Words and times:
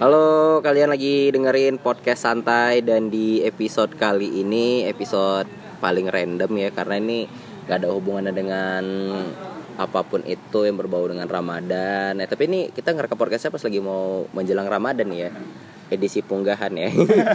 Halo, 0.00 0.64
kalian 0.64 0.96
lagi 0.96 1.28
dengerin 1.28 1.76
podcast 1.76 2.24
santai 2.24 2.80
dan 2.80 3.12
di 3.12 3.44
episode 3.44 3.92
kali 4.00 4.40
ini 4.40 4.88
episode 4.88 5.44
paling 5.76 6.08
random 6.08 6.48
ya 6.56 6.72
karena 6.72 6.96
ini 6.96 7.28
gak 7.68 7.84
ada 7.84 7.92
hubungannya 7.92 8.32
dengan 8.32 8.84
apa 9.76 10.00
pun 10.00 10.24
itu 10.24 10.64
yang 10.64 10.80
berbau 10.80 11.04
dengan 11.04 11.28
Ramadan. 11.28 12.16
Eh, 12.16 12.24
tapi 12.24 12.48
ini 12.48 12.72
kita 12.72 12.96
ngerekam 12.96 13.20
podcastnya 13.20 13.52
pas 13.52 13.60
lagi 13.60 13.76
mau 13.76 14.24
menjelang 14.32 14.72
Ramadan 14.72 15.12
ya. 15.12 15.28
Edisi 15.90 16.20
punggahan 16.20 16.70
ya. 16.72 16.88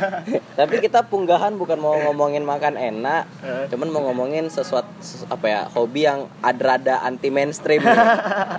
tapi 0.60 0.80
kita 0.80 1.04
punggahan 1.04 1.54
bukan 1.54 1.76
mau 1.76 1.92
ngomongin 2.02 2.42
makan 2.42 2.74
enak, 2.74 3.28
cuman 3.68 3.88
mau 3.90 4.02
ngomongin 4.06 4.48
sesuatu 4.48 4.88
sesu- 4.98 5.28
apa 5.28 5.46
ya, 5.46 5.62
hobi 5.70 6.04
yang 6.04 6.32
ada-ada 6.40 7.00
anti 7.02 7.28
mainstream. 7.28 7.80
ya. 7.82 7.94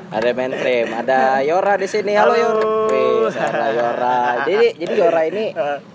Ada 0.09 0.31
mainstream, 0.31 0.93
ada 0.93 1.41
Yora 1.41 1.75
di 1.75 1.85
sini. 1.87 2.13
Halo, 2.13 2.31
Halo. 2.31 2.45
Yora. 2.45 2.65
Wih, 2.87 3.33
ada 3.33 3.67
Yora. 3.71 4.19
Jadi 4.45 4.67
jadi 4.77 4.95
Yora 4.95 5.23
ini 5.25 5.45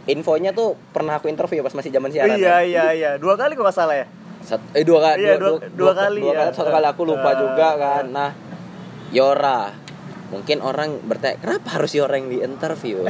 infonya 0.07 0.49
tuh 0.51 0.73
pernah 0.91 1.15
aku 1.15 1.27
interview 1.27 1.61
pas 1.61 1.71
masih 1.71 1.89
zaman 1.89 2.09
siaran. 2.09 2.33
iya 2.33 2.57
ya. 2.57 2.57
iya 2.63 2.85
iya 2.91 3.11
dua 3.15 3.33
kali 3.33 3.53
kok 3.53 3.61
nggak 3.61 3.75
salah 3.75 3.95
ya 3.95 4.05
Sat- 4.41 4.73
eh 4.73 4.81
dua 4.81 4.97
kali 4.99 5.21
Iya, 5.21 5.37
dua- 5.37 5.61
dua 5.69 5.93
kali 5.93 6.19
dua 6.19 6.33
ya. 6.33 6.37
kali 6.41 6.51
satu 6.51 6.69
kali 6.69 6.87
aku 6.87 7.01
lupa 7.05 7.29
Ah. 7.29 7.37
juga 7.37 7.67
kan 7.75 8.03
nah 8.07 8.31
Yora 9.09 9.69
mungkin 10.31 10.57
orang 10.59 11.03
bertanya 11.03 11.37
kenapa 11.37 11.75
harus 11.75 11.91
Yora 11.91 12.15
yang 12.15 12.31
diinterview 12.31 13.03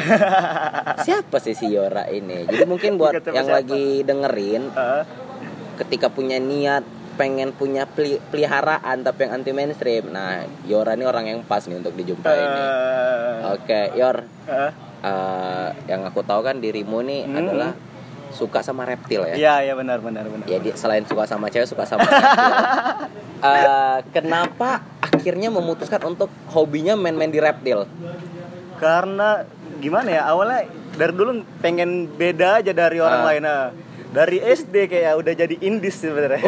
siapa 1.05 1.38
sih 1.38 1.53
si 1.53 1.70
Yora 1.70 2.09
ini 2.09 2.44
jadi 2.44 2.66
mungkin 2.66 2.97
buat 2.97 3.21
yang 3.23 3.45
lagi 3.45 4.02
dengerin 4.02 4.63
Heeh. 4.67 5.03
ketika 5.77 6.09
punya 6.09 6.35
niat 6.35 6.81
pengen 7.11 7.53
punya 7.53 7.85
peli- 7.85 8.17
peliharaan 8.25 9.02
tapi 9.02 9.23
yang 9.23 9.38
anti 9.38 9.52
mainstream 9.52 10.09
nah 10.09 10.41
Yora 10.66 10.94
ini 10.94 11.05
orang 11.05 11.25
yang 11.27 11.39
pas 11.41 11.61
nih 11.61 11.77
untuk 11.77 11.94
dijumpai 11.94 12.34
nih 12.34 12.67
Eh, 13.41 13.49
oke 13.52 13.80
Yor 13.94 14.17
eh. 14.47 14.72
eh, 15.02 15.67
yang 15.85 16.02
aku 16.03 16.22
tahu 16.22 16.41
kan 16.41 16.58
dirimu 16.58 17.02
nih 17.02 17.22
Hmm. 17.23 17.38
adalah 17.38 17.72
suka 18.32 18.60
sama 18.60 18.84
reptil 18.84 19.22
ya 19.24 19.36
iya 19.36 19.54
iya 19.62 19.74
benar 19.74 20.00
benar 20.00 20.26
benar 20.26 20.46
Ya 20.46 20.58
dia 20.58 20.74
selain 20.74 21.04
suka 21.04 21.24
sama 21.24 21.48
cewek 21.48 21.66
suka 21.66 21.84
sama 21.84 22.02
reptil. 22.02 22.20
Eh, 23.42 23.98
kenapa 24.12 24.80
akhirnya 25.02 25.50
memutuskan 25.50 25.98
untuk 26.06 26.30
hobinya 26.48 26.94
main-main 26.94 27.28
di 27.28 27.40
reptil? 27.40 27.90
karena 28.78 29.46
gimana 29.78 30.09
ya 30.12 30.22
awalnya 30.28 30.66
dari 30.92 31.09
dulu 31.12 31.32
pengen 31.58 32.06
beda 32.08 32.58
aja 32.58 32.72
dari 32.72 32.98
orang 32.98 33.20
Ah. 33.20 33.28
lain 33.28 33.42
nah. 33.42 33.70
dari 34.12 34.38
SD 34.38 34.86
kayak 34.88 35.14
udah 35.16 35.34
jadi 35.34 35.56
indis 35.59 35.96
sebenarnya 35.98 36.44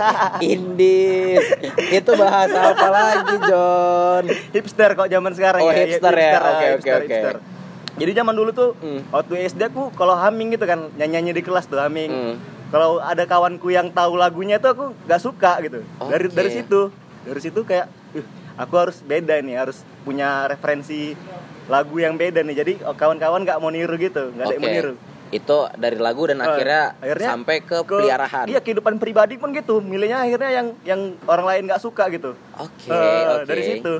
Indis. 0.44 1.44
Itu 1.92 2.12
bahasa 2.12 2.74
apa 2.74 2.88
lagi, 2.88 3.34
John? 3.40 4.24
hipster 4.50 4.90
kok 4.92 5.06
zaman 5.06 5.30
sekarang 5.30 5.60
Oh, 5.60 5.70
ya 5.70 5.84
hipster 5.86 6.10
ya. 6.12 6.32
ah, 6.34 6.40
Oke, 6.50 6.66
oke, 6.74 6.90
hipster, 6.90 7.34
oke. 7.36 7.53
Jadi 7.94 8.12
zaman 8.16 8.34
dulu 8.34 8.50
tuh 8.50 8.70
Hmm. 8.76 9.00
waktu 9.08 9.46
SD 9.46 9.62
aku 9.66 9.92
kalau 9.92 10.14
humming 10.14 10.50
gitu 10.50 10.64
kan 10.64 10.90
nyanyi 10.94 11.30
di 11.30 11.40
kelas 11.40 11.64
tuh 11.64 11.78
humming 11.78 12.10
Hmm. 12.10 12.34
kalau 12.68 12.98
ada 12.98 13.22
kawanku 13.22 13.68
yang 13.68 13.88
tahu 13.88 14.14
lagunya 14.14 14.56
tuh 14.56 14.70
aku 14.70 14.84
nggak 15.00 15.20
suka 15.20 15.52
gitu 15.60 15.80
dari 16.02 16.26
Oke. 16.26 16.34
dari 16.34 16.50
situ 16.52 16.80
dari 17.22 17.40
situ 17.40 17.60
kayak 17.62 17.86
"Ih, 18.12 18.26
aku 18.56 18.74
harus 18.74 18.98
beda 19.00 19.38
nih 19.38 19.56
harus 19.56 19.76
punya 20.02 20.44
referensi 20.44 21.14
lagu 21.64 21.96
yang 21.96 22.14
beda 22.14 22.40
nih 22.40 22.56
jadi 22.56 22.72
oh, 22.84 22.92
kawan-kawan 22.92 23.40
nggak 23.40 23.56
mau 23.56 23.70
niru 23.70 23.94
gitu 23.96 24.28
nggak 24.30 24.44
ada 24.44 24.52
yang 24.52 24.60
mau 24.60 24.72
niru 24.72 24.94
Itu 25.30 25.66
dari 25.74 25.98
lagu 25.98 26.22
dan 26.24 26.38
Eh, 26.38 26.46
akhirnya, 26.46 26.82
akhirnya 26.96 27.28
sampai 27.28 27.56
ke, 27.58 27.76
ke 27.80 27.96
peliharaan. 27.96 28.46
iya 28.46 28.60
kehidupan 28.60 28.98
pribadi 28.98 29.34
pun 29.34 29.50
gitu 29.50 29.80
milihnya 29.80 30.20
akhirnya 30.20 30.50
yang 30.52 30.66
yang 30.84 31.00
orang 31.24 31.42
lain 31.44 31.62
nggak 31.66 31.80
suka 31.80 32.06
gitu 32.08 32.38
Oke, 32.54 32.86
Eh, 32.86 33.22
oke. 33.34 33.42
dari 33.44 33.62
situ 33.64 33.94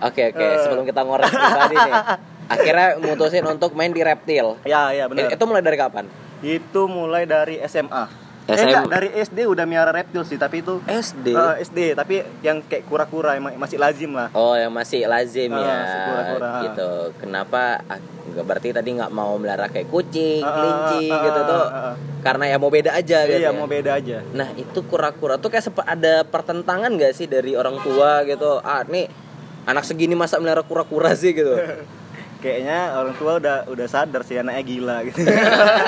Oke, 0.00 0.22
oke. 0.28 0.40
Eh. 0.40 0.58
Sebelum 0.58 0.82
kita 0.82 1.00
ngorek 1.00 1.28
pribadi 1.28 1.76
nih. 1.76 1.92
Akhirnya 2.52 2.88
mutusin 2.98 3.44
untuk 3.44 3.72
main 3.72 3.88
di 3.88 4.00
reptil. 4.00 4.60
ya 4.62 4.90
ya 4.90 5.04
benar 5.06 5.26
Eh, 5.26 5.34
Itu 5.34 5.44
mulai 5.44 5.60
dari 5.60 5.76
kapan? 5.76 6.04
itu 6.40 6.82
mulai 6.84 7.22
dari 7.24 7.62
SMA 7.62 8.20
Eh, 8.42 8.58
SMA. 8.58 8.66
enggak, 8.66 8.84
dari 8.90 9.08
SD 9.16 9.46
udah 9.46 9.62
miara 9.62 9.88
reptil 9.88 10.20
sih 10.22 10.34
tapi 10.34 10.58
itu 10.58 10.82
SD. 10.84 11.30
eh, 11.30 11.54
SD 11.62 11.78
tapi 11.94 12.14
yang 12.40 12.58
kayak 12.60 12.84
kura-kura 12.84 13.38
yang 13.38 13.54
masih 13.54 13.78
lazim 13.78 14.10
lah 14.10 14.26
Oh, 14.32 14.52
yang 14.52 14.68
masih 14.68 15.06
lazim 15.06 15.46
Ah, 15.48 15.62
ya. 15.62 15.78
kura-kura. 16.04 16.50
Gitu. 16.66 16.90
Kenapa? 17.16 17.78
ah, 17.86 18.02
nggak 18.02 18.42
berarti 18.44 18.68
tadi 18.72 18.90
nggak 18.92 19.10
mau 19.10 19.38
melihara 19.38 19.70
kayak 19.70 19.86
kucing, 19.86 20.42
Ah, 20.42 20.50
kelinci 20.50 21.06
ah, 21.08 21.22
gitu 21.22 21.38
ah, 21.38 21.46
tuh. 21.46 21.64
ah, 21.64 21.86
ah. 21.88 21.94
Karena 22.20 22.44
ya 22.48 22.56
mau 22.58 22.66
beda 22.68 22.90
aja 22.92 23.18
gitu. 23.22 23.30
ya. 23.32 23.38
iya 23.38 23.50
mau 23.52 23.66
beda 23.66 23.90
aja 23.94 24.18
Nah, 24.32 24.50
itu 24.52 24.78
kura-kura 24.82 25.38
tuh 25.38 25.46
kayak 25.48 25.62
ada 25.80 26.22
pertentangan 26.24 26.90
gak 26.92 27.14
sih 27.14 27.26
dari 27.26 27.54
orang 27.54 27.78
tua 27.78 28.26
gitu? 28.26 28.58
Ah, 28.60 28.82
nih 28.82 29.06
anak 29.62 29.86
segini 29.86 30.18
masa 30.18 30.42
melihara 30.42 30.60
kura-kura 30.60 31.14
sih 31.14 31.30
gitu. 31.30 31.54
kayaknya 32.42 32.78
orang 32.92 33.14
tua 33.14 33.38
udah 33.38 33.56
udah 33.66 33.86
sadar 33.86 34.20
sih 34.20 34.34
anaknya 34.34 34.62
gila 34.62 34.96
gitu 35.06 35.22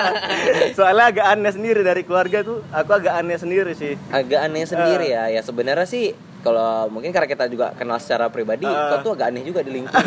soalnya 0.78 1.10
agak 1.10 1.26
aneh 1.28 1.50
sendiri 1.50 1.80
dari 1.82 2.02
keluarga 2.02 2.40
tuh 2.40 2.62
aku 2.70 2.90
agak 2.94 3.14
aneh 3.16 3.34
sendiri 3.34 3.72
sih 3.72 3.98
Agak 4.08 4.40
aneh 4.40 4.62
sendiri 4.62 5.10
Eh. 5.10 5.10
ya. 5.10 5.24
Ya 5.30 5.40
sebenarnya 5.40 5.84
sih 5.84 6.14
kalau 6.40 6.86
mungkin 6.88 7.10
karena 7.10 7.26
kita 7.26 7.48
juga 7.48 7.72
kenal 7.72 7.98
secara 7.98 8.28
pribadi, 8.28 8.62
Eh. 8.62 8.70
kau 8.70 9.02
tuh 9.02 9.12
agak 9.14 9.32
aneh 9.32 9.42
juga 9.42 9.60
di 9.60 9.72
lingkungan. 9.72 10.04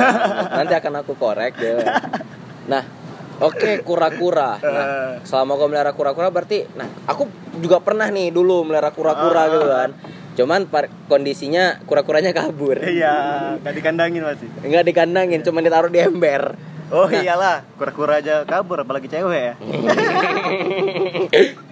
Nanti 0.47 0.71
akan 0.71 0.93
aku 0.97 1.13
korek 1.13 1.57
ya. 1.57 1.75
Nah, 2.67 2.83
oke 3.39 3.81
kura-kura. 3.81 4.55
Nah, 4.55 4.85
Eh. 4.85 5.11
selama 5.23 5.55
kau 5.55 5.67
melihara 5.67 5.91
kura-kura 5.91 6.29
berarti, 6.29 6.63
nah 6.71 6.87
aku 7.03 7.25
juga 7.57 7.81
pernah 7.81 8.07
nih 8.07 8.29
dulu 8.29 8.63
melihara 8.63 8.89
kura-kura 8.89 9.49
gitu 9.49 9.67
kan. 9.67 9.89
Cuman 10.37 10.69
par- 10.69 10.93
kondisinya 11.07 11.81
kura-kuranya 11.83 12.29
kabur. 12.31 12.77
iya 12.79 13.57
gak 13.57 13.73
dikandangin 13.73 14.21
masih 14.21 14.47
Enggak 14.61 14.85
dikandangin, 14.85 15.41
cuma 15.41 15.59
ditaruh 15.59 15.89
di 15.89 15.97
ember. 15.99 16.53
oh 16.87 17.03
iyalah 17.05 17.67
kura-kura 17.75 18.21
aja 18.21 18.47
kabur 18.47 18.79
apalagi 18.79 19.09
cewek 19.09 19.41
ya 19.43 19.53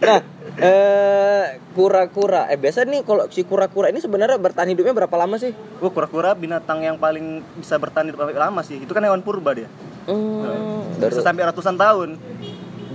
Nah, 0.01 0.19
eh 0.57 1.43
kura-kura. 1.71 2.47
Eh 2.47 2.55
biasa 2.55 2.83
nih 2.83 3.01
kalau 3.01 3.27
si 3.29 3.43
kura-kura 3.43 3.87
ini 3.87 3.99
sebenarnya 3.99 4.35
bertahan 4.35 4.67
hidupnya 4.67 4.91
berapa 4.93 5.15
lama 5.15 5.35
sih? 5.35 5.51
Oh, 5.79 5.89
kura-kura 5.89 6.33
binatang 6.33 6.81
yang 6.81 6.97
paling 6.97 7.39
bisa 7.55 7.75
bertahan 7.75 8.09
hidup 8.09 8.27
lama 8.29 8.61
sih. 8.61 8.77
Itu 8.77 8.91
kan 8.91 9.03
hewan 9.03 9.21
purba 9.21 9.53
dia. 9.53 9.67
Hmm, 10.05 10.85
Bisa 10.93 11.09
baru 11.09 11.23
sampai 11.23 11.43
ratusan 11.45 11.75
tahun. 11.75 12.09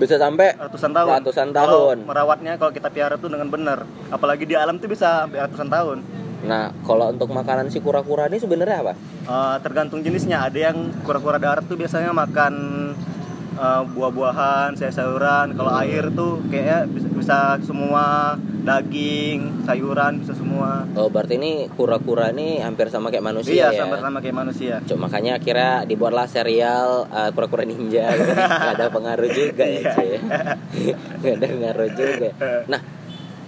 Bisa 0.00 0.16
sampai 0.16 0.56
Ratusan 0.56 0.90
tahun. 0.96 1.10
Ratusan 1.20 1.48
Kalau 1.52 1.92
tahun. 1.92 1.96
merawatnya 2.08 2.52
kalau 2.56 2.72
kita 2.72 2.88
piara 2.88 3.20
tuh 3.20 3.28
dengan 3.28 3.52
benar. 3.52 3.84
Apalagi 4.08 4.48
di 4.48 4.56
alam 4.56 4.80
tuh 4.80 4.88
bisa 4.88 5.28
sampai 5.28 5.44
ratusan 5.44 5.68
tahun. 5.68 5.98
Nah, 6.40 6.72
kalau 6.88 7.12
untuk 7.12 7.28
makanan 7.28 7.68
si 7.68 7.84
kura-kura 7.84 8.24
ini 8.32 8.40
sebenarnya 8.40 8.80
apa? 8.80 8.92
Eh, 9.28 9.56
tergantung 9.60 10.00
jenisnya. 10.00 10.48
Ada 10.48 10.72
yang 10.72 10.88
kura-kura 11.04 11.36
darat 11.36 11.68
tuh 11.68 11.76
biasanya 11.76 12.16
makan 12.16 12.54
eh, 13.60 13.82
buah-buahan, 13.92 14.72
sayur-sayuran. 14.74 15.52
Kalau 15.54 15.72
air 15.84 16.08
tuh 16.16 16.40
kayaknya 16.48 16.88
bisa, 16.88 17.06
bisa 17.12 17.38
semua 17.60 18.34
daging, 18.64 19.64
sayuran 19.64 20.20
bisa 20.20 20.32
semua. 20.36 20.84
Oh, 20.96 21.08
berarti 21.12 21.36
ini 21.36 21.68
kura-kura 21.72 22.32
ini 22.32 22.60
hampir 22.60 22.88
sama 22.88 23.08
kayak 23.12 23.24
manusia 23.24 23.68
iya, 23.68 23.68
ya. 23.72 23.84
sama-sama 23.84 24.20
kayak 24.20 24.36
manusia. 24.36 24.74
Cuk, 24.84 24.98
makanya 25.00 25.40
akhirnya 25.40 25.84
dibuatlah 25.84 26.26
serial 26.28 27.08
uh, 27.08 27.30
kura-kura 27.32 27.64
ninja 27.64 28.08
gitu. 28.16 28.32
Nggak 28.60 28.74
ada 28.76 28.86
pengaruh 28.88 29.30
juga 29.32 29.64
ya, 29.64 29.80
Iya. 29.80 29.92
cuy. 29.96 30.10
Nggak 31.20 31.34
ada 31.36 31.46
pengaruh 31.46 31.90
juga. 31.96 32.28
Nah, 32.68 32.80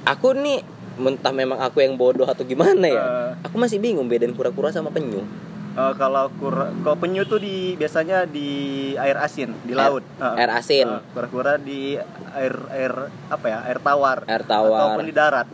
aku 0.09 0.29
nih 0.37 0.61
mentah 1.01 1.33
memang 1.33 1.59
aku 1.61 1.81
yang 1.81 1.97
bodoh 1.97 2.29
atau 2.29 2.45
gimana 2.45 2.85
ya? 2.89 3.01
Eh. 3.01 3.31
Aku 3.49 3.57
masih 3.57 3.81
bingung 3.81 4.09
bedain 4.09 4.33
kura-kura 4.37 4.69
sama 4.73 4.93
penyu. 4.93 5.25
Eh, 5.73 5.95
kalau 5.97 6.29
kura, 6.37 6.69
kalau 6.79 6.97
penyu 6.97 7.25
tuh 7.25 7.41
di 7.41 7.73
biasanya 7.75 8.29
di 8.29 8.49
air 8.95 9.17
asin 9.17 9.57
di 9.65 9.73
Air- 9.73 9.81
laut. 9.99 10.05
air 10.21 10.51
asin. 10.53 10.85
Eh, 10.87 11.01
kura-kura 11.11 11.57
di 11.57 11.97
air 12.31 12.53
air 12.71 12.93
apa 13.27 13.47
ya? 13.47 13.59
Air 13.65 13.81
tawar. 13.81 14.19
Air 14.27 14.45
tawar. 14.45 14.79
Ataupun 14.93 15.05
di 15.09 15.15
darat. 15.17 15.49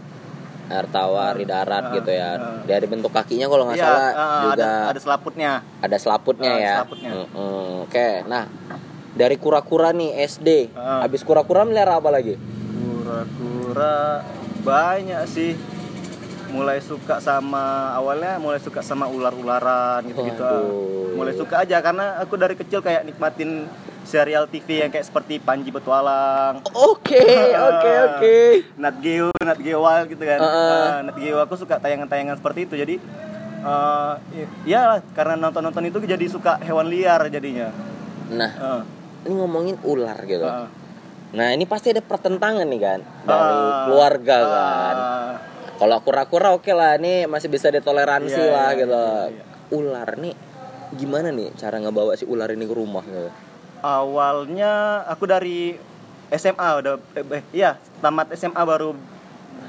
Air 0.68 0.86
tawar 0.88 1.32
di 1.32 1.46
darat 1.46 1.84
Eh, 1.86 1.92
gitu 1.96 2.10
ya. 2.10 2.30
eh. 2.34 2.60
Dari 2.66 2.86
bentuk 2.86 3.08
kakinya 3.08 3.46
kalau 3.46 3.64
nggak 3.64 3.78
Iya, 3.78 3.86
salah 3.86 4.08
eh, 4.10 4.42
juga 4.42 4.54
ada, 4.58 4.70
ada 4.90 5.00
selaputnya. 5.00 5.52
ada 5.78 5.96
selaputnya 5.96 6.50
Eh, 6.50 6.60
ya. 6.60 6.74
selaputnya. 6.76 7.10
Mm-mm. 7.14 7.86
Oke, 7.86 8.08
nah 8.26 8.44
dari 9.14 9.36
kura-kura 9.36 9.94
nih 9.94 10.18
SD, 10.20 10.48
Eh. 10.66 11.00
habis 11.00 11.22
kura-kura 11.22 11.62
melihara 11.62 11.94
apa 11.94 12.10
lagi? 12.10 12.34
Kura-kura 12.74 14.26
banyak 14.60 15.22
sih. 15.26 15.54
Mulai 16.48 16.80
suka 16.80 17.20
sama 17.20 17.92
awalnya 17.92 18.40
mulai 18.40 18.56
suka 18.56 18.80
sama 18.80 19.04
ular-ularan 19.04 20.00
gitu-gitu. 20.08 20.40
Waduh. 20.40 21.12
Mulai 21.18 21.34
suka 21.36 21.60
aja 21.66 21.76
karena 21.84 22.16
aku 22.22 22.40
dari 22.40 22.56
kecil 22.56 22.80
kayak 22.80 23.04
nikmatin 23.04 23.68
serial 24.08 24.48
TV 24.48 24.80
yang 24.80 24.90
kayak 24.90 25.04
seperti 25.04 25.36
Panji 25.36 25.68
Petualang. 25.68 26.64
Oke, 26.72 27.20
oke, 27.68 27.92
oke. 28.08 28.36
Nat 28.80 28.96
Geo, 29.04 29.28
Nat 29.44 29.60
Geo 29.60 29.84
Wild 29.84 30.08
gitu 30.08 30.24
kan. 30.24 30.40
Heeh. 30.40 30.86
Nah, 30.88 30.98
Nat 31.12 31.16
Geo 31.20 31.36
aku 31.44 31.60
suka 31.60 31.76
tayangan-tayangan 31.76 32.40
seperti 32.40 32.64
itu. 32.64 32.74
Jadi 32.80 32.96
eh 33.58 34.14
ya 34.64 35.02
karena 35.12 35.34
nonton-nonton 35.36 35.84
itu 35.90 35.98
jadi 36.00 36.24
suka 36.30 36.56
hewan 36.64 36.88
liar 36.88 37.28
jadinya. 37.28 37.68
Nah, 38.32 38.52
Heeh. 38.56 38.82
ini 39.28 39.34
ngomongin 39.36 39.76
ular 39.84 40.16
gitu. 40.24 40.48
Heeh. 40.48 40.68
Nah, 41.28 41.52
ini 41.52 41.68
pasti 41.68 41.92
ada 41.92 42.00
pertentangan 42.00 42.64
nih 42.64 42.80
kan 42.80 43.00
dari 43.28 43.52
Ah, 43.68 43.84
keluarga 43.84 44.36
ah, 44.40 44.48
kan. 44.48 44.96
Kalau 45.78 46.02
kura-kura 46.02 46.50
oke 46.50 46.70
lah, 46.70 46.98
ini 46.98 47.24
masih 47.24 47.46
bisa 47.46 47.70
ditoleransi 47.70 48.34
Iya, 48.36 48.50
lah 48.50 48.68
iya, 48.68 48.78
gitu. 48.80 48.98
iya, 48.98 49.30
iya. 49.30 49.44
Ular 49.70 50.10
nih 50.16 50.34
gimana 50.90 51.28
nih 51.28 51.52
cara 51.54 51.76
ngebawa 51.76 52.16
si 52.16 52.24
ular 52.24 52.48
ini 52.48 52.64
ke 52.64 52.72
rumah 52.72 53.04
gitu? 53.04 53.28
awalnya 53.78 54.72
aku 55.04 55.22
dari 55.24 55.76
SMA 56.30 56.68
udah 56.76 56.94
eh, 57.12 57.24
eh, 57.30 57.42
iya 57.52 57.70
tamat 57.98 58.32
SMA 58.32 58.56
baru 58.58 58.96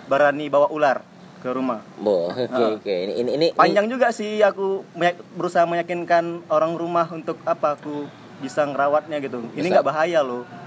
berani 0.06 0.48
bawa 0.48 0.66
ular 0.68 1.04
ke 1.38 1.50
rumah 1.50 1.84
Bo, 1.96 2.28
oke 2.32 2.48
Ah. 2.50 2.74
oke. 2.74 2.88
Ini 2.90 3.14
ini 3.16 3.30
ini 3.34 3.48
panjang 3.52 3.86
juga 3.86 4.10
sih 4.10 4.40
aku 4.40 4.82
meyak- 4.94 5.22
berusaha 5.34 5.64
meyakinkan 5.64 6.48
orang 6.48 6.74
rumah 6.74 7.06
untuk 7.10 7.36
apa 7.44 7.76
aku 7.76 8.08
bisa 8.40 8.64
ngerawatnya 8.64 9.20
gitu 9.20 9.44
ini 9.54 9.60
Bisa. 9.62 9.76
nggak 9.76 9.86
bahaya 9.86 10.20
loh 10.22 10.48
ini 10.48 10.59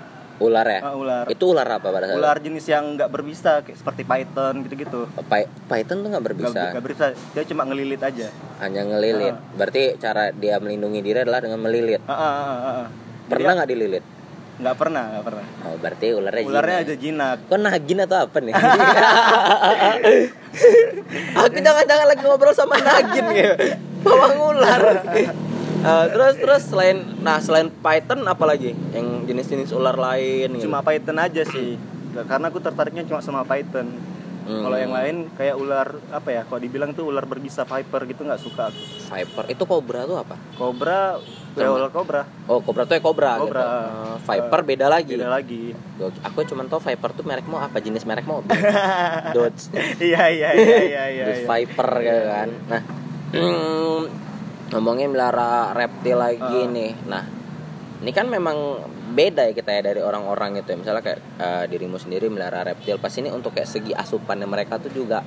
ular 0.43 0.67
ya. 0.67 0.81
Ah, 0.83 0.93
ular 0.93 1.25
Itu 1.27 1.44
ular 1.49 1.69
apa 1.71 1.87
pada 1.87 2.05
saat 2.05 2.19
ular 2.19 2.37
jenis 2.37 2.67
yang 2.67 2.85
nggak 2.93 3.09
berbisa 3.09 3.62
kayak 3.62 3.75
seperti 3.75 4.03
python 4.03 4.61
gitu-gitu 4.62 5.06
Py- 5.23 5.50
Python 5.65 5.99
tuh 6.00 6.09
nggak 6.11 6.25
berbisa, 6.25 6.50
Nggak- 6.53 6.75
berbisa 6.77 7.05
dia 7.31 7.44
cuma 7.44 7.62
ngelilit 7.62 8.00
aja 8.00 8.29
hanya 8.59 8.83
ngelilit. 8.85 9.33
Ah. 9.33 9.55
Berarti 9.55 9.83
cara 9.97 10.31
dia 10.31 10.59
melindungi 10.59 11.00
diri 11.00 11.19
adalah 11.21 11.39
dengan 11.39 11.59
melilit. 11.59 12.03
Ah, 12.05 12.12
ah, 12.12 12.33
ah, 12.35 12.59
ah. 12.83 12.87
Pernah 13.25 13.53
nggak 13.56 13.71
dililit? 13.71 14.05
nggak 14.53 14.77
pernah 14.79 15.03
nggak 15.09 15.25
pernah 15.25 15.47
Oh, 15.65 15.75
berarti 15.75 16.06
ularnya 16.12 16.43
ularnya 16.44 16.77
jinak. 16.77 16.85
aja 16.85 16.94
jinak 16.94 17.37
Kok 17.49 17.59
nagin 17.59 17.99
atau 17.99 18.19
apa 18.21 18.39
nih? 18.39 18.55
Aku 21.35 21.56
jangan-jangan 21.56 22.06
lagi 22.06 22.23
ngobrol 22.23 22.53
sama 22.53 22.77
nagin 22.77 23.25
gitu. 23.35 23.55
Bawang 24.03 24.39
ular. 24.53 24.81
Eh, 25.82 26.06
terus 26.08 26.34
terus 26.38 26.62
selain 26.64 26.94
nah 27.19 27.43
selain 27.43 27.67
python 27.69 28.23
apa 28.25 28.44
lagi 28.44 28.70
yang 28.90 29.26
jenis-jenis 29.26 29.70
ular 29.73 29.94
lain 29.94 30.55
gitu? 30.55 30.70
cuma 30.70 30.79
python 30.81 31.19
aja 31.19 31.43
sih 31.43 31.75
karena 32.23 32.49
aku 32.49 32.58
tertariknya 32.58 33.02
cuma 33.02 33.19
sama 33.19 33.43
python 33.43 33.90
Hmm. 34.43 34.58
kalau 34.58 34.75
yang 34.75 34.90
lain 34.90 35.17
kayak 35.32 35.55
ular 35.55 35.87
apa 36.11 36.29
ya 36.29 36.43
kalau 36.43 36.58
dibilang 36.58 36.90
tuh 36.90 37.06
ular 37.06 37.23
berbisa 37.23 37.62
viper 37.62 38.11
gitu 38.11 38.26
nggak 38.26 38.43
suka 38.43 38.75
aku 38.75 38.82
viper 39.08 39.44
itu 39.46 39.62
cobra 39.62 40.02
tuh 40.02 40.19
apa? 40.19 40.34
cobra 40.58 41.14
ya 41.55 41.70
ular 41.70 41.94
kobra 41.94 42.26
Oh, 42.50 42.58
cobra 42.58 42.82
tuh 42.82 42.99
ya 42.99 43.00
cobra, 43.00 43.38
Cobra. 43.38 43.62
gitu. 43.62 43.62
Eh, 43.62 44.14
viper 44.19 44.61
beda 44.67 44.87
lagi. 44.88 45.14
beda 45.14 45.31
lagi 45.31 45.64
Aku 46.26 46.43
cuma 46.43 46.67
tahu 46.67 46.82
viper 46.82 47.11
tuh 47.12 47.23
merek 47.23 47.46
mau 47.46 47.62
apa 47.62 47.79
jenis 47.79 48.02
merek 48.02 48.26
mobil. 48.26 48.50
Dodge. 49.32 49.70
iya 50.02 50.26
iya 50.26 50.49
iya 50.50 50.79
iya 50.81 51.05
iya 51.06 51.25
iya. 51.31 51.46
Viper 51.46 51.88
gitu 52.02 52.23
kan. 52.26 52.49
Nah, 52.67 52.82
mm, 53.38 54.00
ngomongin 54.72 55.08
melihara 55.08 55.70
reptil 55.72 56.16
lagi 56.16 56.40
Ah. 56.58 56.66
nih. 56.66 56.92
Nah, 57.04 57.24
ini 58.00 58.10
kan 58.10 58.26
memang 58.26 58.56
beda 59.12 59.44
ya 59.44 59.52
kita 59.52 59.70
ya 59.70 59.82
dari 59.84 60.00
orang-orang 60.00 60.56
gitu 60.56 60.72
ya. 60.72 60.78
Misalnya 60.78 61.02
kayak 61.02 61.20
eh, 61.38 61.64
dirimu 61.69 61.96
sendiri 61.96 62.26
melihara 62.26 62.64
reptil, 62.64 62.96
pas 62.96 63.12
ini 63.12 63.28
untuk 63.28 63.52
kayak 63.52 63.69
segi 63.69 63.92
asupannya 63.92 64.44
mereka 64.44 64.76
tuh 64.76 64.90
juga 64.90 65.20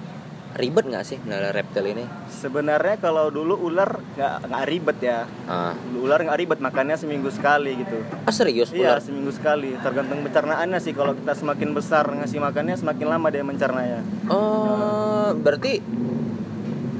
ribet 0.55 0.87
nggak 0.87 1.03
sih 1.03 1.19
melihara 1.19 1.51
reptil 1.51 1.83
ini? 1.85 2.07
sebenarnya 2.25 2.95
kalau 2.97 3.27
dulu 3.27 3.59
ular 3.59 3.91
nggak 4.15 4.47
nggak 4.47 4.63
ribet 4.65 4.97
ya 5.03 5.27
Ah, 5.43 5.75
Dulu 5.75 6.07
ular 6.07 6.23
nggak 6.23 6.39
ribet 6.39 6.59
makannya 6.59 6.95
seminggu 6.95 7.27
sekali 7.27 7.75
gitu 7.75 7.99
ah, 8.23 8.31
serius 8.31 8.71
iya 8.71 8.95
ular? 8.95 9.03
seminggu 9.03 9.31
sekali 9.31 9.75
tergantung 9.75 10.23
pencernaannya 10.23 10.79
sih 10.79 10.91
kalau 10.91 11.11
kita 11.11 11.35
semakin 11.35 11.75
besar 11.75 12.07
ngasih 12.07 12.39
makannya 12.39 12.71
semakin 12.73 13.03
lama 13.05 13.27
dia 13.27 13.43
mencernanya 13.43 13.99
Oh, 14.31 15.35
berarti 15.35 15.83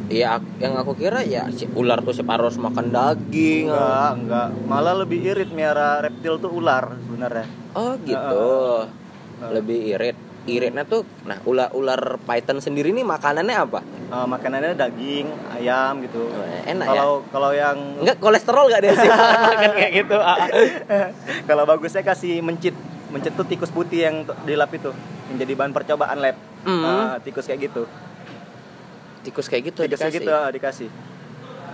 ya 0.07 0.37
ak- 0.37 0.59
yang 0.59 0.73
aku 0.75 0.93
kira 0.93 1.21
ya 1.21 1.49
si 1.49 1.65
ular 1.71 1.99
tuh 1.99 2.13
separuh 2.13 2.47
harus 2.47 2.57
makan 2.57 2.89
daging. 2.89 3.67
enggak 3.67 4.11
enggak 4.15 4.47
malah 4.63 4.93
lebih 4.95 5.19
irit 5.23 5.49
miara 5.49 5.99
reptil 5.99 6.37
tuh 6.37 6.51
ular 6.51 6.93
sebenarnya 7.01 7.47
Oh 7.73 7.93
gitu. 7.99 8.47
Lebih 9.41 9.79
irit. 9.91 10.17
Iritnya 10.45 10.85
tuh, 10.85 11.01
nah 11.25 11.41
ular 11.43 11.73
ular 11.73 12.21
python 12.21 12.61
sendiri 12.61 12.93
nih 12.93 13.01
makanannya 13.01 13.57
apa? 13.57 13.81
Eh, 13.81 14.27
makanannya 14.29 14.77
daging 14.77 15.25
ayam 15.51 15.97
gitu 15.99 16.21
Oh, 16.21 16.45
enak 16.63 16.85
kalau 16.85 17.11
kalau 17.27 17.49
yang 17.49 17.73
ya? 17.97 18.01
Enggak 18.05 18.17
kolesterol 18.21 18.69
gak 18.69 18.79
dia 18.79 18.93
sih 18.93 19.09
makan 19.49 19.71
kayak 19.73 19.93
gitu? 19.97 20.15
Ah. 20.15 20.37
kalau 21.49 21.65
bagusnya 21.65 22.05
kasih 22.05 22.39
mencit 22.39 22.77
mencit 23.09 23.33
tuh 23.33 23.43
tikus 23.43 23.73
putih 23.73 24.05
yang 24.05 24.21
t- 24.21 24.37
dilap 24.45 24.69
itu 24.69 24.93
yang 25.27 25.37
jadi 25.39 25.53
bahan 25.55 25.73
percobaan 25.73 26.19
lab 26.19 26.37
Hmm. 26.61 26.81
Nah, 26.81 27.17
tikus 27.19 27.45
kayak 27.45 27.67
gitu 27.67 27.85
Tikus 29.25 29.47
kayak 29.47 29.63
gitu 29.67 29.79
tikus 29.81 29.97
kayak 29.97 30.13
dikasih. 30.13 30.21
gitu 30.21 30.33
dikasih 30.53 30.89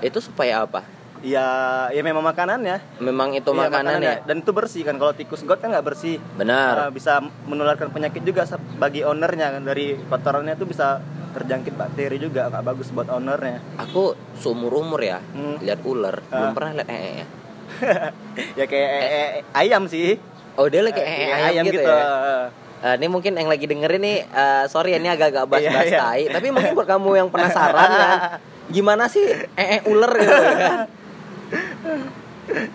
Itu 0.02 0.20
supaya 0.20 0.64
apa? 0.64 0.82
ya 1.22 1.46
ya 1.88 2.02
memang 2.02 2.26
makanannya 2.26 2.82
Memang 2.98 3.30
itu 3.32 3.46
Iya, 3.48 3.70
makanan 3.70 4.02
ya? 4.02 4.16
dan 4.24 4.42
itu 4.42 4.50
bersih 4.50 4.82
kan 4.82 4.98
kalau 4.98 5.14
tikus 5.14 5.44
got 5.44 5.60
kan 5.60 5.70
nggak 5.70 5.86
bersih 5.86 6.18
Benar. 6.34 6.74
Uh, 6.80 6.92
bisa 6.92 7.20
menularkan 7.46 7.94
penyakit 7.94 8.24
juga 8.24 8.42
bagi 8.76 9.04
ownernya 9.04 9.54
kan 9.54 9.62
dari 9.62 9.94
kotorannya 10.02 10.56
itu 10.56 10.66
bisa 10.66 10.98
terjangkit 11.32 11.76
bakteri 11.76 12.18
juga 12.18 12.50
nggak 12.50 12.66
bagus 12.66 12.90
buat 12.90 13.06
ownernya 13.08 13.62
Aku 13.80 14.18
seumur 14.34 14.74
umur 14.74 14.98
ya 15.00 15.22
Hmm. 15.22 15.62
lihat 15.62 15.80
ular, 15.84 16.26
belum 16.26 16.42
Ah. 16.44 16.54
pernah 16.54 16.72
lihat 16.74 16.90
ee 16.90 17.12
ya. 17.14 17.26
ya 18.60 18.66
kayak 18.66 18.90
eh, 18.90 19.10
eh, 19.14 19.30
ayam 19.54 19.86
sih 19.86 20.18
Oh 20.52 20.68
dia 20.68 20.82
lagi 20.82 20.98
Eh, 20.98 21.00
kayak 21.00 21.18
kayak 21.22 21.48
ayam, 21.48 21.64
gitu, 21.66 21.80
ya. 21.86 22.52
Uh. 22.82 22.96
Ini 22.96 23.08
mungkin 23.08 23.32
yang 23.34 23.46
lagi 23.46 23.64
dengerin 23.64 24.02
nih, 24.02 24.18
eh, 24.24 24.64
sorry 24.66 24.92
ya, 24.92 24.98
ini 24.98 25.08
agak-agak 25.08 25.46
bahas-bahas 25.46 25.86
Iya, 25.86 25.92
iya. 25.92 26.02
tai, 26.02 26.24
tapi 26.28 26.48
mungkin 26.50 26.72
buat 26.72 26.86
kamu 26.86 27.10
yang 27.16 27.30
penasaran 27.30 27.90
kan, 27.90 28.18
gimana 28.76 29.06
sih 29.06 29.26
ee 29.54 29.80
ular 29.86 30.12
gitu 30.14 30.34
kan? 30.34 30.80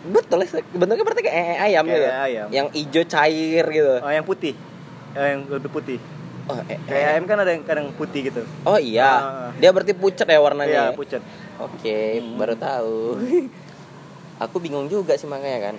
Betul, 0.08 0.38
ya, 0.42 0.62
bentuknya 0.72 1.04
berarti 1.04 1.22
kayak 1.22 1.36
ee 1.36 1.56
ayam 1.66 1.84
Kayak 1.84 1.98
gitu, 1.98 2.08
ayam. 2.16 2.46
yang 2.50 2.66
hijau 2.70 3.04
cair 3.04 3.64
gitu. 3.66 3.94
oh 3.98 4.08
yang 4.10 4.24
putih 4.24 4.54
Eh, 5.12 5.26
yang 5.32 5.40
lebih 5.46 5.70
putih 5.70 5.98
Oh, 6.46 6.54
ee. 6.62 6.78
kayak 6.80 7.06
ayam 7.12 7.24
kan 7.26 7.42
ada 7.42 7.50
yang 7.50 7.66
kadang 7.66 7.90
putih 7.92 8.30
gitu 8.30 8.46
oh 8.62 8.78
iya, 8.78 9.10
Ah. 9.10 9.50
dia 9.52 9.68
berarti 9.68 9.92
pucat 9.92 10.24
ya 10.24 10.38
warnanya. 10.38 10.70
iya 10.70 10.84
ya? 10.86 10.94
pucat 10.94 11.18
Oke, 11.56 12.20
Hmm. 12.20 12.36
baru 12.36 12.54
tahu. 12.54 13.16
aku 14.44 14.56
bingung 14.60 14.86
juga 14.86 15.16
sih 15.16 15.24
makanya 15.24 15.72
kan. 15.72 15.76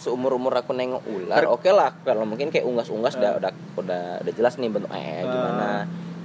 Seumur 0.00 0.32
umur 0.32 0.56
aku 0.56 0.72
nengok 0.72 1.04
ular, 1.04 1.44
oke 1.46 1.68
lah. 1.68 1.92
Kalau 2.00 2.24
mungkin 2.24 2.48
kayak 2.48 2.64
unggas-unggas 2.64 3.14
udah, 3.14 3.30
Ah. 3.30 3.38
udah 3.38 3.52
udah 3.76 4.02
udah 4.24 4.32
jelas 4.32 4.56
nih 4.56 4.72
bentuk 4.72 4.88
eh 4.90 5.20
Ah. 5.20 5.28
gimana. 5.28 5.70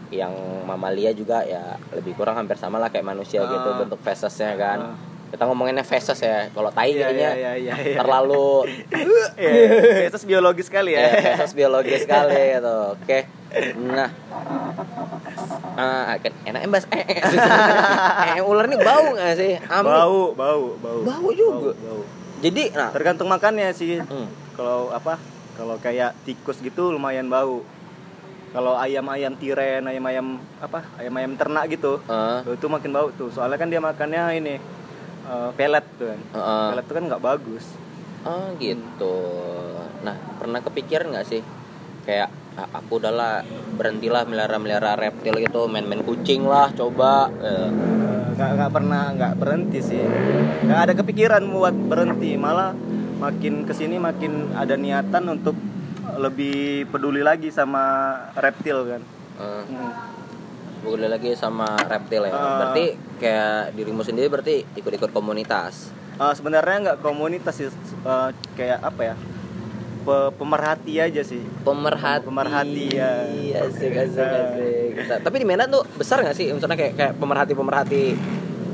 Yang 0.07 0.33
mamalia 0.63 1.11
juga 1.11 1.43
ya 1.43 1.75
lebih 1.91 2.15
kurang 2.15 2.39
hampir 2.39 2.55
sama 2.55 2.79
lah 2.79 2.87
kayak 2.87 3.03
manusia 3.05 3.43
Ah. 3.43 3.51
gitu 3.51 3.69
bentuk 3.77 3.99
fesesnya 3.99 4.55
kan. 4.55 4.79
Ah. 4.81 4.95
Kita 5.25 5.43
ngomonginnya 5.43 5.83
feses 5.83 6.15
ya. 6.17 6.47
Kalau 6.49 6.71
tai 6.71 6.95
Iya, 6.95 7.11
kayaknya 7.11 7.29
iya, 7.35 7.51
iya, 7.59 7.73
iya. 7.75 7.97
terlalu 7.99 8.63
Iya, 9.35 10.07
itu 10.07 10.17
biologis 10.23 10.71
sekali 10.71 10.95
ya. 10.95 11.11
ya, 11.11 11.35
feses 11.35 11.51
biologis 11.51 12.07
sekali 12.07 12.55
gitu. 12.55 12.77
Oke. 12.95 13.19
Nah, 13.75 14.07
ah, 15.75 16.15
kan 16.15 16.31
enaknya 16.43 16.67
bahas 16.69 16.87
eh, 16.91 17.03
eh, 17.03 17.19
eh, 18.39 18.41
ular 18.41 18.67
nih 18.67 18.79
bau 18.79 19.11
gak 19.11 19.35
sih? 19.35 19.59
Bau, 19.67 20.31
bau, 20.31 20.63
bau. 20.79 20.99
Bau 21.03 21.27
juga. 21.31 21.75
Bau, 21.75 21.99
bau. 21.99 22.01
Jadi, 22.39 22.71
nah, 22.71 22.91
Tergantung 22.91 23.27
makannya 23.27 23.71
sih. 23.71 23.99
hmm, 23.99 24.27
Kalau 24.53 24.91
apa? 24.91 25.19
Kalau 25.55 25.75
kayak 25.77 26.15
tikus 26.23 26.59
gitu 26.59 26.91
lumayan 26.91 27.27
bau. 27.27 27.63
Kalau 28.51 28.75
ayam-ayam 28.75 29.35
tiren, 29.35 29.83
ayam-ayam 29.83 30.39
apa? 30.57 30.83
Ayam-ayam 30.95 31.35
ternak 31.35 31.67
gitu, 31.69 31.99
eh, 32.05 32.39
itu 32.47 32.67
makin 32.67 32.91
bau 32.91 33.11
tuh. 33.11 33.27
Soalnya 33.27 33.55
kan 33.55 33.67
dia 33.67 33.79
makannya 33.79 34.23
ini 34.33 34.55
eh, 35.25 35.49
pelet 35.53 35.83
tuh 35.97 36.07
kan. 36.07 36.19
eh, 36.21 36.67
Pelet 36.71 36.85
tuh 36.85 36.95
kan 36.95 37.03
nggak 37.05 37.23
bagus. 37.23 37.65
oh 38.23 38.47
gitu. 38.57 39.17
Nah, 40.01 40.15
pernah 40.39 40.57
kepikiran 40.59 41.11
nggak 41.11 41.27
sih 41.27 41.41
kayak 42.03 42.31
"Ah, 42.55 42.69
aku 42.73 42.97
udahlah 42.97 43.43
berhentilah 43.75 44.23
melihara 44.23 44.55
melihara 44.55 44.95
reptil 44.95 45.35
gitu, 45.37 45.67
main-main 45.67 45.99
kucing 46.01 46.47
lah, 46.47 46.71
coba. 46.71 47.27
Eh, 47.37 47.69
nggak 48.35 48.49
nggak 48.51 48.71
pernah 48.71 49.03
nggak 49.15 49.33
berhenti 49.39 49.79
sih. 49.79 50.03
Nggak 50.61 50.79
ada 50.79 50.93
kepikiran 50.93 51.43
buat 51.47 51.71
berhenti, 51.73 52.35
malah 52.35 52.75
makin 53.15 53.63
ke 53.63 53.71
sini 53.71 53.95
makin 53.95 54.51
ada 54.51 54.75
niatan 54.75 55.23
untuk 55.31 55.55
lebih 56.15 56.87
peduli 56.87 57.23
lagi 57.23 57.49
sama 57.49 58.15
reptil 58.35 58.85
kan. 58.85 59.01
eh, 59.35 59.63
Hmm. 59.67 59.91
boleh 60.79 61.11
lagi 61.11 61.35
sama 61.35 61.75
reptil 61.81 62.23
ya. 62.23 62.31
Ah. 62.31 62.55
Berarti 62.55 62.85
kayak 63.17 63.75
dirimu 63.75 63.99
sendiri 63.99 64.29
berarti 64.29 64.63
ikut-ikut 64.75 65.11
komunitas. 65.11 65.91
Eh, 66.15 66.31
sebenarnya 66.31 66.77
nggak 66.79 66.97
komunitas 67.01 67.51
sih, 67.51 67.67
eh, 67.67 68.29
kayak 68.55 68.79
apa 68.79 69.01
ya? 69.01 69.15
Pe- 70.05 70.31
pemerhati 70.37 71.01
aja 71.01 71.21
sih. 71.21 71.41
Pemerhati. 71.65 72.23
Pemerhati, 72.23 72.85
ya. 72.93 73.25
Asik, 73.59 73.89
asik, 73.91 74.21
Eh. 74.21 74.37
asik. 74.45 74.89
Nah, 75.03 75.17
Tapi 75.19 75.35
di 75.35 75.45
Medan 75.45 75.67
tuh 75.67 75.81
besar 75.91 76.21
nggak 76.21 76.37
sih? 76.37 76.53
Misalnya 76.53 76.77
kayak 76.77 76.93
kayak 76.93 77.13
pemerhati-pemerhati. 77.17 78.03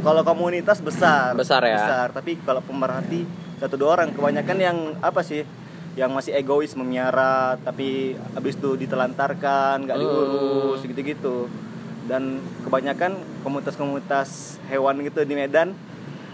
Kalau 0.01 0.21
komunitas 0.21 0.83
besar. 0.83 1.31
Besar 1.33 1.63
ya? 1.63 1.77
Besar, 1.77 2.07
tapi 2.11 2.35
kalau 2.41 2.59
pemerhati 2.59 3.23
satu 3.57 3.77
dua 3.77 3.95
orang 3.95 4.11
kebanyakan 4.11 4.57
yang 4.57 4.77
apa 4.99 5.21
sih? 5.21 5.47
Yang 5.91 6.11
masih 6.11 6.31
egois 6.33 6.71
memiara 6.73 7.55
tapi 7.57 8.15
habis 8.31 8.55
itu 8.55 8.75
ditelantarkan, 8.75 9.83
nggak 9.83 9.95
Hmm. 9.95 10.03
diurus 10.03 10.83
gitu-gitu. 10.83 11.47
Dan 12.05 12.37
kebanyakan 12.61 13.15
komunitas-komunitas 13.41 14.59
hewan 14.67 14.99
gitu 14.99 15.23
di 15.23 15.31
Medan 15.31 15.71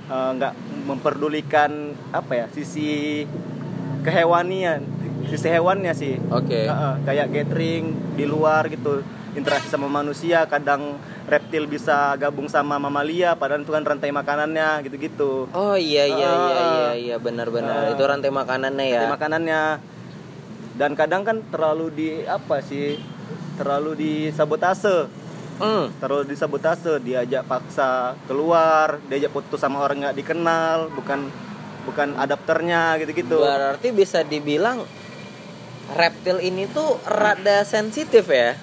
eh, 0.08 0.30
nggak 0.34 0.54
memperdulikan 0.88 1.70
apa 2.10 2.34
ya 2.34 2.46
sisi 2.50 3.22
kehewanian 4.02 4.82
sisi 5.26 5.48
hewannya 5.48 5.92
sih 5.92 6.16
Oke. 6.30 6.66
Heeh, 6.66 6.94
kayak 7.04 7.28
gathering 7.30 7.84
di 8.14 8.24
luar 8.24 8.66
gitu 8.68 9.04
interaksi 9.34 9.68
sama 9.68 9.86
manusia 9.86 10.46
kadang 10.46 10.98
reptil 11.26 11.66
bisa 11.66 12.16
gabung 12.16 12.48
sama 12.48 12.76
mamalia 12.76 13.36
padahal 13.36 13.62
itu 13.62 13.70
kan 13.70 13.84
rantai 13.84 14.10
makanannya 14.10 14.82
gitu-gitu 14.82 15.46
Oh 15.52 15.76
iya 15.76 16.08
iya 16.08 16.26
Ah. 16.26 16.40
iya 16.40 16.56
iya 16.58 16.90
iya 16.98 17.16
benar-benar 17.18 17.86
Ah. 17.86 17.92
itu 17.92 18.02
rantai 18.02 18.32
makanannya 18.32 18.86
ya. 18.88 18.98
rantai 18.98 19.14
makanannya 19.14 19.62
dan 20.74 20.92
kadang 20.94 21.22
kan 21.22 21.38
terlalu 21.46 21.86
di 21.92 22.10
apa 22.24 22.62
sih 22.62 22.98
terlalu 23.56 23.94
disabotase 23.96 25.10
Hmm. 25.58 25.90
terlalu 25.98 26.30
disabotase 26.30 27.02
diajak 27.02 27.42
paksa 27.44 28.14
keluar 28.26 29.02
diajak 29.06 29.30
foto 29.32 29.58
sama 29.58 29.82
orang 29.82 30.06
nggak 30.06 30.14
dikenal 30.16 30.94
bukan 30.94 31.34
bukan 31.88 32.14
adapternya 32.14 33.00
gitu-gitu 33.00 33.40
Berarti 33.40 33.90
bisa 33.90 34.22
dibilang 34.22 34.84
reptil 35.90 36.38
ini 36.40 36.68
tuh 36.68 37.00
rada 37.02 37.64
sensitif 37.64 38.28
ya. 38.28 38.60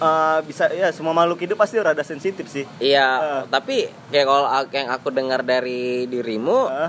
Eh, 0.00 0.38
bisa 0.42 0.70
ya 0.70 0.88
semua 0.90 1.12
makhluk 1.12 1.44
hidup 1.44 1.60
pasti 1.60 1.76
rada 1.76 2.00
sensitif 2.00 2.48
sih 2.48 2.64
Iya, 2.78 3.08
Ah. 3.10 3.42
tapi 3.44 3.84
kayak 4.08 4.24
kalau 4.24 4.46
yang 4.72 4.88
aku 4.88 5.12
dengar 5.12 5.44
dari 5.44 6.08
dirimu 6.08 6.58
Ah, 6.64 6.88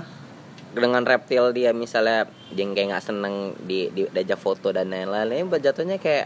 dengan 0.72 1.04
reptil 1.04 1.52
dia 1.52 1.76
misalnya 1.76 2.24
dia 2.48 2.64
kayak 2.64 2.88
nggak 2.88 3.04
seneng 3.04 3.52
di, 3.60 3.92
di 3.92 4.08
diajak 4.08 4.40
foto 4.40 4.72
dan 4.72 4.88
lain-lain, 4.88 5.44
jatuhnya 5.52 6.00
kayak 6.00 6.24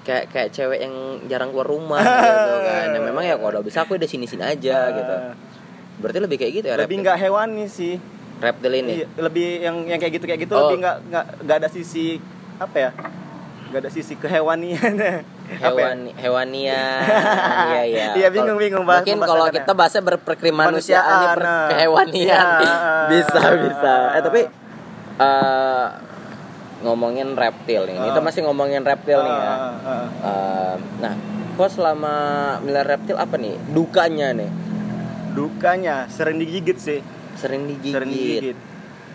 kayak 0.00 0.28
kayak 0.28 0.48
cewek 0.52 0.80
yang 0.80 0.92
jarang 1.24 1.56
keluar 1.56 1.64
rumah 1.66 2.04
gitu 2.28 2.54
kan. 2.60 2.84
Nah, 2.90 3.00
memang 3.00 3.24
ya 3.24 3.40
kalau 3.40 3.56
udah 3.56 3.64
bisa 3.64 3.80
aku 3.80 3.96
udah 3.96 4.04
sini-sini 4.04 4.44
aja 4.44 4.76
gitu. 4.92 5.14
Berarti 6.00 6.18
lebih 6.20 6.36
kayak 6.36 6.52
gitu 6.52 6.66
ya 6.68 6.76
lebih 6.76 7.00
nggak 7.00 7.16
hewani 7.16 7.64
sih 7.64 7.96
reptil 8.40 8.72
ini. 8.74 8.92
Iya, 8.94 9.06
lebih 9.20 9.48
yang 9.60 9.76
yang 9.86 9.98
kayak 9.98 10.12
gitu 10.16 10.24
kayak 10.24 10.40
gitu 10.40 10.52
Oh. 10.52 10.66
lebih 10.66 10.80
nggak 10.80 10.96
nggak 11.06 11.24
nggak 11.44 11.56
ada 11.56 11.68
sisi 11.68 12.16
apa 12.56 12.76
ya 12.78 12.90
nggak 13.70 13.80
ada 13.80 13.90
sisi 13.90 14.14
kehewanian 14.14 14.92
ya? 15.00 15.22
Hewan 15.52 16.10
hewania. 16.12 16.82
iya 17.68 17.82
iya. 17.84 18.06
Iya, 18.16 18.28
bingung, 18.28 18.56
bingung, 18.56 18.82
bahas- 18.82 19.02
Mungkin 19.02 19.18
kalau 19.20 19.46
kita 19.48 19.72
bahasnya 19.72 20.02
berperkemanusiaan 20.04 21.06
Manusiaan, 21.06 21.36
ber 21.36 21.40
nah. 21.40 21.68
kehewanian. 21.68 22.46
Iya. 22.58 22.70
bisa 23.12 23.40
bisa. 23.60 23.94
Eh 24.12 24.20
tapi 24.20 24.40
eh, 25.16 25.86
ngomongin 26.80 27.34
reptil 27.34 27.84
nih. 27.84 27.96
Kita 28.00 28.18
Ah. 28.18 28.24
masih 28.24 28.40
ngomongin 28.42 28.80
reptil 28.80 29.20
nih 29.20 29.30
ya. 29.32 29.44
Ah, 29.44 29.54
ah, 29.54 29.70
ah. 29.84 30.06
Eh, 30.24 30.74
nah, 30.98 31.14
kok 31.52 31.70
selama 31.70 32.14
milar 32.58 32.86
reptil 32.88 33.14
apa 33.14 33.36
nih 33.36 33.54
dukanya 33.68 34.32
nih? 34.32 34.50
dukanya 35.30 36.10
sering 36.10 36.42
digigit 36.42 36.74
sih 36.74 36.98
Sering 37.40 37.62
digigit. 37.66 37.92
sering 37.92 38.10
digigit. 38.10 38.56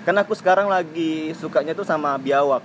Kan 0.02 0.16
aku 0.16 0.34
sekarang 0.34 0.66
lagi 0.66 1.34
sukanya 1.34 1.72
tuh 1.72 1.82
sama 1.82 2.18
biawak. 2.18 2.62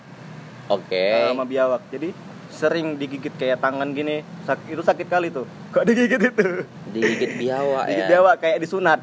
Oke. 0.66 0.96
Eh, 0.96 1.28
sama 1.28 1.44
biawak. 1.44 1.84
Jadi 1.88 2.12
sering 2.50 2.96
digigit 2.96 3.32
kayak 3.32 3.58
tangan 3.58 3.90
gini. 3.90 4.20
Sak- 4.42 4.64
itu 4.66 4.80
sakit 4.80 5.06
kali 5.06 5.28
tuh. 5.28 5.44
Kok 5.70 5.84
digigit 5.84 6.18
itu? 6.18 6.64
Digigit 6.90 7.32
biawak 7.38 7.84
digigit 7.86 8.02
ya. 8.02 8.08
biawak 8.10 8.34
kayak 8.38 8.58
disunat. 8.58 9.00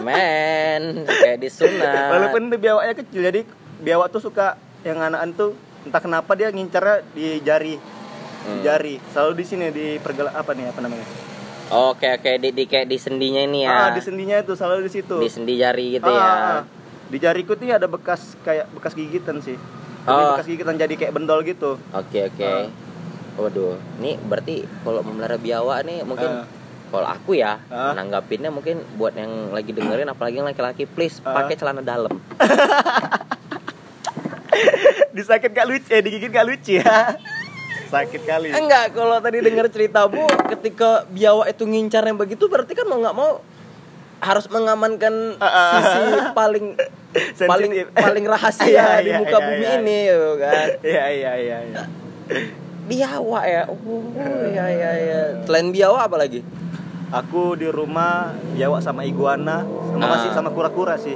Men, 0.00 0.82
kayak 1.06 1.38
disunat. 1.38 2.10
walaupun 2.10 2.48
itu 2.48 2.56
biawaknya 2.58 2.94
kecil 2.94 3.20
jadi 3.22 3.40
biawak 3.78 4.10
tuh 4.10 4.20
suka 4.20 4.56
yang 4.82 5.00
anakan 5.00 5.32
tuh 5.32 5.50
entah 5.82 5.98
kenapa 5.98 6.32
dia 6.34 6.48
ngincarnya 6.48 7.00
di 7.10 7.40
jari. 7.40 7.74
Di 7.76 8.44
Hmm. 8.44 8.60
jari. 8.60 9.00
Selalu 9.08 9.32
di 9.34 9.44
sini 9.44 9.66
di 9.70 9.96
pergel 9.96 10.28
apa 10.28 10.52
nih 10.52 10.68
apa 10.68 10.80
namanya 10.80 11.06
Oke 11.74 12.06
oke 12.08 12.30
di, 12.38 12.48
di 12.50 12.64
kayak 12.64 12.86
di 12.86 12.96
sendinya 12.96 13.40
ini 13.40 13.66
ya. 13.66 13.70
ah 13.70 13.88
di 13.90 13.98
sendinya 13.98 14.36
itu 14.36 14.54
selalu 14.54 14.86
di 14.86 14.92
situ 14.92 15.16
Di 15.16 15.26
sendi 15.26 15.54
jari 15.54 15.92
gitu 15.92 16.06
Ah, 16.06 16.14
ya. 16.14 16.22
ah, 16.22 16.38
ah. 16.52 16.62
di 17.04 17.18
jariku 17.18 17.52
tuh 17.52 17.66
ada 17.68 17.84
bekas 17.84 18.38
kayak 18.40 18.70
bekas 18.70 18.94
gigitan 18.94 19.38
sih 19.38 19.58
Jadi 20.00 20.14
Oh. 20.14 20.36
bekas 20.36 20.46
gigitan 20.46 20.76
jadi 20.76 20.94
kayak 20.94 21.12
bendol 21.12 21.42
gitu 21.42 21.74
Oke 21.90 22.18
oke. 22.24 22.50
Waduh, 23.34 23.74
ini 23.98 24.14
berarti 24.16 24.62
kalau 24.80 25.02
memelihara 25.02 25.34
biawak 25.36 25.82
nih 25.82 25.98
mungkin 26.02 26.30
Ah. 26.30 26.46
kalau 26.88 27.08
aku 27.08 27.34
ya 27.34 27.58
Ah. 27.66 27.90
nanggapinnya 27.92 28.48
mungkin 28.48 28.78
buat 28.94 29.12
yang 29.12 29.50
lagi 29.50 29.70
dengerin 29.70 30.06
apalagi 30.06 30.38
yang 30.38 30.46
laki-laki 30.46 30.86
please 30.86 31.18
Ah. 31.20 31.34
pakai 31.36 31.56
celana 31.56 31.82
dalam. 31.82 32.14
disakit 35.10 35.50
gak 35.50 35.64
lucu 35.64 35.86
eh 35.88 35.98
digigit 36.00 36.26
gak 36.28 36.42
lucu 36.44 36.72
ya 36.76 37.14
sakit 37.94 38.22
kali 38.24 38.46
Enggak, 38.50 38.90
kalau 38.90 39.16
tadi 39.18 39.38
dengar 39.38 39.66
ceritamu 39.68 40.26
ketika 40.50 41.06
biawak 41.08 41.46
itu 41.48 41.62
ngincarnya 41.62 42.14
begitu 42.14 42.44
berarti 42.46 42.72
kan 42.72 42.86
mau 42.86 42.98
nggak 42.98 43.14
mau 43.14 43.38
harus 44.18 44.46
mengamankan 44.48 45.36
Ah, 45.38 45.46
ah. 45.46 45.70
sisi 45.76 46.02
paling 46.32 46.66
paling 47.50 47.70
paling 47.92 48.24
rahasia 48.24 48.66
Iya, 48.72 48.86
di 48.98 49.10
iya, 49.12 49.18
muka 49.20 49.36
iya, 49.36 49.44
bumi 49.44 49.62
iya. 49.64 49.78
ini 49.78 49.96
gitu 50.04 50.30
kan. 50.36 50.66
iya 50.82 51.04
iya 51.08 51.32
iya 51.36 51.58
iya 51.64 51.82
Biawak 52.84 53.44
ya. 53.48 53.62
Oh, 53.64 54.04
iya 54.44 54.64
iya 54.68 54.90
iya. 54.94 55.20
Selain 55.48 55.72
biawak 55.72 56.04
apa 56.04 56.16
lagi? 56.20 56.40
aku 57.08 57.54
di 57.54 57.70
rumah 57.70 58.34
biawak 58.52 58.82
sama 58.82 59.06
iguana 59.06 59.62
sama 59.62 60.02
Ah. 60.02 60.10
masih 60.18 60.30
sama 60.34 60.50
kura-kura 60.50 60.98
sih 60.98 61.14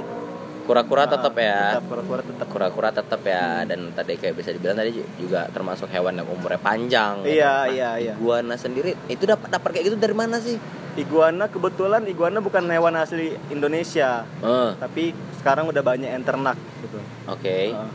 Kura-kura 0.69 1.09
tetap 1.09 1.33
ya. 1.33 1.81
kura-kura 1.81 2.21
tetap. 2.21 2.45
Kura-kura 2.45 2.89
tetap 2.93 3.21
ya. 3.25 3.65
Dan 3.65 3.89
tadi 3.97 4.21
kayak 4.21 4.37
bisa 4.37 4.53
dibilang 4.53 4.77
tadi 4.77 5.01
juga 5.17 5.49
termasuk 5.49 5.89
hewan 5.89 6.21
yang 6.21 6.29
umurnya 6.29 6.61
panjang. 6.61 7.25
iya 7.25 7.65
Nah, 7.65 7.73
iya 7.73 7.89
iya. 7.97 8.13
Iguana 8.13 8.53
sendiri 8.53 8.93
itu 9.09 9.25
dapat 9.25 9.49
dapat 9.49 9.69
kayak 9.73 9.85
gitu 9.89 9.97
dari 9.97 10.13
mana 10.13 10.37
sih? 10.37 10.61
iguana 10.97 11.47
kebetulan 11.47 12.03
iguana 12.11 12.43
bukan 12.43 12.65
hewan 12.67 12.99
asli 12.99 13.31
Indonesia. 13.47 14.27
Oh, 14.43 14.75
tapi 14.75 15.15
sekarang 15.39 15.71
udah 15.71 15.79
banyak 15.79 16.11
yang 16.11 16.25
ternak 16.27 16.59
gitu. 16.83 16.99
Oke. 17.29 17.71
Ah, 17.71 17.87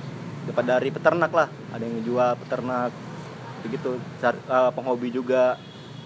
dapat 0.48 0.64
dari 0.64 0.88
peternak 0.88 1.32
lah. 1.34 1.48
Ada 1.74 1.84
yang 1.84 2.00
jual 2.00 2.30
peternak 2.40 2.90
begitu. 3.60 4.00
Ah, 4.48 4.72
penghobi 4.72 5.12
juga 5.12 5.60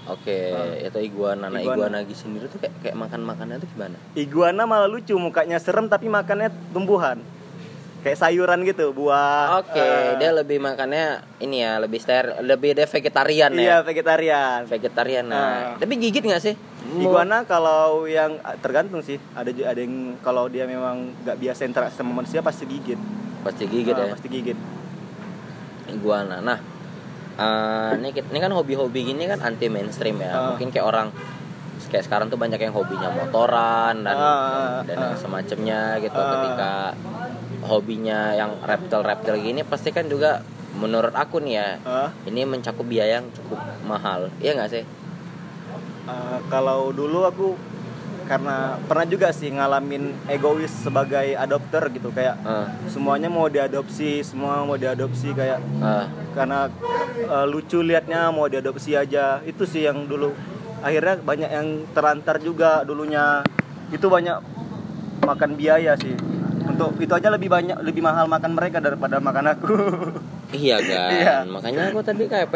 Oke, 0.09 0.39
Ah. 0.49 0.73
itu 0.81 0.99
iguana. 1.03 1.47
Nah, 1.47 1.59
iguana 1.59 1.77
Iguana. 1.85 1.97
lagi 2.01 2.13
sendiri 2.13 2.47
tuh 2.47 2.57
kayak 2.59 2.75
kayak 2.81 2.97
makan 2.97 3.21
makannya 3.23 3.57
tuh 3.59 3.69
gimana? 3.69 3.97
iguana 4.15 4.63
malah 4.65 4.87
lucu 4.87 5.13
mukanya 5.15 5.57
serem 5.57 5.85
tapi 5.85 6.09
makannya 6.09 6.49
tumbuhan 6.71 7.21
kayak 7.99 8.15
sayuran 8.17 8.63
gitu 8.63 8.91
buah 8.91 9.59
Oke, 9.59 9.77
eh, 9.77 10.17
dia 10.17 10.31
lebih 10.31 10.57
makannya 10.59 11.19
ini 11.39 11.61
ya, 11.61 11.77
lebih 11.77 11.99
ster, 11.99 12.41
lebih 12.41 12.73
dia 12.73 12.87
vegetarian 12.87 13.53
ya. 13.53 13.61
iya 13.61 13.77
vegetarian 13.81 14.65
Vegetarian. 14.65 15.27
Nah, 15.27 15.37
Ah. 15.37 15.77
tapi 15.77 15.99
gigit 15.99 16.23
nggak 16.23 16.41
sih? 16.41 16.57
iguana 16.97 17.45
kalau 17.45 18.09
yang 18.09 18.41
tergantung 18.59 19.03
sih 19.03 19.21
ada 19.35 19.51
ada 19.51 19.77
yang 19.77 20.17
kalau 20.19 20.49
dia 20.49 20.65
memang 20.65 21.13
nggak 21.21 21.37
biasa 21.37 21.61
interaksi 21.63 22.01
sama 22.01 22.17
manusia 22.17 22.41
pasti 22.41 22.65
gigit 22.65 22.97
pasti 23.39 23.67
gigit 23.67 23.93
Ah, 23.93 24.09
ya. 24.09 24.15
pasti 24.15 24.29
gigit 24.31 24.57
Iguana. 25.87 26.41
Nah, 26.41 26.61
eh, 27.39 27.93
ini 28.03 28.39
kan 28.39 28.51
hobi-hobi 28.51 29.07
gini 29.07 29.25
kan 29.25 29.39
anti 29.41 29.71
mainstream 29.71 30.19
ya. 30.19 30.31
Ah. 30.31 30.43
Mungkin 30.53 30.69
kayak 30.69 30.87
orang 30.87 31.09
kayak 31.89 32.05
sekarang 32.05 32.29
tuh 32.29 32.37
banyak 32.37 32.61
yang 32.61 32.75
hobinya 32.77 33.09
motoran 33.09 34.05
dan 34.05 34.17
Ah, 34.19 34.85
dan 34.85 34.97
yang 34.99 35.17
semacamnya 35.17 35.97
gitu. 35.99 36.19
Ah. 36.19 36.29
Ketika 36.37 36.73
hobinya 37.65 38.35
yang 38.35 38.59
reptil-reptil 38.61 39.41
gini 39.41 39.61
pasti 39.65 39.91
kan 39.91 40.07
juga 40.07 40.45
menurut 40.77 41.11
aku 41.17 41.41
nih 41.41 41.55
ya 41.57 41.69
Ah, 41.83 42.09
ini 42.27 42.45
mencakup 42.45 42.85
biaya 42.85 43.23
yang 43.23 43.31
cukup 43.33 43.57
mahal. 43.83 44.29
Iya 44.39 44.59
nggak 44.59 44.71
sih? 44.71 44.85
ah, 46.09 46.41
kalau 46.49 46.89
dulu 46.91 47.25
aku 47.25 47.53
karena 48.29 48.57
pernah 48.85 49.09
juga 49.09 49.33
sih 49.33 49.49
ngalamin 49.49 50.13
egois 50.29 50.69
sebagai 50.69 51.33
adopter 51.33 51.89
gitu 51.89 52.13
kayak 52.13 52.37
Ah, 52.45 52.69
semuanya 52.87 53.27
mau 53.27 53.49
diadopsi 53.49 54.21
semua 54.21 54.63
mau 54.63 54.77
diadopsi 54.77 55.33
kayak 55.33 55.59
ah. 55.81 56.05
karena 56.37 56.69
eh, 57.19 57.47
lucu 57.49 57.81
liatnya 57.81 58.29
mau 58.29 58.47
diadopsi 58.47 58.93
aja. 58.95 59.41
Itu 59.43 59.65
sih 59.65 59.89
yang 59.89 60.05
dulu. 60.05 60.37
Akhirnya 60.79 61.19
banyak 61.19 61.51
yang 61.51 61.69
terantar 61.91 62.37
juga 62.39 62.85
dulunya. 62.85 63.41
Itu 63.89 64.07
banyak 64.07 64.37
makan 65.25 65.57
biaya 65.57 65.97
sih. 65.97 66.13
Untuk 66.69 67.01
itu 67.01 67.11
aja 67.11 67.33
lebih 67.33 67.49
banyak 67.49 67.81
lebih 67.81 68.05
mahal 68.05 68.29
makan 68.29 68.53
mereka 68.53 68.79
daripada 68.79 69.19
makan 69.19 69.57
aku. 69.57 69.73
Iya 70.53 70.77
kan, 70.79 71.11
Iya. 71.17 71.37
makanya 71.49 71.91
aku 71.91 72.01
tadi 72.05 72.29
kayak 72.29 72.49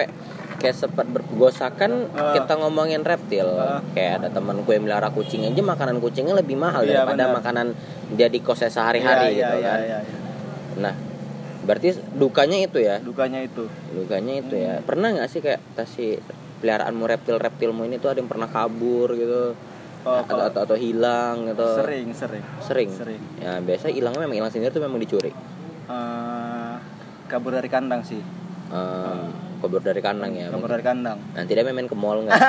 kayak 0.62 0.78
sempat 0.78 1.04
bergosakan 1.04 2.06
Ah. 2.12 2.30
kita 2.32 2.54
ngomongin 2.54 3.02
reptil. 3.02 3.50
Ah. 3.52 3.82
Kayak 3.90 4.22
ada 4.22 4.28
temanku 4.30 4.70
yang 4.70 4.86
melihara 4.86 5.10
kucing 5.10 5.42
aja 5.42 5.58
makanan 5.58 5.98
kucingnya 5.98 6.32
lebih 6.32 6.54
mahal 6.54 6.86
Iya, 6.86 7.02
daripada 7.02 7.26
benar. 7.26 7.36
makanan 7.36 7.66
dia 8.12 8.30
di 8.30 8.38
kosnya 8.38 8.70
sehari-hari 8.70 9.34
Iya, 9.34 9.38
gitu 9.42 9.56
iya, 9.58 9.66
kan. 9.66 9.78
iya, 9.80 9.98
iya. 10.00 10.18
Nah, 10.78 10.94
berarti 11.62 11.88
dukanya 12.12 12.58
itu 12.58 12.78
ya, 12.78 12.96
dukanya 12.98 13.42
itu 13.42 13.66
dukanya 13.92 14.34
itu 14.38 14.54
ya. 14.54 14.74
Hmm. 14.78 14.86
Pernah 14.86 15.08
nggak 15.12 15.28
sih 15.28 15.40
kayak 15.40 15.60
tasi 15.74 16.22
peliharaanmu 16.58 17.02
reptil-reptilmu 17.02 17.82
ini 17.82 17.98
tuh 17.98 18.08
ada 18.08 18.18
yang 18.18 18.26
pernah 18.26 18.46
kabur 18.46 19.12
gitu, 19.12 19.58
Oh, 20.02 20.14
atau, 20.16 20.26
kalau- 20.28 20.46
atau 20.46 20.60
atau 20.64 20.76
hilang 20.76 21.46
gitu? 21.48 21.66
sering 21.76 22.08
sering 22.12 22.44
Sering. 22.58 22.90
sering 22.90 23.22
Ya 23.38 23.58
biasa 23.58 23.86
hilangnya 23.88 24.22
memang 24.22 24.38
hilang 24.38 24.50
sendiri 24.50 24.70
tuh 24.70 24.78
memang 24.80 24.96
dicuri. 24.96 25.34
Eh, 25.84 26.74
kabur 27.26 27.50
dari 27.50 27.66
kandang 27.66 28.02
sih 28.02 28.22
Um, 28.72 29.28
kabur 29.60 29.78
dari 29.78 30.00
kandang 30.00 30.32
ya. 30.32 30.48
kabur 30.48 30.66
dari 30.66 30.80
kandang. 30.80 31.20
Nanti 31.30 31.52
dia 31.52 31.62
main 31.62 31.84
ke 31.84 31.92
mall 31.92 32.24
nggak? 32.24 32.40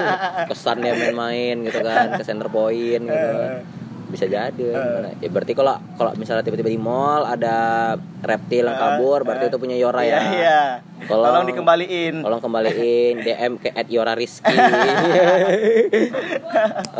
Kesan 0.50 0.78
dia 0.78 0.94
main-main 0.94 1.58
gitu 1.60 1.82
kan 1.82 2.14
ke 2.14 2.22
center 2.22 2.46
point 2.46 3.02
gitu. 3.02 3.10
Eh, 3.34 3.60
bisa 4.08 4.28
jadi 4.28 4.52
gimana? 4.52 5.08
ya 5.18 5.28
berarti 5.28 5.52
kalau 5.52 5.72
kalau 5.96 6.12
misalnya 6.14 6.44
tiba-tiba 6.44 6.68
di 6.68 6.76
mall 6.76 7.24
ada 7.24 7.56
reptil 8.20 8.62
yang 8.62 8.76
kabur 8.76 9.24
berarti 9.24 9.48
itu 9.48 9.56
punya 9.56 9.72
Yora 9.74 10.04
Iya, 10.04 10.12
ya? 10.12 10.20
Iya. 10.30 10.60
Kalau- 11.02 11.26
Tolong 11.26 11.48
dikembaliin. 11.48 12.14
tolong 12.20 12.38
kembaliin 12.38 13.14
DM 13.24 13.52
ke 13.56 13.72
@yora 13.88 14.12
Rizky. 14.12 14.52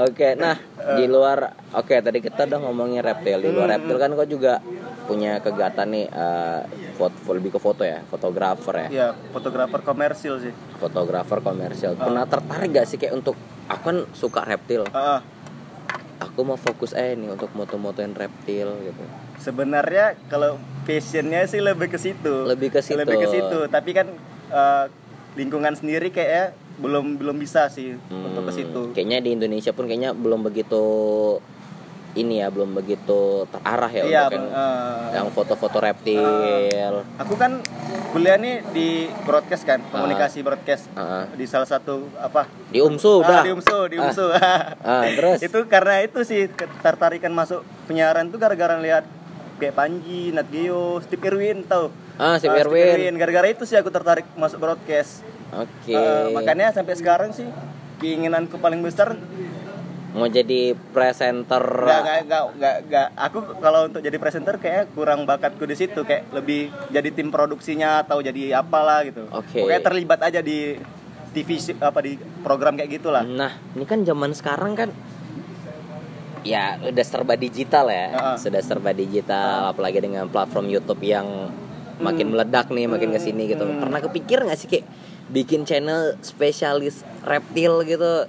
Oke 0.02 0.34
nah 0.34 0.56
di 0.92 1.04
luar 1.04 1.38
oke 1.70 1.94
tadi 1.94 2.18
kita 2.18 2.44
udah 2.44 2.58
ngomongin 2.60 3.00
reptil. 3.00 3.38
Di 3.38 3.50
luar 3.50 3.68
reptil 3.70 3.96
kan 3.96 4.10
kau 4.12 4.26
juga 4.26 4.58
punya 5.04 5.38
kegiatan 5.38 5.84
nih 5.84 6.06
eh, 6.06 6.60
foto 6.94 7.32
lebih 7.32 7.50
ke 7.50 7.58
foto 7.58 7.82
ya 7.82 8.00
fotografer 8.04 8.74
ya 8.76 8.88
Iya, 8.88 9.08
fotografer 9.30 9.80
komersil 9.80 10.34
sih. 10.40 10.52
fotografer 10.76 11.38
komersial 11.38 11.94
pernah 11.94 12.24
tertarik 12.24 12.70
gak 12.72 12.86
sih 12.86 12.96
kayak 12.96 13.14
untuk 13.14 13.34
aku 13.64 13.82
kan 13.84 13.98
suka 14.12 14.40
reptil 14.42 14.86
Heeh. 14.86 15.20
aku 16.20 16.40
mau 16.42 16.54
fokus 16.54 16.92
eh 16.92 17.12
nih 17.12 17.30
untuk 17.30 17.50
moto-motoin 17.52 18.12
reptil 18.12 18.68
gitu 18.80 19.04
Sebenarnya 19.36 20.14
kalau 20.26 20.54
passionnya 20.82 21.42
sih 21.44 21.58
lebih 21.58 21.88
ke 21.88 21.98
situ. 21.98 22.46
Lebih 22.46 22.70
ke 22.70 22.78
situ. 22.78 22.94
Lebih 22.94 23.16
ke 23.16 23.26
situ. 23.26 23.58
Tapi 23.66 23.90
kan 23.90 24.06
eh, 24.48 24.84
lingkungan 25.34 25.74
sendiri 25.74 26.08
kayaknya 26.08 26.54
belum 26.72 27.18
belum 27.18 27.36
bisa 27.36 27.66
sih 27.66 27.98
untuk 28.06 28.46
ke 28.46 28.52
Hmm, 28.52 28.54
situ. 28.54 28.80
kayaknya 28.92 29.18
di 29.18 29.30
Indonesia 29.32 29.74
pun 29.74 29.84
kayaknya 29.84 30.14
belum 30.14 30.40
begitu 30.42 30.78
ini 32.12 32.38
ya 32.38 32.52
belum 32.52 32.72
begitu 32.72 33.48
terarah 33.48 33.88
ya 33.88 34.02
Iya, 34.02 34.20
untuk 34.22 34.34
yang, 34.34 34.46
eh, 34.48 35.04
yang 35.14 35.26
foto-foto 35.28 35.78
reptil. 35.80 36.94
Aku 37.16 37.34
kan 37.34 37.64
kuliah 38.10 38.36
nih 38.36 38.60
di 38.68 38.88
broadcast 39.24 39.64
kan, 39.64 39.80
komunikasi 39.88 40.44
broadcast. 40.44 40.92
Ah, 40.92 41.24
di 41.30 41.48
salah 41.48 41.64
satu 41.64 42.12
apa? 42.16 42.44
di 42.68 42.78
UMSU 42.78 43.20
Ah, 43.20 43.40
udah. 43.40 43.42
di 43.42 43.50
UMSU, 43.50 43.78
di 43.88 43.96
UMSU. 43.96 44.26
Ah, 44.28 45.08
terus? 45.16 45.40
Itu 45.40 45.64
karena 45.64 46.00
itu 46.00 46.20
sih 46.22 46.48
ketertarikan 46.48 47.32
masuk 47.32 47.60
penyiaran 47.84 48.28
tuh 48.28 48.36
gara-gara 48.36 48.76
lihat 48.76 49.04
kayak 49.56 49.72
Panji, 49.72 50.32
Nat 50.32 50.48
Geo, 50.48 51.00
Steve 51.00 51.24
Irwin 51.24 51.64
tau. 51.64 51.88
Ah 52.14 52.34
Ah, 52.34 52.36
Steve 52.36 52.56
Irwin. 52.58 53.16
Gara-gara 53.16 53.48
itu 53.48 53.64
sih 53.64 53.74
aku 53.74 53.88
tertarik 53.88 54.28
masuk 54.34 54.60
broadcast. 54.60 55.24
Oke. 55.50 55.92
Eh, 55.92 56.28
makanya 56.28 56.72
sampai 56.72 56.92
sekarang 56.92 57.32
sih 57.32 57.48
keinginanku 57.98 58.56
paling 58.56 58.80
besar 58.80 59.14
mau 60.12 60.28
jadi 60.28 60.76
presenter 60.92 61.64
nggak 61.64 62.00
nggak 62.00 62.20
nggak 62.28 62.44
nggak 62.52 62.76
nggak 62.84 63.08
aku 63.16 63.38
kalau 63.58 63.88
untuk 63.88 64.04
jadi 64.04 64.16
presenter 64.16 64.60
kayak 64.60 64.92
kurang 64.92 65.24
bakatku 65.24 65.64
di 65.64 65.72
situ 65.72 66.04
kayak 66.04 66.28
lebih 66.30 66.68
jadi 66.92 67.08
tim 67.10 67.32
produksinya 67.32 68.04
atau 68.04 68.20
jadi 68.20 68.60
apalah 68.60 69.08
gitu 69.08 69.24
Oke. 69.32 69.64
pokoknya 69.64 69.80
terlibat 69.80 70.20
aja 70.20 70.44
di 70.44 70.76
TV 71.32 71.48
apa 71.80 72.04
di 72.04 72.20
program 72.44 72.76
kayak 72.76 73.00
gitulah 73.00 73.24
Nah, 73.24 73.56
ini 73.72 73.88
kan 73.88 74.04
zaman 74.04 74.36
sekarang 74.36 74.76
kan 74.76 74.92
ya 76.42 76.76
udah 76.82 77.04
serba 77.06 77.38
digital 77.38 77.88
ya. 77.88 78.06
Heeh. 78.10 78.36
Sudah 78.36 78.60
serba 78.60 78.90
digital 78.92 79.70
apalagi 79.70 80.02
dengan 80.02 80.26
platform 80.28 80.68
YouTube 80.68 81.00
yang 81.02 81.48
makin 82.02 82.28
Hmm. 82.28 82.32
meledak 82.34 82.66
nih, 82.68 82.90
makin 82.90 83.14
ke 83.14 83.20
sini 83.22 83.46
gitu. 83.46 83.62
Hmm. 83.62 83.78
Pernah 83.78 84.02
kepikir 84.02 84.42
nggak 84.42 84.58
sih 84.58 84.68
kayak 84.68 84.86
bikin 85.30 85.62
channel 85.62 86.18
spesialis 86.20 87.06
reptil 87.22 87.86
gitu? 87.86 88.26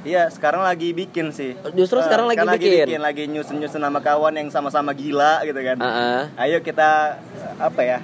Iya, 0.00 0.30
sekarang 0.30 0.62
lagi 0.62 0.92
bikin 0.92 1.30
sih. 1.30 1.58
Justru 1.74 1.98
Eh, 1.98 2.04
sekarang 2.04 2.30
lagi 2.30 2.38
bikin? 2.38 2.98
lagi 2.98 3.24
nyusun-nyusun 3.26 3.78
sama 3.78 3.98
kawan 3.98 4.30
yang 4.32 4.48
sama-sama 4.48 4.94
gila 4.94 5.42
gitu 5.42 5.58
kan. 5.58 5.76
Heeh. 5.76 6.20
Ayo 6.38 6.58
kita 6.60 7.18
apa 7.58 7.80
ya? 7.80 7.98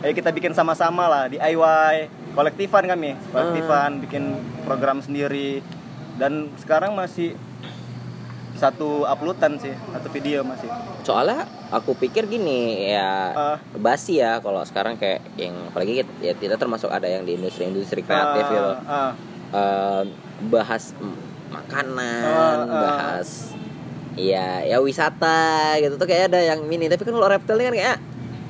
Ayo 0.00 0.12
kita 0.12 0.30
bikin 0.30 0.52
sama-sama 0.52 1.04
lah 1.04 1.24
DIY, 1.26 1.94
kolektifan 2.32 2.84
kami, 2.86 3.12
kolektifan 3.28 3.90
Ah. 3.90 4.00
bikin 4.00 4.24
program 4.62 4.98
sendiri. 4.98 5.60
Dan 6.14 6.48
sekarang 6.56 6.94
masih 6.94 7.36
satu 8.54 9.02
uploadan 9.04 9.58
sih, 9.58 9.74
satu 9.90 10.08
video 10.08 10.40
masih. 10.42 10.70
Soalnya 11.02 11.42
aku 11.68 11.92
pikir 11.92 12.24
gini 12.24 12.88
ya 12.88 13.12
Ah. 13.30 13.56
basi 13.74 14.16
ya 14.16 14.38
kalau 14.38 14.62
sekarang 14.62 14.96
kayak 14.96 15.20
yang 15.36 15.52
apalagi 15.68 16.00
kita, 16.00 16.12
ya 16.22 16.32
kita 16.32 16.56
termasuk 16.56 16.88
ada 16.88 17.04
yang 17.04 17.22
di 17.22 17.36
industri-industri 17.36 18.00
kreatif 18.00 18.42
Ah, 18.42 18.50
gitu. 18.50 18.70
eh, 19.52 20.02
bahas 20.44 20.94
makanan, 21.54 22.24
Ah, 22.24 22.54
ah. 22.60 22.80
bahas 22.82 23.28
ya 24.14 24.62
ya 24.62 24.78
wisata 24.78 25.42
gitu. 25.78 25.94
Tuh 25.94 26.04
kayak 26.04 26.28
ada 26.28 26.40
yang 26.44 26.62
mini. 26.62 26.86
Tapi 26.86 27.02
kan 27.02 27.12
kalau 27.12 27.26
reptil 27.26 27.56
ini 27.56 27.64
kan 27.64 27.74
kayak 27.74 27.96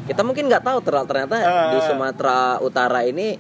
kita 0.05 0.21
mungkin 0.21 0.45
nggak 0.47 0.61
tahu 0.63 0.79
ter- 0.81 1.07
ternyata 1.07 1.37
Ah, 1.39 1.69
di. 1.71 1.79
Sumatera 1.81 2.39
Utara 2.59 3.01
ini 3.03 3.37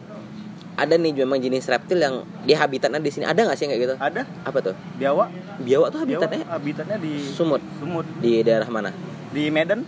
ada 0.74 0.94
nih 0.94 1.14
memang 1.14 1.38
jenis 1.38 1.64
reptil 1.64 1.96
yang 1.96 2.14
dia 2.42 2.56
habitatnya 2.56 2.98
di 2.98 3.08
sini. 3.08 3.24
Ada 3.24 3.40
nggak 3.42 3.54
sih 3.54 3.66
kayak 3.66 3.80
gitu? 3.80 3.94
Ada. 3.94 4.22
Apa 4.42 4.58
tuh? 4.60 4.74
Biawak, 4.94 5.28
biawak 5.60 5.88
tuh 5.88 5.98
biawak 6.02 6.24
habitatnya 6.24 6.44
habitatnya 6.48 6.96
di 6.98 7.12
sumut. 7.22 7.62
Sumut, 7.76 8.06
di 8.18 8.40
daerah 8.40 8.66
mana? 8.66 8.90
Di 9.30 9.48
Medan. 9.48 9.84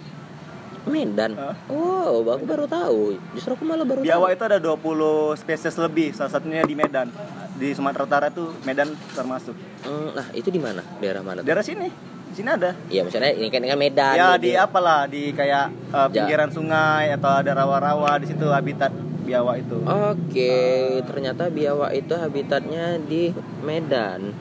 Medan? 0.87 1.35
Ah. 1.35 1.51
wow 1.67 2.23
aku 2.31 2.47
baru 2.47 2.65
tahu. 2.65 3.19
Justru 3.35 3.59
aku 3.59 3.67
malah 3.67 3.83
baru 3.83 4.07
Biawak 4.07 4.31
tahu. 4.31 4.37
itu 4.39 4.45
ada 4.47 4.59
20 4.61 5.35
spesies 5.35 5.75
lebih, 5.75 6.15
salah 6.15 6.31
satunya 6.31 6.63
di 6.63 6.79
Medan. 6.79 7.11
Di 7.57 7.73
Sumatera 7.73 8.05
Utara 8.05 8.27
tuh 8.29 8.53
Medan 8.63 8.93
termasuk. 9.11 9.57
Hmm, 9.81 10.13
nah 10.13 10.27
itu 10.31 10.49
di 10.49 10.61
mana 10.61 10.85
daerah 10.99 11.21
mana 11.21 11.41
tuh? 11.41 11.49
Daerah 11.49 11.65
sini, 11.65 11.89
di 12.27 12.35
sini 12.35 12.49
ada. 12.49 12.77
Iya 12.87 13.01
maksudnya 13.03 13.33
ini 13.33 13.49
kan 13.49 13.65
kan 13.65 13.79
Medan 13.79 14.15
ya 14.15 14.29
gitu. 14.37 14.45
di 14.45 14.51
apalah, 14.53 15.01
di 15.07 15.23
kayak 15.33 15.73
uh, 15.91 16.07
Ja. 16.07 16.21
pinggiran 16.23 16.51
sungai 16.51 17.11
atau 17.11 17.33
ada 17.33 17.53
rawa-rawa 17.55 18.21
di 18.21 18.27
situ 18.29 18.45
habitat 18.47 18.93
biawak 19.25 19.57
itu. 19.59 19.77
Oke, 19.83 20.55
ternyata 21.03 21.49
biawak 21.49 21.91
itu 21.93 22.15
habitatnya 22.15 23.01
di 23.01 23.33
Medan. 23.61 24.37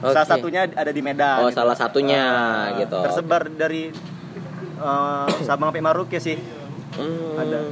Oke. 0.00 0.14
Salah 0.14 0.28
satunya 0.30 0.62
ada 0.64 0.88
di 0.88 1.02
Medan. 1.02 1.42
Oh, 1.42 1.50
salah 1.50 1.74
satunya, 1.74 2.22
Ah, 2.22 2.64
gitu. 2.78 3.02
Tersebar 3.02 3.48
dari 3.48 3.90
uh, 4.78 5.26
Sabang 5.42 5.68
sampai 5.68 5.82
Maroke 5.82 6.16
sih. 6.16 6.38
Hmm, 6.94 7.34
Ada 7.36 7.66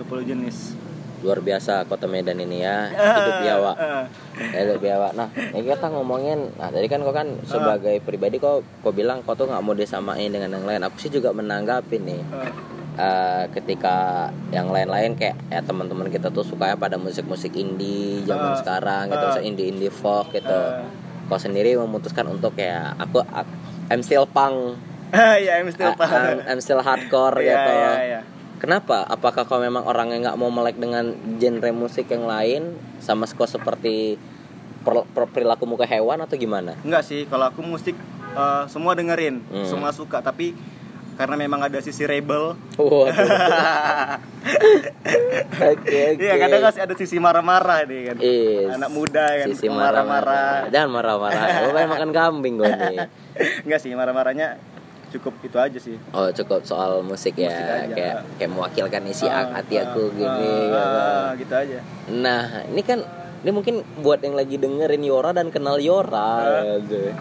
20 0.00 0.24
jenis. 0.24 0.74
Luar 1.22 1.38
biasa 1.38 1.86
kota 1.86 2.04
Medan 2.04 2.36
ini 2.36 2.60
ya. 2.60 2.90
Hidup 3.16 3.36
biawak. 3.40 3.76
Ah, 3.76 4.04
Hidup 4.58 4.78
biawak. 4.78 5.12
Nah, 5.12 5.28
ini 5.32 5.62
kita 5.64 5.86
ngomongin. 5.88 6.50
Nah, 6.54 6.68
tadi 6.68 6.86
kan 6.86 7.00
kau 7.00 7.10
kan 7.10 7.38
sebagai 7.44 7.98
pribadi 7.98 8.36
kau 8.36 8.60
kau 8.78 8.90
bilang 8.90 9.22
kau 9.22 9.32
tuh 9.32 9.46
nggak 9.46 9.60
mau 9.60 9.72
disamain 9.72 10.26
dengan 10.26 10.50
yang 10.50 10.62
lain. 10.62 10.82
Aku 10.82 10.98
sih 10.98 11.08
juga 11.08 11.30
menanggapi 11.30 11.96
nih. 11.96 12.22
ah. 12.28 12.50
Eh, 12.92 13.44
ketika 13.50 14.28
yang 14.50 14.68
lain-lain 14.68 15.16
kayak 15.16 15.40
ya 15.48 15.64
teman-teman 15.64 16.06
kita 16.06 16.28
tuh 16.28 16.44
sukanya 16.44 16.76
pada 16.76 17.00
musik-musik 17.00 17.56
indie 17.56 18.20
zaman 18.22 18.52
Ah. 18.52 18.58
sekarang 18.58 19.02
gitu, 19.08 19.16
Ah. 19.16 19.28
misalnya 19.30 19.48
indie-indie 19.48 19.88
folk 19.88 20.28
gitu. 20.28 20.52
Ah. 20.52 20.84
Kau 21.24 21.40
sendiri 21.40 21.72
memutuskan 21.74 22.28
untuk 22.28 22.52
kayak 22.52 22.92
aku, 22.98 23.24
I'm 23.88 24.04
still 24.04 24.26
punk, 24.26 24.76
ya, 25.40 25.56
I'm 25.56 25.72
still 25.72 25.88
I- 25.88 25.96
I'm, 25.96 25.96
paham. 25.96 26.36
I'm 26.44 26.60
still 26.60 26.80
hardcore 26.80 27.40
Iya, 27.40 27.48
gitu. 27.48 27.72
iya, 27.72 27.92
iya. 28.04 28.20
Kenapa? 28.62 29.02
Apakah 29.02 29.42
kau 29.42 29.58
memang 29.58 29.82
orang 29.82 30.14
yang 30.14 30.22
nggak 30.22 30.38
mau 30.38 30.46
melek 30.46 30.78
dengan 30.78 31.10
genre 31.36 31.70
musik 31.74 32.06
yang 32.06 32.30
lain 32.30 32.78
sama 33.02 33.26
kau 33.26 33.42
seperti 33.42 34.14
per- 34.86 35.02
per- 35.10 35.26
perilakumu 35.26 35.74
ke 35.74 35.82
hewan 35.82 36.22
atau 36.22 36.38
gimana? 36.38 36.78
Enggak 36.86 37.02
sih, 37.02 37.26
kalau 37.26 37.50
aku 37.50 37.58
musik 37.58 37.98
uh, 38.38 38.70
semua 38.70 38.94
dengerin, 38.94 39.42
Hmm. 39.50 39.66
semua 39.66 39.90
suka, 39.90 40.22
tapi 40.22 40.54
karena 41.12 41.34
memang 41.34 41.58
ada 41.60 41.82
sisi 41.82 42.06
rebel. 42.06 42.54
Waduh. 42.78 43.10
Oke 45.52 45.98
oke. 46.14 46.18
Iya, 46.18 46.34
kadang 46.34 46.62
kasih 46.66 46.82
ada 46.82 46.94
sisi 46.98 47.16
marah-marah 47.18 47.86
nih 47.86 48.00
kan. 48.10 48.16
Is, 48.18 48.70
Anak 48.74 48.90
muda 48.90 49.26
kan, 49.38 49.46
sisi 49.46 49.66
marah-marah. 49.70 50.66
Jangan 50.66 50.90
marah-marah. 50.90 51.46
Gue 51.62 51.72
pengen 51.74 51.90
makan 51.90 52.10
kambing 52.10 52.54
gue 52.58 52.66
nih. 52.66 52.96
Enggak 53.68 53.80
sih, 53.82 53.94
marah-marahnya 53.94 54.58
cukup 55.12 55.34
itu 55.42 55.56
aja 55.56 55.76
sih. 55.76 55.96
Oh 56.10 56.28
cukup 56.28 56.64
soal 56.64 57.04
musik 57.04 57.36
ya, 57.36 57.48
Musik 57.48 57.66
aja. 57.68 57.94
kayak 57.94 58.16
kayak 58.36 58.50
mewakilkan 58.50 59.02
isi 59.06 59.26
Ah, 59.26 59.52
hati 59.52 59.76
ah, 59.76 59.92
aku 59.92 60.08
gini. 60.10 60.26
ah, 60.26 60.40
gitu. 60.64 60.78
ah, 60.98 61.28
gitu 61.36 61.54
aja. 61.54 61.78
Nah 62.08 62.44
ini 62.66 62.80
kan 62.80 62.98
ini 63.42 63.50
mungkin 63.50 63.74
buat 63.98 64.18
yang 64.18 64.32
lagi 64.32 64.56
dengerin 64.56 65.02
Yora 65.02 65.30
dan 65.30 65.50
kenal 65.50 65.76
Yora. 65.76 66.40
Gitu. 66.80 67.12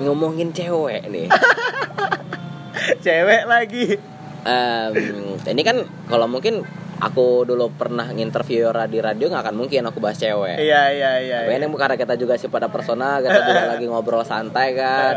Ngomongin 0.00 0.50
cewek 0.50 1.06
nih. 1.06 1.28
Cewek 3.04 3.42
lagi. 3.46 3.96
Em, 4.44 4.92
ini 5.40 5.62
kan 5.64 5.76
kalau 6.04 6.28
mungkin 6.28 6.60
aku 6.94 7.44
dulu 7.44 7.72
pernah 7.72 8.06
nginterview 8.06 8.68
Yora 8.68 8.84
di 8.84 9.00
radio 9.00 9.28
nggak 9.28 9.40
akan 9.42 9.56
mungkin 9.56 9.88
aku 9.88 9.98
bahas 10.00 10.16
cewek. 10.16 10.60
Iya, 10.60 10.82
iya, 10.92 11.10
iya. 11.20 11.38
Tapi 11.44 11.56
ini 11.56 11.66
karena 11.70 11.96
kita 11.96 12.14
juga 12.16 12.36
sih 12.36 12.48
pada 12.48 12.68
personal, 12.68 13.20
kita 13.20 13.40
juga 13.40 13.62
lagi 13.76 13.86
ngobrol 13.88 14.24
santai 14.24 14.76
kan. 14.76 15.14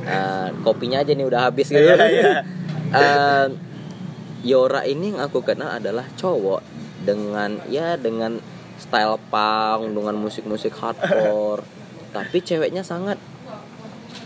Eh, 0.00 0.48
kopinya 0.64 1.04
aja 1.04 1.12
nih 1.12 1.26
udah 1.26 1.40
habis 1.50 1.68
gitu. 1.68 1.80
Iya, 1.80 1.96
iya. 2.08 2.32
Eh, 2.90 3.46
Yora 4.40 4.88
ini 4.88 5.12
yang 5.12 5.20
aku 5.20 5.44
kenal 5.44 5.76
adalah 5.76 6.08
cowok 6.16 6.64
dengan 7.04 7.60
ya 7.68 8.00
dengan 8.00 8.40
style 8.80 9.20
punk, 9.28 9.92
dengan 9.92 10.16
musik-musik 10.16 10.72
hardcore. 10.72 11.62
Tapi 12.16 12.36
ceweknya 12.40 12.82
sangat 12.82 13.20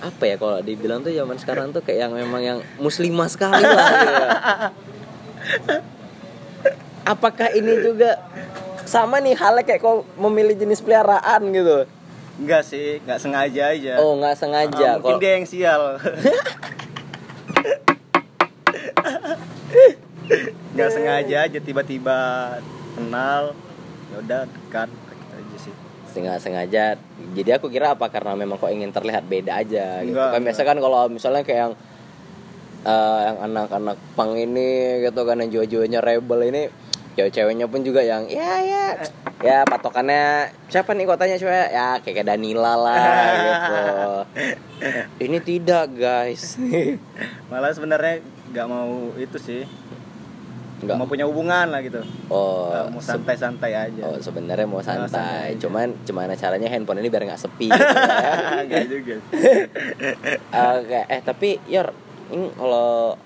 apa 0.00 0.22
ya 0.28 0.37
kalau 0.37 0.60
dibilang 0.60 1.00
tuh 1.00 1.12
zaman 1.12 1.37
sekarang 1.40 1.72
tuh 1.72 1.80
kayak 1.80 2.08
yang 2.08 2.12
memang 2.12 2.42
yang 2.44 2.58
muslimah 2.80 3.28
sekali 3.28 3.64
lah 3.64 3.88
gitu. 4.00 4.24
Apakah 7.04 7.52
ini 7.52 7.72
juga 7.84 8.16
sama 8.84 9.20
nih 9.20 9.37
halnya 9.37 9.64
kayak 9.64 9.80
kau 9.80 10.04
memilih 10.16 10.56
jenis 10.56 10.80
peliharaan 10.80 11.40
gitu? 11.52 11.84
Enggak 12.35 12.62
sih, 12.62 12.99
nggak 13.01 13.20
sengaja 13.20 13.62
aja. 13.70 13.94
Oh 13.99 14.18
nggak 14.18 14.35
Ah, 14.35 14.38
sengaja. 14.38 14.88
mungkin 14.99 15.03
Kalau 15.07 15.18
dia 15.18 15.33
yang 15.35 15.47
sial. 15.47 15.83
nggak 20.75 20.90
sengaja 20.90 21.37
aja 21.47 21.59
tiba-tiba 21.61 22.18
kenal. 22.94 23.55
Ya 24.11 24.16
udah 24.18 24.40
dekat 24.47 24.88
gitu 24.90 25.12
aja 25.33 25.57
sih. 25.61 25.75
nggak 26.14 26.40
sengaja. 26.40 26.85
Jadi 27.35 27.51
aku 27.51 27.66
kira 27.68 27.94
apa 27.94 28.07
karena 28.07 28.35
memang 28.35 28.55
kok 28.57 28.70
ingin 28.70 28.90
terlihat 28.90 29.25
beda 29.25 29.53
aja 29.57 30.03
gitu. 30.03 30.14
Enggak, 30.14 30.31
kan 30.31 30.40
biasa 30.42 30.61
kan 30.62 30.79
kalau 30.79 30.99
misalnya 31.07 31.42
kayak 31.42 31.61
yang 31.61 31.75
eh, 32.85 33.18
yang 33.25 33.37
anak-anak 33.42 33.97
pang 34.14 34.35
ini 34.35 34.70
gitu 35.03 35.20
kan 35.23 35.38
yang 35.38 35.51
jiwa-jiwanya 35.51 35.99
rebel 36.01 36.40
ini 36.44 36.62
cewek-ceweknya 37.14 37.66
pun 37.66 37.81
juga 37.81 38.03
yang 38.03 38.27
ya 38.27 38.59
ya 38.61 38.85
ya 39.38 39.59
patokannya 39.62 40.46
siapa 40.66 40.92
nih 40.92 41.05
kotanya 41.05 41.37
cewek 41.37 41.70
ya 41.70 41.98
kayak 42.00 42.27
Danila 42.27 42.74
lah 42.74 42.98
gitu 43.38 43.79
ini 45.24 45.38
tidak 45.38 45.94
guys 45.94 46.59
Malah 47.50 47.70
sebenarnya 47.70 48.18
nggak 48.50 48.66
mau 48.66 49.14
itu 49.14 49.38
sih. 49.38 49.62
nggak 50.74 50.96
Mau 50.98 51.07
punya 51.07 51.24
hubungan 51.24 51.70
lah 51.70 51.81
gitu. 51.81 52.03
oh 52.29 52.68
Nggak 52.68 52.87
mau 52.90 53.00
santai-santai 53.00 53.72
aja. 53.72 54.03
oh 54.05 54.18
sebenarnya 54.18 54.66
mau 54.66 54.83
santai 54.83 55.07
santai 55.09 55.55
aja. 55.55 55.61
cuman 55.64 55.94
gimana 56.03 56.35
caranya 56.35 56.68
handphone 56.68 56.98
ini 56.98 57.09
biar 57.09 57.24
nggak 57.24 57.40
sepi 57.40 57.70
gitu 57.72 57.79
ya. 57.81 58.33
Enggak 58.61 58.85
juga. 58.90 59.16
Oke, 60.77 61.00
eh 61.09 61.20
tapi 61.22 61.57
Yor, 61.66 61.88
ini 62.31 62.46
kalau 62.53 63.16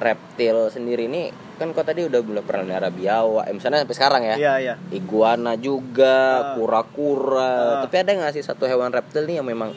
reptil 0.00 0.72
sendiri 0.72 1.06
ini 1.06 1.28
kan 1.54 1.70
kau 1.70 1.84
tadi 1.84 2.00
udah 2.02 2.24
belum 2.24 2.40
pernah 2.40 2.64
melihara 2.64 2.88
biawak, 2.88 3.44
eh, 3.44 3.52
misalnya 3.52 3.84
sampai 3.84 3.92
sekarang 3.92 4.22
ya. 4.24 4.34
Iya, 4.34 4.54
iya. 4.58 4.74
Iguana 4.90 5.54
juga, 5.54 6.16
Ah. 6.40 6.44
kura-kura. 6.56 7.52
Ah. 7.52 7.80
Tapi 7.84 8.00
ada 8.00 8.16
nggak 8.16 8.32
sih 8.32 8.40
satu 8.40 8.64
hewan 8.64 8.88
reptil 8.88 9.28
nih 9.28 9.38
yang 9.38 9.46
memang 9.46 9.76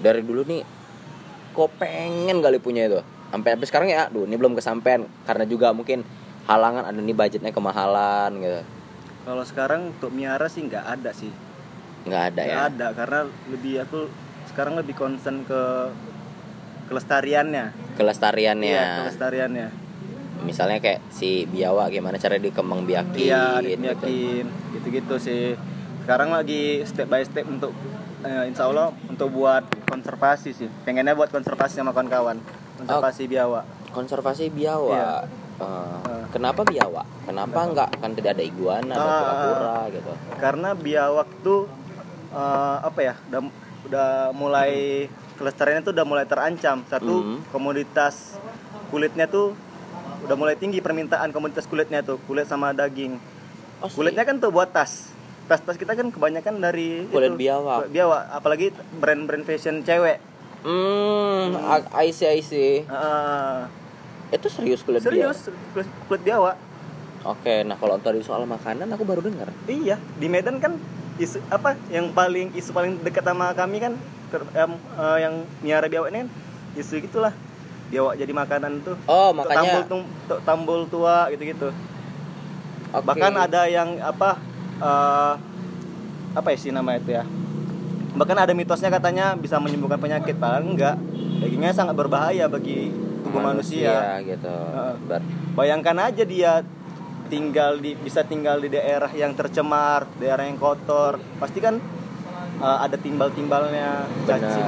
dari 0.00 0.24
dulu 0.24 0.40
nih 0.42 0.64
kok 1.52 1.68
pengen 1.76 2.40
kali 2.40 2.56
punya 2.56 2.88
itu? 2.88 3.04
Sampai 3.28 3.52
sampai 3.52 3.66
sekarang 3.68 3.88
ya, 3.88 4.08
aduh 4.08 4.24
ini 4.24 4.34
belum 4.34 4.56
kesampaian 4.56 5.04
karena 5.22 5.44
juga 5.44 5.68
mungkin 5.70 6.00
halangan 6.48 6.88
ada 6.88 6.96
nih 6.96 7.12
budgetnya 7.12 7.52
kemahalan 7.52 8.32
gitu. 8.40 8.60
Kalau 9.22 9.44
sekarang 9.44 9.92
untuk 9.92 10.08
miara 10.08 10.48
sih 10.48 10.64
nggak 10.64 10.80
ada 10.96 11.12
sih. 11.12 11.28
Nggak 12.08 12.22
ada 12.32 12.40
Nggak 12.40 12.56
ya. 12.56 12.68
ada 12.72 12.86
karena 12.96 13.20
lebih 13.52 13.84
aku 13.84 14.08
sekarang 14.48 14.80
lebih 14.80 14.96
concern 14.96 15.44
ke 15.44 15.60
kelestariannya. 16.88 17.66
Kelestariannya. 17.94 18.72
Iya, 18.72 18.86
kelestariannya. 19.04 19.68
Misalnya 20.38 20.78
kayak 20.78 21.02
si 21.10 21.44
biawak 21.44 21.90
gimana 21.90 22.16
cara 22.16 22.38
dikembang 22.38 22.82
biakin 22.82 23.26
Iya, 23.26 23.58
gitu. 23.60 23.84
yakin 23.84 24.44
gitu-gitu 24.72 25.14
sih. 25.18 25.44
Sekarang 26.02 26.30
lagi 26.30 26.80
step 26.82 27.06
by 27.06 27.20
step 27.20 27.44
untuk 27.44 27.74
eh, 28.20 28.46
insya 28.46 28.66
Allah 28.66 28.90
untuk 29.04 29.28
buat 29.30 29.62
konservasi 29.84 30.50
sih. 30.50 30.68
Pengennya 30.82 31.12
buat 31.12 31.28
konservasi 31.28 31.76
sama 31.76 31.92
kawan-kawan. 31.92 32.38
Konservasi 32.76 33.26
biawak. 33.26 33.64
konservasi 33.88 34.48
biawak. 34.48 34.94
Iya. 34.94 35.14
Eh, 35.58 35.64
Eh. 36.06 36.24
kenapa 36.30 36.62
biawak? 36.62 37.02
Kenapa 37.24 37.58
enggak 37.62 37.90
kan 37.98 38.14
tidak 38.14 38.38
ada 38.38 38.44
iguana, 38.44 38.94
ada 38.94 39.02
Ah, 39.02 39.18
kura-kura 39.18 39.76
gitu. 39.90 40.12
Karena 40.38 40.68
biawak 40.72 41.28
tuh 41.42 41.66
eh, 42.30 42.76
apa 42.78 43.00
ya? 43.00 43.14
Udah 43.26 43.40
udah 43.84 44.08
mulai 44.32 45.06
kelestariannya 45.38 45.82
tuh 45.82 45.92
udah 45.92 46.04
mulai 46.04 46.26
terancam. 46.26 46.82
Satu 46.84 47.14
Hmm. 47.16 47.38
komoditas 47.48 48.36
kulitnya 48.88 49.24
tuh 49.24 49.54
udah 50.20 50.34
mulai 50.34 50.54
tinggi 50.54 50.78
permintaan 50.78 51.30
komoditas 51.30 51.64
kulitnya 51.64 52.02
tuh, 52.02 52.18
kulit 52.26 52.44
sama 52.44 52.74
daging. 52.74 53.16
Oh. 53.78 53.86
Kulitnya 53.86 54.26
kan 54.26 54.36
tuh 54.36 54.50
buat 54.50 54.68
tas. 54.68 55.14
Tas-tas 55.46 55.78
kita 55.78 55.94
kan 55.94 56.10
kebanyakan 56.10 56.58
dari 56.58 57.08
Kulit 57.08 57.32
itu, 57.32 57.40
biawak. 57.40 57.76
kulit 57.80 57.92
biawak, 57.94 58.22
apalagi 58.30 58.66
brand-brand 58.94 59.42
fashion 59.42 59.80
cewek. 59.80 60.20
Hmm, 60.60 61.54
I 61.56 61.80
I 61.96 62.08
see, 62.10 62.28
I 62.28 62.42
see. 62.42 62.82
Ah, 62.84 63.70
Itu 64.28 64.50
serius 64.50 64.82
kulit 64.82 65.00
serius, 65.00 65.48
kulit, 65.72 65.88
kulit 66.04 66.20
biawak. 66.20 66.58
biawak? 66.58 67.30
Oke, 67.30 67.62
nah 67.62 67.74
kalau 67.74 67.96
tadi 67.96 68.20
soal 68.20 68.44
makanan 68.44 68.90
aku 68.90 69.02
baru 69.02 69.22
dengar. 69.22 69.48
Iya, 69.64 69.96
di 70.14 70.26
Medan 70.26 70.58
kan 70.58 70.76
isu 71.16 71.40
apa 71.48 71.74
yang 71.88 72.12
paling 72.12 72.52
isu 72.52 72.70
paling 72.70 73.00
dekat 73.00 73.22
sama 73.22 73.50
kami 73.50 73.80
kan 73.80 73.96
ter- 74.28 74.50
em, 74.54 74.72
eh, 74.74 75.18
yang 75.20 75.34
miara 75.58 75.86
biawak 75.86 76.08
ini 76.08 76.18
kan 76.20 76.30
isu 76.74 77.00
gitulah. 77.00 77.32
Biawak 77.88 78.14
jadi 78.14 78.32
makanan 78.32 78.72
tuh. 78.82 78.96
Oh, 79.04 79.32
makanya 79.32 79.82
tambul 79.82 80.04
tambul 80.44 80.80
tua 80.86 81.28
gitu-gitu. 81.28 81.72
oke. 82.90 83.04
Bahkan 83.04 83.32
ada 83.34 83.64
yang 83.64 83.96
apa 83.98 84.36
eh, 84.78 85.32
apa 86.30 86.48
sih 86.54 86.68
nama 86.68 86.94
itu 86.94 87.10
ya? 87.10 87.24
Bahkan 88.10 88.38
ada 88.38 88.52
mitosnya 88.52 88.88
katanya 88.88 89.32
bisa 89.32 89.56
menyembuhkan 89.56 89.96
penyakit, 89.96 90.36
padahal 90.36 90.64
enggak. 90.64 90.96
Dagingnya 91.38 91.70
sangat 91.70 91.94
berbahaya 91.94 92.46
bagi 92.46 92.90
tubuh 93.22 93.38
manusia. 93.40 94.18
gitu. 94.20 94.50
Heeh. 94.50 94.94
Ber- 95.04 95.26
Bayangkan 95.54 95.96
aja 96.04 96.22
dia 96.22 96.62
tinggal 97.28 97.76
di 97.76 97.92
bisa 97.94 98.22
tinggal 98.22 98.58
di 98.58 98.68
daerah 98.68 99.10
yang 99.12 99.32
tercemar, 99.32 100.08
daerah 100.16 100.44
yang 100.44 100.56
kotor. 100.56 101.20
Pasti 101.38 101.58
kan 101.58 101.78
uh, 102.58 102.78
ada 102.80 102.96
timbal-timbalnya, 102.96 104.04
cacing, 104.24 104.66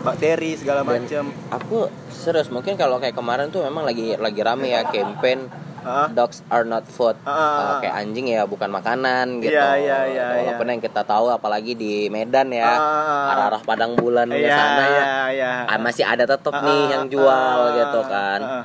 bakteri 0.00 0.54
segala 0.54 0.82
macam. 0.82 1.30
aku 1.50 1.86
serius 2.08 2.46
mungkin 2.46 2.74
kalau 2.74 2.96
kayak 2.96 3.12
kemarin 3.12 3.48
tuh 3.48 3.62
memang 3.62 3.82
lagi 3.82 4.14
lagi 4.14 4.40
rame 4.40 4.70
ya 4.70 4.82
campaign 4.84 5.46
Ah, 5.86 6.10
dogs 6.10 6.42
are 6.50 6.66
not 6.66 6.82
food 6.82 7.14
Uh, 7.22 7.30
ah. 7.30 7.78
kayak 7.78 7.94
anjing 7.96 8.26
ya 8.26 8.42
bukan 8.42 8.66
makanan 8.66 9.38
gitu 9.38 9.54
Iya, 9.54 9.78
iya, 9.78 9.98
iya, 10.10 10.26
walaupun 10.34 10.66
iya. 10.66 10.72
yang 10.74 10.82
kita 10.82 11.06
tahu 11.06 11.30
apalagi 11.30 11.78
di 11.78 12.10
Medan 12.10 12.50
ya 12.50 12.74
Ah. 12.74 13.30
arah-arah 13.30 13.62
Padang 13.62 13.94
Bulan 13.94 14.26
ke 14.26 14.34
Iya, 14.34 14.50
sana 14.50 14.82
iya, 14.82 15.06
iya. 15.30 15.50
ah, 15.64 15.78
masih 15.78 16.02
ada 16.02 16.26
tetap 16.26 16.50
Ah, 16.50 16.66
nih 16.66 16.90
yang 16.90 17.06
jual 17.06 17.30
ah, 17.30 17.70
gitu 17.72 18.00
kan 18.02 18.40
ah. 18.42 18.64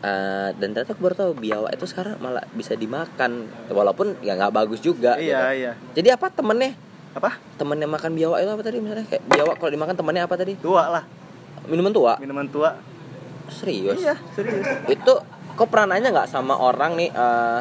Uh, 0.00 0.52
dan 0.56 0.72
ternyata 0.72 0.92
aku 0.92 1.00
baru 1.00 1.16
tahu 1.16 1.32
biawak 1.34 1.72
itu 1.72 1.84
sekarang 1.84 2.16
malah 2.18 2.44
bisa 2.52 2.72
dimakan 2.72 3.44
walaupun 3.68 4.16
ya 4.20 4.32
nggak 4.32 4.52
bagus 4.54 4.80
juga 4.80 5.16
Iya, 5.16 5.20
gitu. 5.20 5.44
iya. 5.58 5.72
jadi 5.92 6.08
apa 6.16 6.28
temennya 6.28 6.76
Apa? 7.14 7.30
temennya 7.54 7.86
makan 7.86 8.12
biawak 8.18 8.38
itu 8.42 8.50
apa 8.50 8.62
tadi 8.66 8.76
misalnya? 8.82 9.06
Kayak 9.06 9.22
biawak 9.30 9.56
kalau 9.62 9.70
dimakan 9.70 9.94
temennya 9.94 10.22
apa 10.26 10.34
tadi? 10.34 10.52
Tua 10.58 10.82
lah, 10.90 11.04
minuman 11.70 11.94
tua? 11.94 12.18
Minuman 12.18 12.46
tua. 12.50 12.74
serius? 13.44 14.00
Iya, 14.00 14.16
serius. 14.32 14.64
itu 14.88 15.12
kok 15.54 15.68
pernah 15.70 15.94
nanya 15.94 16.10
nggak 16.10 16.32
sama 16.32 16.56
orang 16.58 16.96
nih 16.96 17.12
eh, 17.12 17.60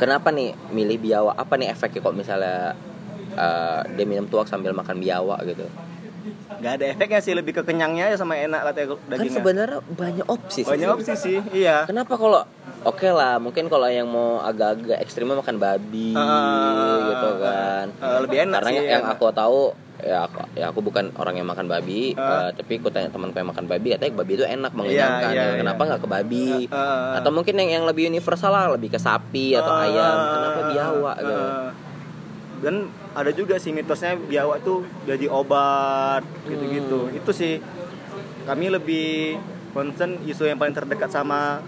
kenapa 0.00 0.32
nih 0.32 0.56
milih 0.74 0.98
biawak? 0.98 1.36
Apa 1.38 1.54
nih 1.60 1.70
efeknya 1.70 2.00
kok 2.02 2.16
misalnya 2.16 2.74
eh, 3.36 3.80
dia 3.94 4.06
minum 4.08 4.26
tuak 4.26 4.48
sambil 4.50 4.74
makan 4.74 4.98
biawak 4.98 5.44
gitu 5.46 5.68
Gak 6.58 6.72
ada 6.74 6.84
efeknya 6.88 7.20
sih, 7.20 7.32
lebih 7.32 7.52
ke 7.52 7.62
kenyangnya 7.62 8.10
ya 8.10 8.16
sama 8.16 8.34
enak 8.34 8.60
katanya 8.64 8.86
kan 8.88 8.98
dagingnya. 9.08 9.30
sebenarnya 9.32 9.78
banyak 9.88 10.26
opsi 10.26 10.60
sih 10.60 10.68
Banyak 10.68 10.88
opsi 10.90 11.12
sih, 11.14 11.38
iya. 11.52 11.84
kenapa 11.84 12.14
kalau 12.14 12.42
oke 12.80 13.08
lah 13.08 13.36
mungkin 13.36 13.66
kalau 13.66 13.86
yang 13.86 14.06
mau 14.06 14.38
agak-agak 14.40 14.98
ekstrimnya 14.98 15.36
makan 15.36 15.56
babi 15.56 16.12
Ah, 16.12 16.98
gitu 17.06 17.28
kan 17.38 17.86
ah, 17.96 18.18
lebih 18.20 18.38
enak 18.44 18.58
karena 18.58 18.70
sih, 18.72 18.76
yang 18.84 19.04
enak. 19.04 19.14
aku 19.14 19.24
tahu 19.32 19.60
ya 19.98 20.18
aku, 20.24 20.36
ya 20.52 20.64
aku 20.68 20.78
bukan 20.80 21.10
orang 21.12 21.34
yang 21.36 21.46
makan 21.46 21.66
babi 21.66 22.14
Ah. 22.14 22.46
eh, 22.46 22.50
tapi 22.54 22.78
aku 22.78 22.86
tanya 22.88 23.06
temanku 23.08 23.34
yang 23.34 23.50
makan 23.50 23.66
babi 23.66 23.88
katanya 23.92 24.14
babi 24.16 24.32
itu 24.32 24.44
enak 24.44 24.72
mengenyangkan 24.72 25.30
iya, 25.30 25.38
Ya, 25.40 25.46
iya. 25.48 25.58
kenapa 25.58 25.82
nggak 25.84 26.00
ke 26.00 26.08
babi 26.08 26.48
Ah, 26.68 27.18
atau 27.18 27.30
mungkin 27.30 27.54
yang 27.56 27.70
yang 27.72 27.84
lebih 27.84 28.06
universal 28.06 28.50
lah 28.50 28.66
lebih 28.68 28.90
ke 28.90 28.98
sapi 28.98 29.54
atau 29.54 29.72
Ah, 29.72 29.84
ayam 29.84 30.16
kenapa 30.28 30.60
biawak 30.68 31.14
ah, 31.14 31.22
gitu 31.24 31.42
ah. 31.44 31.70
Dan 32.58 32.74
ada 33.12 33.30
juga 33.30 33.54
sih 33.56 33.70
mitosnya 33.70 34.16
biawak 34.16 34.60
tuh 34.60 34.82
jadi 35.04 35.26
obat 35.26 36.20
gitu-gitu. 36.44 37.06
Hmm. 37.06 37.14
Itu 37.14 37.30
sih 37.30 37.62
kami 38.44 38.68
lebih 38.68 39.38
concern 39.70 40.18
isu 40.22 40.44
yang 40.44 40.56
paling 40.56 40.72
terdekat 40.72 41.08
sama 41.08 41.62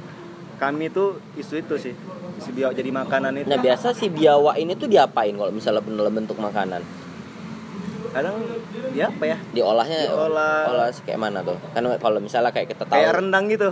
kami 0.57 0.89
tuh 0.89 1.23
isu 1.35 1.59
itu 1.59 1.75
sih. 1.79 1.95
Isu 2.37 2.51
biawak 2.51 2.75
jadi 2.75 2.91
makanan 2.91 3.33
itu. 3.37 3.47
nah 3.47 3.57
biasa 3.57 3.93
si 3.93 4.09
biawak 4.09 4.57
ini 4.57 4.73
tuh 4.73 4.89
diapain 4.89 5.33
kalau 5.33 5.51
misalnya 5.51 5.85
dalam 5.85 6.11
bentuk 6.11 6.37
makanan 6.37 6.81
Kadang 8.11 8.43
dia 8.91 9.07
apa 9.07 9.23
ya? 9.25 9.39
diolahnya 9.55 10.09
Diolah. 10.09 10.67
olah 10.67 10.89
kayak 10.91 11.21
mana 11.21 11.47
tuh 11.47 11.55
kan 11.71 11.85
kalau 12.01 12.19
misalnya 12.19 12.51
kayak 12.51 12.75
kita 12.75 12.83
tahu 12.83 12.97
Kayak 12.97 13.23
rendang 13.23 13.45
gitu. 13.47 13.71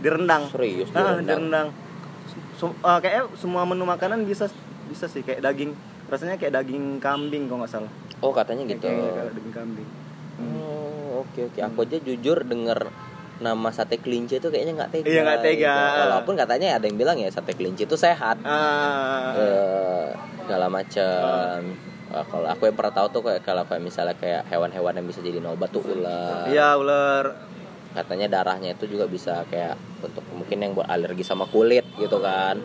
Direndang. 0.00 0.42
serius 0.48 0.88
Ah, 0.90 1.18
direndang. 1.18 1.26
direndang. 1.26 1.66
Sem- 2.56 2.78
ah, 2.80 2.96
kayaknya 2.96 3.28
semua 3.36 3.68
menu 3.68 3.84
makanan 3.84 4.24
bisa 4.24 4.48
bisa 4.86 5.04
sih 5.04 5.20
kayak 5.20 5.42
daging 5.42 5.76
rasanya 6.06 6.36
kayak 6.36 6.54
daging 6.54 6.98
kambing 6.98 7.46
kalau 7.46 7.62
nggak 7.62 7.72
salah 7.72 7.90
oh 8.18 8.30
katanya 8.30 8.62
gitu 8.64 8.86
kayak 8.86 9.12
kayak 9.12 9.32
daging 9.32 9.54
kambing 9.54 9.88
Oh, 10.36 11.24
oke 11.24 11.48
oke. 11.48 11.60
Aku 11.64 11.78
aja 11.80 11.96
jujur 11.96 12.44
denger 12.44 12.92
nama 13.36 13.68
sate 13.68 13.96
kelinci 13.96 14.36
itu 14.36 14.48
kayaknya 14.48 14.76
nggak 14.76 14.90
tega. 14.92 15.08
Iya, 15.08 15.20
nggak 15.24 15.40
tega. 15.40 15.72
gitu. 15.72 16.00
Walaupun 16.04 16.34
katanya 16.36 16.66
ada 16.76 16.84
yang 16.84 16.96
bilang 16.96 17.16
ya 17.16 17.32
sate 17.32 17.56
kelinci 17.56 17.88
itu 17.88 17.96
sehat. 17.96 18.36
ah 18.44 19.32
Eh, 19.32 20.08
segala 20.44 20.68
macam. 20.68 21.56
Eh, 22.06 22.24
kalau 22.28 22.46
aku 22.46 22.62
yang 22.64 22.76
pernah 22.76 22.92
tahu 22.92 23.06
tuh 23.10 23.22
kayak 23.24 23.42
kalau 23.42 23.64
kayak 23.64 23.80
misalnya 23.80 24.12
kayak 24.12 24.44
hewan-hewan 24.46 24.92
yang 24.92 25.08
bisa 25.08 25.24
jadi 25.24 25.40
obat 25.40 25.72
tuh 25.72 25.88
ular. 25.88 26.44
iya 26.46 26.76
ular 26.76 27.32
Katanya 27.96 28.28
darahnya 28.28 28.76
itu 28.76 28.84
juga 28.84 29.08
bisa 29.08 29.40
kayak 29.48 29.72
untuk 30.04 30.20
mungkin 30.36 30.60
yang 30.60 30.76
buat 30.76 30.84
alergi 30.84 31.24
sama 31.24 31.48
kulit 31.48 31.88
gitu 31.96 32.20
kan. 32.20 32.60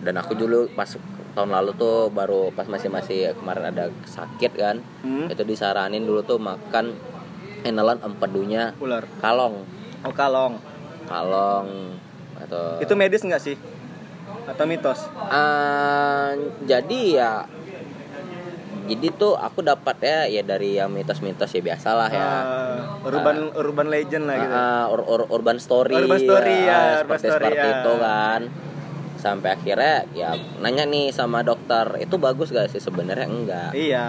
Dan 0.00 0.16
aku 0.16 0.32
dulu 0.32 0.72
masuk 0.72 1.04
tahun 1.38 1.54
lalu 1.54 1.70
tuh 1.72 2.10
baru 2.10 2.50
pas 2.50 2.66
masih 2.66 2.90
masih 2.90 3.30
kemarin 3.32 3.70
ada 3.70 3.84
sakit 4.04 4.52
kan 4.52 4.82
Hmm? 5.00 5.30
itu 5.30 5.42
disaranin 5.44 6.02
dulu 6.02 6.18
tuh 6.20 6.34
makan 6.36 6.98
enelan 7.62 8.02
empedunya 8.02 8.74
Ular. 8.76 9.06
kalong 9.18 9.62
Oh 10.02 10.10
kalong. 10.10 10.58
kalong 11.06 11.94
atau 12.36 12.78
Itu 12.78 12.94
medis 12.94 13.22
nggak 13.22 13.38
sih? 13.40 13.54
Atau 14.44 14.66
mitos? 14.66 15.06
Ah, 15.28 16.34
jadi 16.64 17.00
ya 17.12 17.32
jadi 18.84 19.12
tuh 19.12 19.36
aku 19.36 19.60
dapat 19.60 19.96
ya 20.00 20.20
ya 20.26 20.42
dari 20.42 20.74
yang 20.74 20.88
mitos-mitos 20.88 21.50
ya 21.50 21.60
biasalah 21.60 22.08
ya 22.08 22.24
Ah, 22.24 22.76
urban 23.04 23.52
urban 23.54 23.86
legend 23.86 24.24
lah 24.24 24.36
gitu. 24.38 24.54
Ah, 24.54 24.84
ur- 24.88 25.04
ur- 25.04 25.28
urban 25.30 25.60
story 25.60 25.92
Urban 25.94 26.18
story, 26.18 26.56
ya, 26.64 26.78
urban 26.98 27.14
seperti 27.14 27.26
story, 27.26 27.44
seperti 27.46 27.58
ya. 27.60 27.74
itu 27.76 27.92
kan 28.00 28.40
sampai 29.18 29.52
akhirnya 29.52 30.06
ya 30.12 30.30
nanya 30.58 30.82
nih 30.84 31.10
sama 31.10 31.42
dokter 31.42 31.98
itu 31.98 32.16
bagus 32.16 32.48
gak 32.48 32.70
sih? 32.70 32.78
Sebenarnya 32.78 33.26
enggak. 33.26 33.70
Iya. 33.72 34.06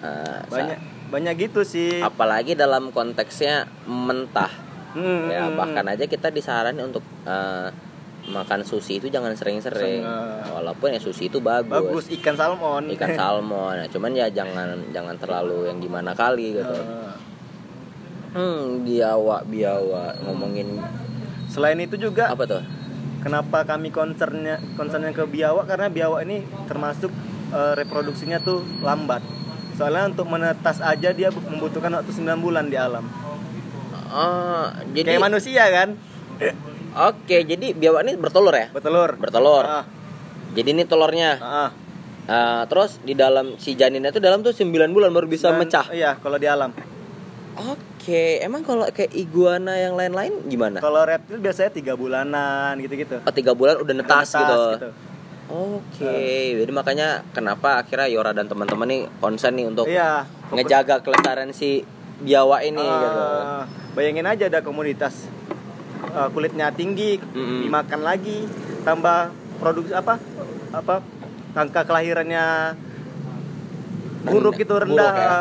sa- 0.00 0.48
Banyak 0.48 0.78
banyak 1.04 1.34
gitu 1.40 1.62
sih. 1.62 2.00
apalagi 2.00 2.54
dalam 2.54 2.88
konteksnya 2.88 3.66
mentah. 3.84 4.50
Hmm, 4.94 5.26
ya 5.26 5.44
hmm, 5.44 5.54
bahkan 5.54 5.84
aja 5.84 6.06
kita 6.06 6.30
disaranin 6.30 6.86
untuk 6.86 7.02
eh, 7.22 7.68
makan 8.24 8.62
sushi 8.62 8.96
itu 8.96 9.06
jangan 9.06 9.34
sering-sering. 9.34 10.00
Walaupun 10.48 10.90
ya 10.90 10.98
sushi 10.98 11.28
itu 11.28 11.38
bagus. 11.38 12.08
Ikan 12.08 12.34
salmon. 12.34 12.88
ikan 12.90 13.12
salmon. 13.20 13.74
Nah, 13.76 13.88
cuman 13.90 14.10
ya 14.10 14.26
jangan 14.28 14.80
jangan 14.88 15.18
terlalu 15.18 15.66
yang 15.66 15.78
gimana 15.78 16.14
kali 16.14 16.56
gitu. 16.56 16.78
Hmm 18.32 18.82
biawa 18.82 19.46
biawa 19.46 20.10
ngomongin 20.20 20.82
Selain 21.46 21.78
itu 21.78 21.94
juga 21.94 22.34
apa 22.34 22.42
tuh 22.44 22.62
kenapa 23.24 23.64
kami 23.64 23.88
concernnya 23.88 24.60
concernnya 24.74 25.10
ke 25.10 25.24
biawak 25.24 25.64
karena 25.64 25.88
biawak 25.88 26.22
ini 26.22 26.36
termasuk 26.64 27.08
eh, 27.50 27.72
reproduksinya 27.74 28.38
tuh 28.38 28.60
lambat. 28.78 29.24
Soalnya 29.74 30.06
untuk 30.08 30.28
menetas 30.28 30.78
aja 30.78 31.10
dia 31.10 31.28
bu- 31.28 31.42
membutuhkan 31.48 31.90
waktu 31.92 32.12
9 32.12 32.38
bulan 32.38 32.68
di 32.68 32.76
alam. 32.76 33.08
oh 34.06 34.64
jadi 34.92 35.10
Kayak 35.10 35.24
manusia 35.24 35.64
kan? 35.66 35.88
oke 36.94 37.36
jadi 37.42 37.66
biawa 37.72 38.02
ini 38.02 38.14
bertelur 38.14 38.52
ya 38.52 38.70
Bertelur. 38.70 39.16
bertelur 39.16 39.64
Ah, 39.64 39.84
jadi 40.52 40.70
ini 40.70 40.84
telurnya 40.84 41.30
ah, 41.36 41.70
Eh, 42.24 42.62
terus 42.66 43.02
di 43.02 43.12
dalam 43.12 43.58
si 43.58 43.74
janinnya 43.74 44.08
itu 44.08 44.16
dalam 44.16 44.40
tuh 44.40 44.48
9 44.50 44.70
bulan 44.88 45.10
baru 45.10 45.26
bisa 45.26 45.50
Dan- 45.50 45.60
mecah 45.60 45.84
Iya, 45.90 46.16
kalau 46.16 46.38
di 46.38 46.46
alam. 46.46 46.70
oke 47.54 47.82
emang 48.06 48.60
kalau 48.60 48.84
kayak 48.86 49.12
iguana 49.12 49.72
yang 49.74 49.94
lain-lain 49.94 50.44
gimana 50.44 50.78
Kalau 50.78 51.02
reptil 51.02 51.38
biasanya 51.38 51.70
tiga 51.70 51.94
bulanan 51.94 52.76
gitu-gitu. 52.78 53.20
oh 53.20 53.32
tiga 53.32 53.52
bulan 53.52 53.78
udah 53.78 53.94
netas, 53.94 54.28
Netas 54.28 54.44
gitu 54.76 54.90
Oke, 55.44 56.16
jadi 56.56 56.72
makanya 56.72 57.20
kenapa 57.30 57.76
akhirnya 57.76 58.08
Yora 58.08 58.32
dan 58.32 58.48
teman-teman 58.48 58.88
nih 58.88 59.00
konsen 59.20 59.52
nih 59.54 59.68
untuk 59.68 59.84
Iya. 59.84 60.24
ngejaga 60.48 61.04
kelestarian 61.04 61.52
si 61.52 61.84
biawa 62.16 62.64
ini 62.64 62.80
Ah, 62.80 62.96
gitu. 62.96 63.22
Bayangin 63.92 64.24
aja 64.24 64.48
ada 64.48 64.64
komunitas 64.64 65.28
eh, 66.00 66.28
kulitnya 66.32 66.72
tinggi, 66.72 67.20
Mm-mm. 67.20 67.60
dimakan 67.60 68.00
lagi, 68.00 68.48
tambah 68.82 69.30
produksi 69.60 69.92
apa? 69.92 70.16
Apa? 70.72 71.04
Angka 71.54 71.84
kelahirannya 71.84 72.74
buruk 74.24 74.56
itu 74.56 74.74
rendah. 74.74 75.12
Buruk 75.12 75.20
ya? 75.20 75.38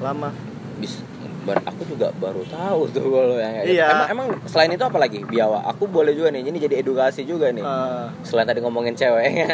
Lama. 0.00 0.30
Bis, 0.78 1.02
bar- 1.50 1.66
aku 1.66 1.82
juga 1.84 2.08
baru 2.14 2.42
tahu 2.44 2.80
tuh 2.88 3.02
kalau 3.04 3.34
yang 3.34 3.52
kayak 3.52 3.66
gitu. 3.66 3.76
Iya. 3.76 3.86
Emang, 3.90 4.08
emang 4.08 4.26
selain 4.44 4.70
itu 4.70 4.82
apa 4.82 4.96
lagi 4.96 5.18
biawa? 5.22 5.66
Aku 5.66 5.84
boleh 5.86 6.12
juga 6.12 6.30
nih, 6.30 6.42
ini 6.44 6.58
jadi 6.58 6.78
edukasi 6.78 7.22
juga 7.22 7.50
nih. 7.50 7.60
Eh, 7.60 8.04
Selain 8.22 8.44
tadi 8.44 8.58
ngomongin 8.58 8.94
cewek. 8.94 9.26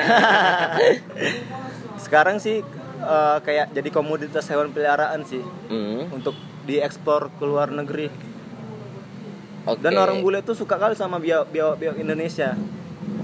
sekarang 1.98 2.36
sih 2.36 2.60
eh, 2.98 3.38
kayak 3.40 3.72
jadi 3.72 3.88
komoditas 3.90 4.46
hewan 4.46 4.70
peliharaan 4.70 5.24
sih 5.24 5.42
Hmm, 5.66 6.06
untuk 6.12 6.36
diekspor 6.64 7.32
ke 7.32 7.44
luar 7.44 7.70
negeri. 7.70 8.10
Oke. 9.64 9.80
Dan 9.80 9.96
orang 9.96 10.20
bule 10.20 10.38
tuh 10.40 10.54
suka 10.54 10.76
kali 10.76 10.94
sama 10.94 11.16
biawak 11.16 11.48
biawak 11.48 11.76
biawak 11.76 11.98
Indonesia. 11.98 12.54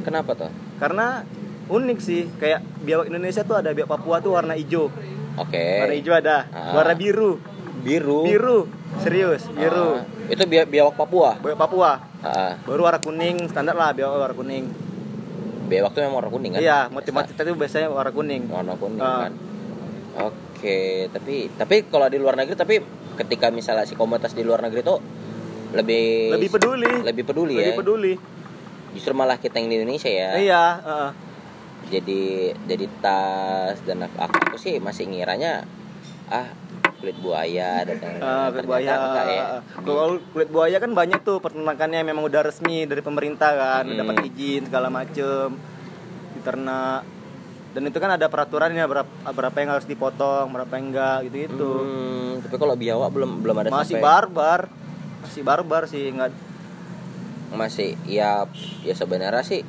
Kenapa 0.02 0.34
tuh? 0.34 0.50
Karena 0.76 1.22
unik 1.64 1.98
sih, 1.98 2.26
kayak 2.36 2.58
biawak 2.80 3.06
Indonesia 3.06 3.42
tuh 3.42 3.54
ada 3.56 3.70
biawak 3.70 3.90
Papua 3.92 4.18
tuh 4.18 4.34
warna 4.34 4.54
hijau. 4.54 4.90
Oke. 5.32 5.62
Warna 5.80 5.94
hijau 5.94 6.12
ada, 6.12 6.46
Ah. 6.48 6.74
warna 6.74 6.94
biru. 6.94 7.38
Biru. 7.82 8.22
Biru, 8.22 8.58
serius, 8.98 9.42
biru. 9.48 9.98
Ah, 9.98 10.06
itu 10.26 10.42
bia- 10.44 10.64
biawak 10.64 10.94
Papua. 10.94 11.34
Biawak 11.36 11.58
Papua. 11.60 11.90
Ah, 12.22 12.54
Baru 12.62 12.82
warna 12.82 12.98
kuning, 12.98 13.46
standar 13.46 13.74
lah 13.74 13.90
biawak 13.90 14.18
warna 14.20 14.34
kuning. 14.34 14.66
biawak 15.62 15.90
tuh 15.90 16.00
memang 16.00 16.16
warna 16.18 16.30
kuning 16.30 16.52
kan? 16.52 16.60
Iya, 16.60 16.78
motif-motif 16.86 17.32
itu 17.32 17.52
biasanya 17.54 17.88
warna 17.88 18.12
kuning. 18.12 18.44
warna 18.46 18.76
kuning 18.76 19.00
Ah. 19.00 19.24
kan 19.24 19.32
oke 20.14 20.78
tapi 21.10 21.48
tapi 21.50 21.76
kalau 21.84 22.06
di 22.06 22.20
luar 22.20 22.36
negeri 22.36 22.52
tapi 22.52 22.76
ketika 23.16 23.48
misalnya 23.48 23.82
si 23.82 23.96
komunitas 23.96 24.30
di 24.30 24.44
luar 24.44 24.60
negeri 24.60 24.84
tuh 24.84 25.00
lebih 25.72 26.28
Lebih 26.30 26.50
peduli. 26.50 26.92
lebih 27.02 27.24
peduli 27.24 27.56
Lebih 27.56 27.66
ya 27.66 27.74
peduli. 27.74 28.12
justru 28.92 29.12
malah 29.12 29.40
kita 29.40 29.56
yang 29.56 29.66
di 29.66 29.80
Indonesia 29.80 30.06
ya 30.06 30.36
Iya, 30.36 30.64
heeh. 30.78 31.10
jadi 31.88 32.22
jadi 32.68 32.86
tas 33.00 33.80
dan 33.82 34.04
aku, 34.04 34.16
aku 34.20 34.56
sih 34.56 34.76
masih 34.76 35.08
ngiranya 35.08 35.64
ah 36.28 36.52
kulit 37.02 37.18
buaya 37.18 37.82
dan 37.82 37.98
Ah, 38.22 38.46
kulit 38.48 38.62
buaya. 38.64 38.94
enggak 38.94 39.26
ya 39.26 39.44
Kalau 39.74 40.22
kulit 40.30 40.48
buaya 40.48 40.76
kan 40.78 40.94
banyak 40.94 41.20
tuh 41.20 41.42
peternakannya 41.42 42.06
memang 42.06 42.22
udah 42.22 42.46
resmi 42.46 42.86
dari 42.86 43.02
pemerintah 43.02 43.50
kan, 43.52 43.84
Hmm. 43.84 43.98
dapat 43.98 44.22
izin 44.24 44.70
segala 44.70 44.86
macem 44.86 45.58
diternak. 46.38 47.02
Dan 47.72 47.82
itu 47.88 47.98
kan 47.98 48.14
ada 48.14 48.30
peraturannya 48.30 48.84
berapa 48.86 49.10
berapa 49.26 49.56
yang 49.58 49.70
harus 49.74 49.88
dipotong, 49.88 50.46
berapa 50.48 50.70
yang 50.78 50.94
enggak 50.94 51.18
gitu-gitu. 51.26 51.72
Hmm, 51.74 52.30
tapi 52.38 52.54
kalau 52.54 52.78
biawak 52.78 53.10
belum 53.10 53.30
belum 53.42 53.56
ada 53.58 53.68
Masih 53.68 53.98
sampai 53.98 54.06
barbar. 54.06 54.60
Masih 55.26 55.42
barbar 55.42 55.82
sih, 55.90 56.06
enggak 56.08 56.30
masih 57.52 58.00
ya 58.08 58.48
ya 58.80 58.94
sebenarnya 58.96 59.44
sih 59.44 59.60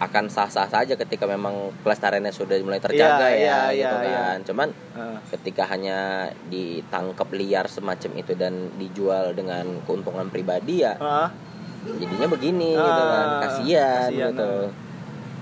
akan 0.00 0.32
sah-sah 0.32 0.64
saja 0.64 0.96
ketika 0.96 1.28
memang 1.28 1.76
pelestariannya 1.84 2.32
sudah 2.32 2.56
mulai 2.64 2.80
terjaga 2.80 3.28
Iya, 3.28 3.36
ya 3.36 3.36
iya, 3.36 3.58
gitu 3.76 3.96
iya, 4.00 4.08
iya. 4.08 4.20
kan. 4.24 4.38
Cuman 4.48 4.68
eh, 4.96 5.18
ketika 5.36 5.68
hanya 5.68 5.98
ditangkap 6.48 7.28
liar 7.36 7.68
semacam 7.68 8.10
itu 8.16 8.32
dan 8.32 8.72
dijual 8.80 9.36
dengan 9.36 9.84
keuntungan 9.84 10.32
pribadi 10.32 10.88
ya 10.88 10.96
ah, 10.96 11.28
jadinya 11.84 12.28
begini 12.32 12.72
gitu 12.72 13.02
kan. 13.04 13.28
Kasihan 13.44 14.08
kasihan, 14.08 14.32
gitu 14.32 14.52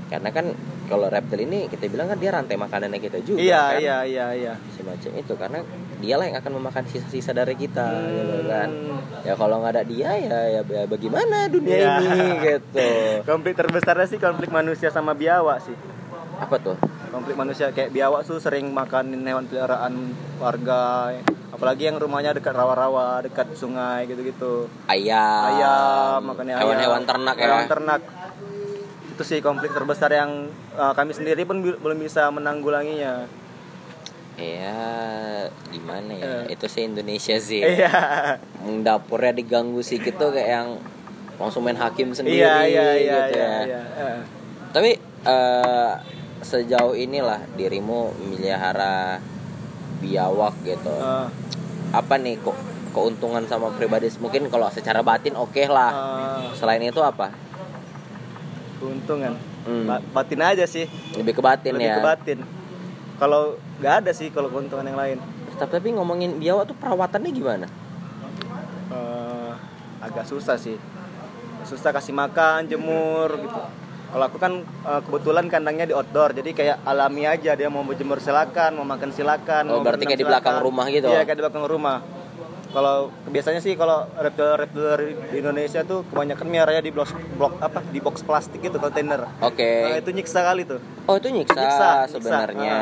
karena 0.09 0.33
kan 0.33 0.47
kalau 0.89 1.07
reptil 1.07 1.45
ini 1.45 1.69
kita 1.69 1.85
bilang 1.87 2.09
kan 2.09 2.17
dia 2.17 2.33
rantai 2.33 2.57
makanannya 2.57 2.97
kita 2.97 3.21
juga 3.21 3.39
iya, 3.39 3.77
kan 3.77 3.81
iya, 3.81 3.97
iya, 4.03 4.27
iya. 4.33 4.53
semacam 4.73 5.11
itu 5.15 5.33
karena 5.37 5.59
dialah 5.99 6.25
yang 6.25 6.39
akan 6.41 6.53
memakan 6.57 6.85
sisa-sisa 6.89 7.31
dari 7.31 7.53
kita 7.55 7.87
gitu 8.09 8.49
kan 8.49 8.69
Hmm. 8.69 9.01
ya 9.21 9.35
kalau 9.35 9.61
nggak 9.61 9.73
ada 9.75 9.85
dia 9.85 10.11
ya 10.17 10.39
ya, 10.49 10.61
ya 10.65 10.83
bagaimana 10.85 11.45
dunia 11.47 11.77
Iya. 11.77 11.93
ini 11.99 12.21
gitu 12.41 12.89
Konflik 13.31 13.55
terbesarnya 13.55 14.07
sih 14.07 14.17
konflik 14.17 14.49
manusia 14.49 14.89
sama 14.89 15.13
biawak 15.13 15.61
sih. 15.61 15.77
apa 16.39 16.57
tuh 16.57 16.79
Konflik 17.09 17.35
manusia 17.35 17.69
kayak 17.69 17.91
biawak 17.91 18.23
tuh 18.23 18.39
sering 18.39 18.69
makanin 18.69 19.25
hewan 19.25 19.45
peliharaan 19.45 20.13
warga. 20.37 21.11
Apalagi 21.49 21.89
yang 21.89 21.97
rumahnya 21.97 22.31
dekat 22.31 22.53
rawa-rawa, 22.53 23.25
dekat 23.25 23.49
sungai 23.53 24.05
gitu-gitu. 24.05 24.69
ayam 24.87 25.49
ayam 25.51 26.21
makannya 26.23 26.55
hewan-hewan 26.55 27.03
ternak 27.03 27.35
ya 27.35 27.45
hewan 27.49 27.65
ternak 27.67 28.01
itu 29.19 29.27
sih 29.27 29.43
konflik 29.43 29.75
terbesar 29.75 30.15
yang 30.15 30.47
uh, 30.73 30.95
kami 30.95 31.11
sendiri 31.11 31.43
pun 31.43 31.59
belum 31.59 31.99
bisa 31.99 32.31
menanggulanginya 32.31 33.27
ya 34.39 34.79
gimana 35.69 36.15
ya 36.15 36.47
Eh. 36.47 36.55
itu 36.55 36.71
sih 36.71 36.87
Indonesia 36.87 37.35
sih 37.37 37.59
iya 37.59 37.91
Yang 38.63 38.79
dapurnya 38.87 39.35
diganggu 39.35 39.83
sedikit 39.83 40.15
tuh 40.17 40.31
kayak 40.31 40.47
yang 40.49 40.69
langsung 41.35 41.67
main 41.67 41.75
hakim 41.75 42.15
sendiri 42.15 42.39
iya 42.39 42.63
iya 42.63 42.87
iya 42.95 43.17
gitu 43.27 43.35
iya, 43.35 43.43
ya. 43.43 43.61
iya. 43.67 43.83
Eh. 43.99 44.19
Tapi 44.69 44.91
eh, 45.25 45.93
sejauh 46.39 46.95
inilah 46.95 47.43
dirimu 47.53 48.15
melihara 48.21 49.19
biawak 49.99 50.55
gitu. 50.63 50.95
Eh, 50.95 51.27
Apa 51.91 52.15
nih 52.15 52.39
kok 52.39 52.55
keuntungan 52.93 53.43
sama 53.45 53.75
pribadi? 53.75 54.07
Mungkin 54.15 54.47
kalau 54.47 54.71
secara 54.71 55.03
batin 55.03 55.35
oke 55.35 55.67
lah. 55.67 55.91
eh, 55.91 56.55
Selain 56.55 56.79
itu 56.79 57.03
apa? 57.03 57.35
Keuntungan. 58.79 59.35
Hmm, 59.63 59.85
Ba- 59.85 60.05
batin 60.15 60.41
aja 60.41 60.65
sih. 60.65 60.87
Lebih 61.13 61.35
ke 61.35 61.43
batin 61.43 61.75
lebih 61.75 61.87
ya. 61.87 61.97
ke 61.97 62.05
batin. 62.05 62.39
Kalau 63.17 63.43
nggak 63.77 63.95
ada 64.01 64.11
sih 64.11 64.31
kalau 64.31 64.49
keuntungan 64.49 64.83
yang 64.85 64.97
lain. 64.97 65.19
Tapi, 65.55 65.71
tapi 65.73 65.89
ngomongin 65.91 66.39
biawak 66.39 66.65
tuh 66.65 66.77
perawatannya 66.77 67.31
gimana? 67.31 67.67
Eh, 68.89 69.53
agak 70.01 70.25
susah 70.25 70.57
sih. 70.57 70.79
Susah 71.63 71.91
kasih 71.91 72.15
makan 72.15 72.65
jemur 72.65 73.29
gitu. 73.37 73.61
Kalau 74.09 74.25
aku 74.25 74.39
kan 74.39 74.53
eh, 74.63 75.01
kebetulan 75.03 75.47
kandangnya 75.47 75.85
di 75.85 75.93
outdoor 75.93 76.33
jadi 76.33 76.51
kayak 76.53 76.77
alami 76.83 77.27
aja. 77.27 77.53
Dia 77.53 77.69
mau 77.69 77.83
berjemur 77.83 78.19
silakan 78.19 78.79
mau 78.79 78.87
makan 78.87 79.11
silakan 79.11 79.69
Oh, 79.69 79.73
mau 79.75 79.85
berarti 79.85 80.07
kayak 80.07 80.17
di 80.17 80.25
belakang 80.25 80.57
silakan. 80.57 80.65
rumah 80.65 80.87
gitu? 80.89 81.09
iya 81.09 81.23
kayak 81.23 81.37
di 81.37 81.45
belakang 81.45 81.67
rumah 81.67 81.97
kalau 82.69 82.97
biasanya 83.25 83.59
sih 83.59 83.73
kalau 83.75 84.05
reptil-reptil 84.15 84.85
di 85.27 85.37
Indonesia 85.37 85.81
tuh 85.83 86.05
kebanyakan 86.05 86.47
miaranya 86.47 86.81
di 86.81 86.91
blok 86.91 87.09
blok 87.35 87.57
apa 87.59 87.81
di 87.83 87.99
box 87.99 88.21
plastik 88.21 88.61
gitu 88.61 88.77
kontainer 88.77 89.25
Oke. 89.41 89.89
nah, 89.89 89.97
itu 89.97 90.11
nyiksa 90.11 90.41
kali 90.43 90.63
tuh 90.63 90.81
Oh 91.05 91.17
itu 91.17 91.29
nyiksa, 91.29 91.57
Nyiksa, 91.57 91.89
nyiksa. 92.05 92.13
sebenarnya. 92.13 92.77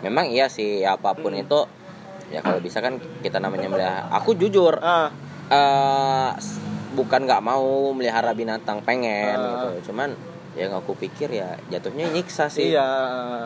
Memang 0.00 0.26
iya 0.26 0.46
sih 0.46 0.82
apa 0.82 1.10
pun 1.12 1.30
itu 1.32 1.66
ya 2.30 2.38
kalau 2.38 2.58
bisa 2.58 2.78
kan 2.78 2.96
kita 3.18 3.36
namanya 3.36 3.66
melihara. 3.66 4.06
Aku 4.14 4.32
jujur 4.32 4.78
ah 4.78 5.10
eh 5.46 6.30
bukan 6.92 7.24
nggak 7.24 7.42
mau 7.42 7.90
melihara 7.90 8.30
binatang 8.30 8.78
pengen 8.80 9.34
Ah. 9.34 9.46
gitu. 9.74 9.90
Cuman 9.90 10.14
yang 10.52 10.70
aku 10.70 10.92
pikir 10.92 11.32
ya 11.32 11.56
jatuhnya 11.66 12.08
nyiksa 12.08 12.46
sih. 12.46 12.70
iya 12.70 12.84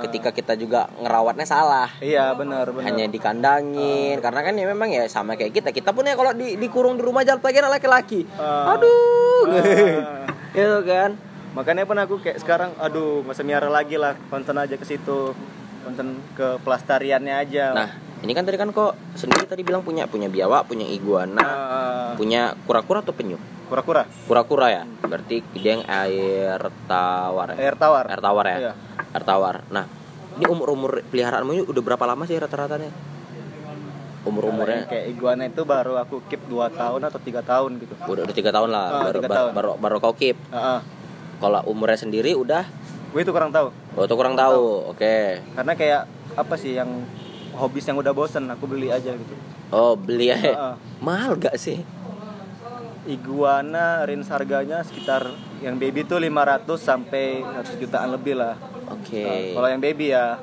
Ketika 0.01 0.31
kita 0.31 0.55
juga 0.55 0.91
ngerawatnya 0.97 1.45
salah. 1.45 1.87
iya 1.99 2.35
benar 2.35 2.67
benar 2.69 2.83
Hanya 2.85 3.07
dikandangin 3.07 4.19
karena 4.19 4.41
kan 4.41 4.53
ya 4.53 4.67
memang 4.67 4.89
ya 4.89 5.07
sama 5.07 5.35
kayak 5.35 5.53
kita. 5.53 5.69
Kita 5.71 5.91
pun 5.91 6.03
ya 6.03 6.15
kalau 6.15 6.33
di, 6.33 6.55
dikurung 6.57 6.95
di 6.95 7.03
rumah 7.03 7.23
jalan 7.23 7.39
pagi 7.39 7.59
anak 7.59 7.79
laki-laki. 7.79 8.27
Ah. 8.35 8.75
Aduh. 8.75 9.45
Ah. 9.47 10.27
gitu 10.57 10.81
kan. 10.83 11.15
makanya 11.53 11.85
pun 11.85 11.97
aku 11.97 12.19
kayak 12.19 12.37
sekarang 12.37 12.77
aduh 12.77 13.21
masa 13.23 13.41
miara 13.41 13.69
lagi 13.69 13.97
lah 13.97 14.13
konten 14.29 14.53
aja 14.55 14.73
ke 14.73 14.85
situ 14.85 15.33
konten 15.81 16.21
ke 16.33 16.61
pelestariannya 16.61 17.33
aja 17.33 17.67
Nah, 17.73 17.89
ini 18.21 18.33
kan 18.33 18.45
tadi 18.45 18.57
kan 18.57 18.69
kok 18.71 18.93
sendiri 19.15 19.45
tadi 19.45 19.63
bilang 19.63 19.81
punya 19.81 20.05
punya 20.05 20.27
biawak, 20.27 20.67
punya 20.67 20.85
iguana, 20.85 21.41
Ah, 21.41 21.86
punya 22.15 22.55
kura-kura 22.63 23.03
atau 23.03 23.11
penyu? 23.11 23.35
kura-kura 23.67 24.07
Kura-kura 24.31 24.67
ya. 24.71 24.83
Berarti 25.03 25.43
dia 25.59 25.75
yang 25.75 25.85
air 25.91 26.61
tawar. 26.87 27.51
ya? 27.51 27.67
air 27.67 27.75
tawar 27.75 28.05
Air 28.07 28.23
tawar 28.23 28.45
ya. 28.47 28.59
Iya. 28.63 28.73
Air 29.11 29.25
tawar. 29.27 29.55
Nah, 29.75 29.91
ini 30.39 30.47
umur-umur 30.47 31.03
peliharaanmu 31.11 31.51
ini 31.51 31.63
udah 31.67 31.83
berapa 31.83 32.05
lama 32.07 32.23
sih 32.31 32.39
rata-ratanya? 32.39 32.91
Kalau 32.93 32.95
yang 33.67 34.27
Umur-umurnya 34.27 34.91
kayak 34.91 35.07
iguana 35.07 35.43
itu 35.47 35.63
baru 35.63 35.99
aku 35.99 36.23
keep 36.27 36.43
2 36.47 36.67
tahun 36.75 37.01
atau 37.07 37.19
tiga 37.23 37.43
tahun 37.47 37.79
gitu 37.79 37.95
udah 37.95 38.23
udah 38.27 38.35
tiga 38.35 38.51
tahun 38.51 38.71
lah, 38.75 38.87
Ah, 38.87 39.03
baru, 39.07 39.19
baru, 39.23 39.35
tahun. 39.39 39.51
baru 39.55 39.71
baru 39.79 39.97
kau 40.03 40.15
keep. 40.19 40.35
Ah, 40.51 40.79
ah. 40.79 40.81
Kalau 41.39 41.63
umurnya 41.71 41.95
sendiri 41.95 42.35
udah, 42.35 42.67
gue 43.15 43.21
itu 43.23 43.31
kurang 43.31 43.55
tahu 43.55 43.71
oh 43.71 44.03
itu 44.03 44.15
kurang 44.19 44.35
tahu. 44.35 44.91
Oke. 44.91 45.41
karena 45.55 45.73
kayak 45.79 46.03
apa 46.35 46.55
sih 46.55 46.75
yang 46.75 46.91
hobis 47.55 47.87
yang 47.87 47.97
udah 47.97 48.11
bosen 48.13 48.51
aku 48.51 48.67
beli 48.69 48.91
aja 48.91 49.15
gitu 49.15 49.35
Oh 49.71 49.95
beli 49.95 50.31
ya. 50.31 50.39
Ah, 50.53 50.59
ah. 50.59 50.75
Mahal 51.03 51.39
gak 51.39 51.55
sih? 51.59 51.83
Iguana 53.07 54.03
range 54.03 54.29
harganya 54.29 54.83
sekitar 54.83 55.31
yang 55.59 55.75
baby 55.75 56.03
tuh 56.03 56.19
500 56.19 56.67
sampai 56.77 57.41
100 57.41 57.79
jutaan 57.79 58.11
lebih 58.11 58.35
lah 58.35 58.55
Oke. 58.89 59.19
Nah, 59.21 59.39
kalau 59.57 59.69
yang 59.69 59.81
baby 59.81 60.07
ya 60.09 60.39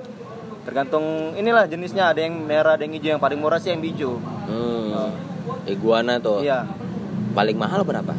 tergantung 0.63 1.04
inilah 1.34 1.63
jenisnya 1.65 2.08
ada 2.08 2.19
yang 2.19 2.39
merah 2.39 2.73
ada 2.73 2.82
yang 2.82 2.91
hijau 2.93 3.12
yang 3.12 3.21
paling 3.21 3.36
murah 3.36 3.56
sih 3.58 3.69
yang 3.69 3.80
hijau 3.80 4.15
Hmm. 4.43 5.12
Iguana 5.65 6.17
tuh. 6.17 6.39
iya 6.39 6.63
Paling 7.32 7.56
mahal 7.56 7.82
berapa? 7.82 8.12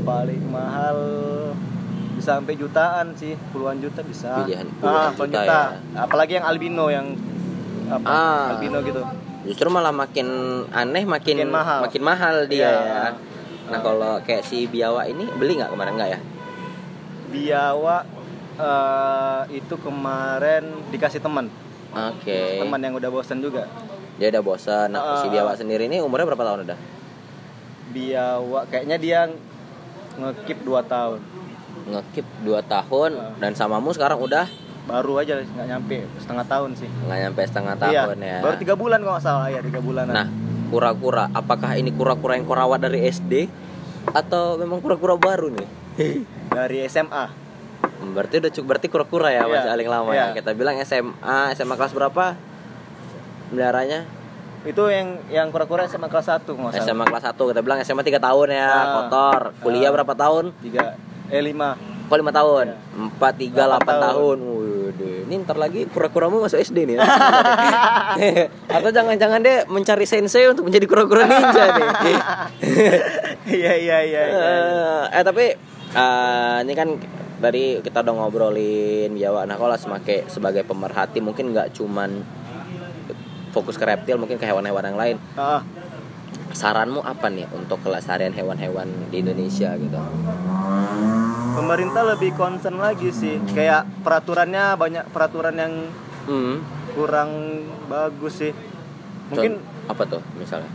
paling 0.00 0.42
mahal 0.48 0.96
bisa 2.12 2.34
sampai 2.34 2.54
jutaan 2.54 3.12
sih 3.14 3.32
puluhan 3.48 3.78
juta 3.78 4.00
bisa 4.00 4.32
Pilihan 4.38 4.66
ah, 4.66 4.74
puluhan 4.76 5.10
puluhan 5.12 5.28
juta 5.28 5.40
juta, 5.40 5.60
ya. 5.60 5.98
apalagi 6.00 6.32
yang 6.34 6.46
albino 6.46 6.84
yang 6.88 7.06
apa 7.86 8.06
Ah. 8.06 8.44
albino 8.50 8.80
gitu 8.82 9.02
Justru 9.40 9.68
malah 9.68 9.88
makin 9.88 10.26
aneh 10.68 11.02
makin 11.02 11.36
Makin 11.38 11.50
mahal. 11.50 11.78
makin 11.80 12.02
mahal 12.02 12.34
dia 12.44 12.60
Iya. 12.60 12.72
ya. 12.76 13.02
Nah 13.70 13.78
kalau 13.80 14.18
kayak 14.20 14.42
si 14.42 14.66
biawak 14.66 15.06
ini 15.06 15.24
beli 15.30 15.56
nggak 15.56 15.70
kemarin 15.70 15.94
nggak 15.94 16.10
ya? 16.10 16.20
biawak 17.30 18.02
eh, 18.58 19.40
itu 19.54 19.74
kemarin 19.76 20.62
dikasih 20.90 21.18
teman 21.18 21.46
Oke. 21.90 22.58
teman 22.58 22.80
yang 22.80 22.92
udah 22.92 23.06
bosan 23.08 23.38
juga 23.38 23.66
Dia 24.16 24.28
udah 24.28 24.42
bosan. 24.42 24.90
Nah, 24.90 25.16
si 25.16 25.26
Ah. 25.26 25.32
biawak 25.32 25.56
sendiri 25.56 25.86
ini 25.86 25.96
umurnya 25.98 26.26
berapa 26.26 26.44
tahun 26.44 26.60
udah? 26.66 26.78
biawak 27.88 28.64
kayaknya 28.68 28.96
dia 28.96 29.20
ngekip 30.12 30.58
2 30.60 30.78
tahun 30.84 31.18
Ngekip 31.86 32.26
2 32.42 32.62
tahun 32.64 33.10
Ah. 33.12 33.34
dan 33.38 33.52
samamu 33.52 33.90
sekarang 33.90 34.18
udah 34.18 34.46
baru 34.82 35.18
aja 35.18 35.38
nggak 35.38 35.66
nyampe 35.68 35.96
setengah 36.16 36.42
tahun 36.44 36.70
sih 36.74 36.86
nggak 36.86 37.18
nyampe 37.20 37.40
setengah 37.44 37.74
iya 37.86 38.02
tahun 38.04 38.18
ya. 38.20 38.38
baru 38.40 38.56
tiga 38.56 38.74
bulan 38.74 38.98
kalau 38.98 39.14
nggak 39.14 39.24
salah 39.24 39.46
ya 39.46 39.60
tiga 39.60 39.78
bulanan 39.78 40.10
Nah, 40.12 40.26
kura-kura 40.70 41.28
apakah 41.30 41.74
ini 41.74 41.90
kura-kura 41.90 42.34
yang 42.34 42.46
kau 42.46 42.54
rawat 42.54 42.80
dari 42.80 43.04
SD 43.04 43.50
atau 44.08 44.54
memang 44.56 44.78
kura-kura 44.78 45.14
baru 45.14 45.50
nih? 45.50 45.68
dari 46.56 46.86
SMA 46.86 47.26
Berarti 48.00 48.40
udah 48.40 48.50
cukup 48.50 48.66
berarti 48.70 48.88
kura-kura 48.88 49.28
ya 49.28 49.44
Iya, 49.44 49.44
masih 49.46 49.70
paling 49.70 49.88
lama 49.90 50.10
iya. 50.10 50.32
ya. 50.32 50.34
Kita 50.34 50.50
bilang 50.52 50.76
SMA, 50.80 51.52
SMA 51.52 51.74
kelas 51.74 51.92
berapa? 51.92 52.32
Meliharanya? 53.50 54.00
itu 54.60 54.92
yang 54.92 55.16
yang 55.32 55.48
kura-kura 55.48 55.88
SMA 55.88 56.04
kelas 56.06 56.28
1 56.28 56.44
nggak 56.44 56.72
salah 56.76 56.84
SMA 56.84 57.04
kelas 57.08 57.24
1 57.32 57.48
kita 57.48 57.60
bilang 57.64 57.80
SMA 57.80 58.04
3 58.04 58.20
tahun 58.20 58.48
ya 58.52 58.68
Ah. 58.68 58.84
kotor 58.94 59.40
kuliah 59.58 59.88
Ah. 59.88 59.94
berapa 59.96 60.12
tahun 60.12 60.52
tiga 60.60 61.00
eh 61.26 61.40
lima 61.40 61.80
kok 61.80 62.12
5 62.14 62.28
tahun 62.28 62.66
Iya. 62.68 62.76
4 63.08 63.40
3 63.40 63.56
8 63.56 63.56
Delapan 63.56 63.96
tahun, 64.04 64.36
Waduh, 64.90 65.30
ini 65.30 65.34
ntar 65.46 65.54
lagi 65.54 65.86
kura-kuramu 65.86 66.42
masuk 66.42 66.58
SD 66.58 66.82
nih. 66.82 66.98
Ya 66.98 67.06
atau 68.82 68.90
jangan-jangan 68.90 69.38
deh 69.38 69.62
mencari 69.70 70.02
sensei 70.02 70.50
untuk 70.50 70.66
menjadi 70.66 70.90
kura-kura 70.90 71.30
ninja 71.30 71.64
nih. 71.78 71.90
Iya 73.50 73.72
iya 73.78 73.98
iya 74.04 74.22
iya. 74.30 74.38
Eh, 74.46 75.04
eh 75.14 75.22
tapi 75.26 75.54
eh, 75.94 76.56
ini 76.62 76.72
kan 76.74 76.98
tadi 77.38 77.78
kita 77.82 78.04
udah 78.04 78.14
ngobrolin 78.14 79.10
biawak 79.16 79.48
nah 79.48 79.56
kalau 79.56 79.78
sebagai 79.78 80.26
sebagai 80.26 80.62
pemerhati. 80.66 81.22
Mungkin 81.22 81.54
nggak 81.54 81.78
cuman 81.78 82.10
fokus 83.54 83.78
ke 83.78 83.86
reptil 83.86 84.18
mungkin 84.18 84.42
ke 84.42 84.46
hewan-hewan 84.46 84.90
yang 84.90 84.98
lain. 84.98 85.16
Ah, 85.38 85.62
saranmu 86.50 87.02
apa 87.06 87.30
nih 87.30 87.46
untuk 87.54 87.78
kelestarian 87.86 88.34
hewan-hewan 88.34 88.90
di 89.10 89.22
Indonesia 89.22 89.70
gitu 89.78 89.98
pemerintah 91.54 92.02
lebih 92.06 92.30
concern 92.34 92.78
lagi 92.78 93.10
sih. 93.10 93.38
Kayak 93.52 93.86
peraturannya 94.02 94.74
banyak 94.78 95.04
peraturan 95.10 95.56
yang 95.58 95.74
hmm. 96.26 96.54
kurang 96.94 97.30
bagus 97.86 98.42
sih. 98.44 98.52
Mungkin 99.30 99.58
Con- 99.58 99.90
apa 99.90 100.02
tuh 100.06 100.22
misalnya? 100.38 100.70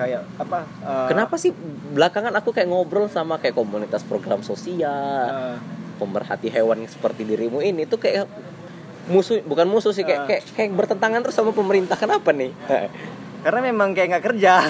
Kayak 0.00 0.24
apa 0.40 0.64
eh, 0.64 1.08
kenapa 1.12 1.34
sih 1.36 1.52
belakangan 1.92 2.32
aku 2.32 2.56
kayak 2.56 2.72
ngobrol 2.72 3.04
sama 3.12 3.36
kayak 3.36 3.52
komunitas 3.52 4.00
program 4.00 4.40
sosial 4.40 5.28
eh, 5.28 5.56
pemerhati 6.00 6.48
hewan 6.48 6.88
seperti 6.88 7.28
dirimu 7.28 7.60
ini 7.60 7.84
tuh 7.84 8.00
kayak 8.00 8.24
musuh 9.12 9.44
bukan 9.44 9.68
musuh 9.68 9.92
sih 9.92 10.08
kayak 10.08 10.20
Ah. 10.24 10.26
kayak, 10.28 10.42
kayak 10.56 10.70
bertentangan 10.72 11.20
terus 11.20 11.36
sama 11.36 11.52
pemerintah. 11.52 12.00
Kenapa 12.00 12.32
nih 12.32 12.52
karena 13.40 13.60
memang 13.64 13.96
kayak 13.96 14.08
nggak 14.16 14.24
kerja. 14.24 14.54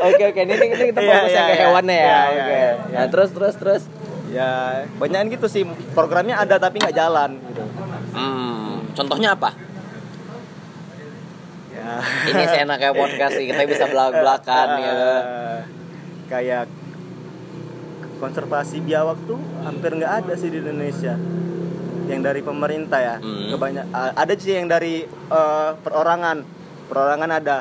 Oke 0.00 0.22
oke. 0.32 0.40
Ini, 0.40 0.54
ini 0.56 0.84
kita 0.92 1.00
Iya, 1.00 1.12
fokus 1.12 1.28
iya, 1.28 1.36
yang 1.36 1.44
ke 1.44 1.52
iya. 1.52 1.64
hewannya 1.68 1.96
ya. 1.96 2.06
Iya, 2.06 2.20
oke. 2.20 2.32
iya, 2.32 2.56
iya. 2.56 2.96
nah 2.96 3.06
terus 3.12 3.30
terus 3.36 3.54
terus. 3.60 3.82
Ya 4.30 4.50
banyak 4.96 5.36
gitu 5.36 5.46
sih. 5.50 5.62
Programnya 5.92 6.38
ada 6.40 6.56
tapi 6.56 6.80
nggak 6.80 6.96
jalan 6.96 7.36
gitu. 7.50 7.64
Hmm, 8.14 8.88
contohnya 8.94 9.34
apa? 9.36 9.50
Ya. 11.74 12.00
Ini 12.30 12.42
seenaknya 12.48 12.90
podcast 12.94 13.34
sih 13.36 13.44
kita 13.48 13.64
bisa 13.66 13.84
belak 13.88 14.12
belakan 14.20 14.66
gitu 14.78 15.08
Eh, 15.20 15.60
kayak 16.30 16.64
konservasi 18.20 18.84
biawak 18.84 19.18
tuh 19.24 19.40
hampir 19.64 19.96
nggak 19.96 20.12
ada 20.24 20.32
sih 20.36 20.52
di 20.52 20.60
Indonesia 20.60 21.16
yang 22.10 22.20
dari 22.20 22.40
pemerintah 22.40 22.98
ya. 22.98 23.16
Hmm. 23.16 23.48
kebanyak 23.50 23.84
ada 23.92 24.32
sih 24.34 24.52
yang 24.52 24.66
dari 24.66 25.06
eh, 25.06 25.70
perorangan. 25.76 26.42
Perorangan 26.86 27.30
ada. 27.32 27.56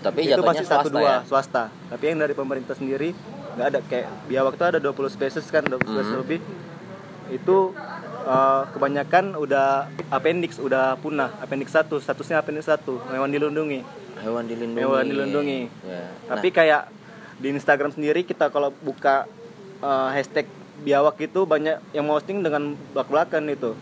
Tapi 0.00 0.28
itu 0.28 0.40
pasti 0.40 0.64
satu 0.64 0.88
dua 0.88 1.00
ya? 1.00 1.18
swasta. 1.24 1.72
Tapi 1.88 2.04
yang 2.06 2.18
dari 2.18 2.32
pemerintah 2.32 2.72
sendiri 2.72 3.16
nggak 3.56 3.66
ada. 3.66 3.80
Kayak 3.82 4.08
biawak 4.26 4.54
tuh 4.54 4.66
ada 4.68 4.78
20 4.78 5.08
spesies 5.08 5.48
kan 5.48 5.64
20 5.64 5.80
spesies 5.82 6.12
Hmm. 6.12 6.20
lebih. 6.20 6.40
Itu 7.30 7.72
eh, 8.20 8.62
kebanyakan 8.70 9.32
udah 9.34 9.88
appendix 10.08 10.60
udah 10.60 10.96
punah. 10.96 11.32
Appendix 11.40 11.72
satu 11.72 11.96
statusnya 11.96 12.38
appendix 12.38 12.68
satu. 12.68 13.00
Hewan 13.08 13.28
dilindungi. 13.28 13.80
Hewan 14.20 14.44
dilindungi. 14.44 14.76
Hewan 14.78 15.04
dilindungi. 15.08 15.60
Ya. 15.82 16.04
tapi 16.28 16.52
kayak 16.52 16.92
di 17.40 17.48
Instagram 17.48 17.88
sendiri 17.88 18.20
kita 18.20 18.52
kalau 18.52 18.68
buka 18.76 19.24
eh, 19.80 20.08
hashtag 20.12 20.44
biawak 20.82 21.16
itu 21.20 21.40
banyak 21.44 21.76
yang 21.92 22.06
posting 22.06 22.40
dengan 22.40 22.74
belak-belakan 22.92 23.44
itu. 23.48 23.72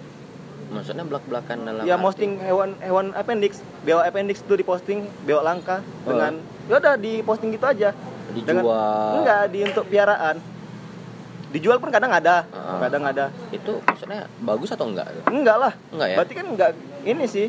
Maksudnya 0.69 1.01
belak 1.01 1.25
belakan 1.25 1.65
dalam 1.65 1.83
ya 1.83 1.97
posting 1.97 2.37
hewan 2.39 2.77
hewan 2.79 3.17
appendix. 3.17 3.65
Biawak 3.83 4.13
appendix 4.13 4.45
itu 4.45 4.55
diposting 4.55 5.09
biawak 5.25 5.45
langka 5.47 5.77
Oh. 6.05 6.13
dengan 6.13 6.33
ya 6.69 6.75
udah 6.77 6.95
diposting 6.95 7.51
gitu 7.51 7.65
aja. 7.65 7.97
Dengan 8.29 8.61
Dijual. 8.61 9.11
enggak 9.17 9.43
di 9.49 9.59
untuk 9.65 9.85
piaraan. 9.89 10.37
Dijual 11.49 11.81
pun 11.81 11.89
kadang 11.89 12.13
ada 12.13 12.45
Ah. 12.53 12.77
kadang 12.79 13.09
ada. 13.09 13.33
Itu 13.49 13.81
maksudnya 13.81 14.29
bagus 14.39 14.69
atau 14.69 14.85
enggak? 14.85 15.09
Enggak 15.25 15.57
lah. 15.57 15.73
Enggak 15.89 16.09
ya? 16.13 16.17
berarti 16.21 16.35
kan 16.37 16.47
enggak 16.47 16.71
ini 17.03 17.25
sih. 17.25 17.49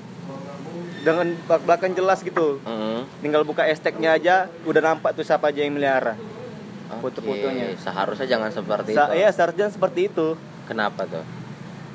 Dengan 0.99 1.31
belak-belakan 1.43 1.91
jelas 1.95 2.19
gitu. 2.23 2.59
Hmm. 2.63 3.03
tinggal 3.19 3.43
buka 3.43 3.67
hashtagnya 3.67 4.15
aja 4.15 4.35
udah 4.63 4.79
nampak 4.79 5.11
tuh 5.11 5.27
siapa 5.27 5.51
aja 5.51 5.59
yang 5.59 5.75
melihara 5.75 6.15
Oke, 6.89 7.01
Foto-fotonya. 7.05 7.77
Seharusnya 7.77 8.27
jangan 8.27 8.49
seperti 8.49 8.91
Sa 8.91 9.05
itu. 9.07 9.13
iya 9.15 9.29
seharusnya 9.29 9.69
seperti 9.69 10.09
itu 10.09 10.33
Kenapa 10.65 11.05
tuh? 11.05 11.21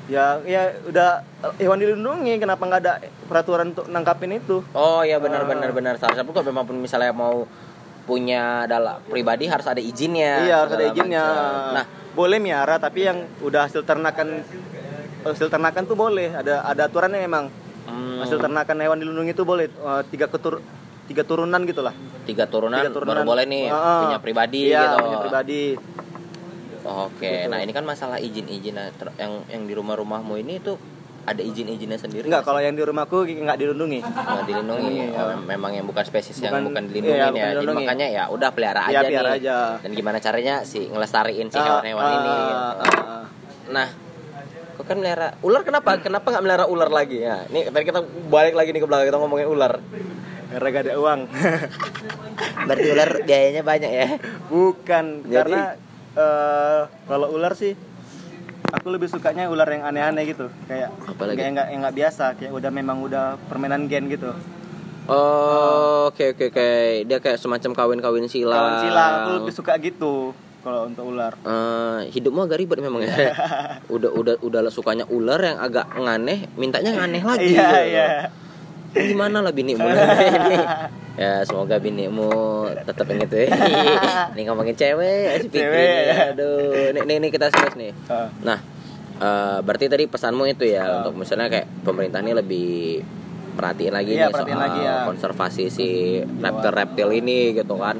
Ya 0.05 0.37
ya 0.43 0.69
udah 0.83 1.25
eh, 1.41 1.53
hewan 1.59 1.79
dilindungi 1.79 2.37
kenapa 2.37 2.61
nggak 2.61 2.81
ada 2.81 2.93
peraturan 3.25 3.73
untuk 3.73 3.87
nangkapin 3.87 4.35
itu? 4.35 4.61
Oh 4.71 5.01
iya 5.01 5.17
benar 5.17 5.43
benar 5.43 5.71
benar. 5.71 5.97
Salah 5.97 6.15
satu 6.15 6.29
kalau 6.29 6.45
memang 6.45 6.63
pun 6.63 6.77
misalnya 6.77 7.09
mau 7.09 7.47
punya 8.05 8.69
adalah 8.69 9.01
pribadi 9.01 9.49
harus 9.49 9.65
ada 9.65 9.81
izinnya. 9.81 10.45
iya 10.45 10.61
harus 10.61 10.77
ada 10.77 10.85
izinnya. 10.85 11.25
macam. 11.25 11.73
Nah, 11.73 11.85
boleh 12.13 12.37
miara 12.37 12.77
tapi 12.77 13.03
yang 13.03 13.17
udah 13.41 13.65
hasil 13.65 13.81
ternakan 13.81 14.45
hasil 15.25 15.49
ternakan 15.49 15.83
tuh 15.83 15.97
boleh 15.97 16.29
ada 16.31 16.61
ada 16.61 16.85
aturannya 16.85 17.17
memang 17.17 17.49
hmm, 17.89 18.21
hasil 18.21 18.37
ternakan 18.37 18.77
hewan 18.77 19.01
dilindungi 19.01 19.33
itu 19.33 19.41
boleh 19.41 19.65
eh, 19.67 20.01
tiga 20.13 20.29
ketur 20.29 20.61
tiga 21.05 21.21
turunan 21.21 21.61
gitulah 21.63 21.93
tiga 22.25 22.45
turunan, 22.45 22.81
tiga 22.81 22.91
turunan 22.91 23.21
baru 23.21 23.27
boleh 23.27 23.45
nih 23.45 23.65
Heeh. 23.67 23.99
punya 24.03 24.19
pribadi 24.19 24.61
iya, 24.67 24.81
gitu. 24.83 24.97
punya 25.03 25.19
pribadi 25.19 25.63
Oke, 26.85 27.25
Gitu. 27.25 27.49
nah 27.49 27.57
ini 27.59 27.73
kan 27.73 27.81
masalah 27.81 28.17
izin-izin 28.19 28.77
nah, 28.77 28.85
yang 29.17 29.41
yang 29.47 29.65
di 29.65 29.73
rumah-rumahmu 29.73 30.37
ini 30.37 30.61
tuh 30.61 30.77
ada 31.25 31.41
izin-izinnya 31.41 31.97
sendiri. 31.97 32.29
enggak 32.29 32.45
kalau 32.45 32.61
yang 32.61 32.77
di 32.77 32.85
rumahku 32.85 33.25
nggak 33.25 33.57
dilindungi 33.57 34.05
nggak 34.05 34.45
dilindungi. 34.45 34.93
Iya. 35.09 35.17
Oh, 35.17 35.41
memang 35.41 35.73
yang 35.73 35.81
bukan 35.83 36.05
spesies 36.05 36.37
yang 36.37 36.53
Bukan- 36.53 36.69
bukan 36.69 36.83
dilindungi 36.85 37.17
iya, 37.17 37.25
ya. 37.25 37.33
bukan 37.33 37.57
Jadi 37.57 37.73
makanya 37.75 38.07
ya 38.07 38.23
udah 38.29 38.49
pelihara 38.51 38.81
Iya, 38.85 38.89
aja 38.91 38.99
pelihara 39.03 39.29
nih. 39.33 39.41
aja. 39.41 39.55
Dan 39.81 39.91
gimana 39.91 40.17
caranya 40.21 40.55
sih 40.61 40.85
ngelestariin 40.85 41.49
si 41.49 41.57
Ah, 41.57 41.65
hewan-hewan 41.67 42.05
ini. 42.05 42.29
ah, 42.29 42.37
gitu. 42.37 42.53
ah, 42.53 42.85
ah. 42.85 43.23
Nah, 43.65 43.87
kok 44.77 44.85
kan 44.85 44.95
melihara 44.95 45.27
ular 45.41 45.61
kenapa? 45.63 45.89
Kenapa 45.97 46.27
nggak 46.29 46.43
melihara 46.43 46.65
ular 46.69 46.89
lagi 46.93 47.17
ya? 47.19 47.49
Nih 47.49 47.65
tadi 47.65 47.83
kita 47.83 47.99
balik 48.29 48.53
lagi 48.53 48.69
nih 48.69 48.81
ke 48.81 48.85
belakang 48.85 49.07
kita 49.09 49.17
ngomongin 49.17 49.49
ular. 49.49 49.73
Karena 50.47 50.67
gak 50.69 50.83
ada 50.83 50.93
uang 50.95 51.19
Berarti 52.67 52.87
ular 52.87 53.09
biayanya 53.21 53.61
banyak 53.61 53.91
ya? 53.91 54.07
bukan 54.47 55.05
Jadi- 55.23 55.33
karena 55.51 55.61
eh, 56.13 56.81
kalau 57.03 57.27
ular 57.29 57.53
sih 57.53 57.73
aku 58.67 58.87
lebih 58.89 59.05
sukanya 59.05 59.45
ular 59.45 59.67
yang 59.67 59.83
aneh-aneh 59.83 60.25
gitu 60.27 60.47
kayak 60.65 60.89
Apalagi? 61.05 61.37
kayak 61.37 61.51
nggak 61.53 61.67
nggak 61.77 61.95
biasa 61.95 62.25
kayak 62.35 62.51
udah 62.51 62.69
memang 62.69 62.97
udah 63.01 63.25
permainan 63.43 63.85
gen 63.85 64.07
gitu 64.07 64.33
Oh, 65.05 66.09
oke 66.09 66.33
oke 66.33 66.49
oke. 66.49 66.69
Dia 67.03 67.17
kayak 67.19 67.37
semacam 67.37 67.71
kawin-kawin 67.71 68.25
silang. 68.25 68.57
kawan 68.57 68.75
silang 68.81 69.13
aku 69.15 69.29
lebih 69.37 69.53
suka 69.53 69.77
gitu 69.77 70.33
kalau 70.59 70.89
untuk 70.89 71.05
ular 71.05 71.37
Eh, 71.37 72.09
hidupmu 72.09 72.41
agak 72.41 72.57
ribet 72.57 72.81
memang 72.81 73.05
ya. 73.05 73.13
udah 73.95 74.09
udah 74.09 74.35
udah 74.41 74.59
sukanya 74.67 75.05
ular 75.05 75.37
yang 75.37 75.61
agak 75.61 75.85
nganeh, 75.91 76.49
mintanya 76.55 76.97
nganeh 76.97 77.21
lagi. 77.21 77.53
iya 77.53 77.69
gitu. 77.69 77.77
iya 77.87 78.07
Gimana 78.95 79.37
lah 79.39 79.51
binimu 79.51 79.83
ini? 79.83 80.01
Ya 81.15 81.47
semoga 81.47 81.79
binimu 81.79 82.27
tetap 82.83 83.07
yang 83.07 83.23
itu. 83.23 83.47
Ini 84.35 84.41
ngomongin 84.45 84.75
cewek, 84.75 85.43
si. 85.43 85.47
Cewek. 85.49 86.35
Aduh, 86.35 86.91
nih, 86.91 87.07
nih, 87.07 87.17
nih 87.23 87.29
kita 87.31 87.47
serius 87.47 87.71
nih. 87.73 87.95
Ah. 88.05 88.27
Nah, 88.43 88.59
eh, 89.15 89.57
berarti 89.63 89.87
tadi 89.87 90.03
pesanmu 90.05 90.43
itu 90.45 90.67
ya 90.67 90.83
Ah. 90.83 90.91
untuk 90.99 91.15
misalnya 91.15 91.47
kayak 91.47 91.71
pemerintah 91.87 92.19
ini 92.19 92.35
lebih 92.35 92.99
perhatiin 93.55 93.95
lagi 93.95 94.11
Iya, 94.11 94.27
nih 94.27 94.33
perhatiin 94.35 94.59
soal 94.59 94.65
lagi 94.67 94.81
ya. 94.83 94.95
konservasi 95.07 95.63
si 95.69 95.87
reptil-reptil 96.19 97.09
ini 97.15 97.39
gitu 97.55 97.79
kan. 97.79 97.95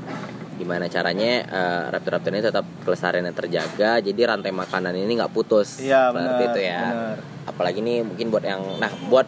Gimana 0.53 0.91
caranya 0.91 1.31
eh, 1.41 1.83
reptil-reptil 1.89 2.31
ini 2.33 2.43
tetap 2.43 2.67
kelestariannya 2.83 3.31
terjaga, 3.31 4.03
jadi 4.03 4.21
rantai 4.27 4.51
makanan 4.51 4.91
ini 4.91 5.15
nggak 5.15 5.31
putus. 5.31 5.79
Iya, 5.79 6.11
Seperti 6.11 6.19
benar, 6.35 6.51
itu 6.51 6.59
ya. 6.61 6.79
benar. 6.83 7.15
Apalagi 7.47 7.79
nih 7.79 8.03
mungkin 8.03 8.27
buat 8.27 8.43
yang 8.43 8.59
nah 8.75 8.91
buat 9.07 9.23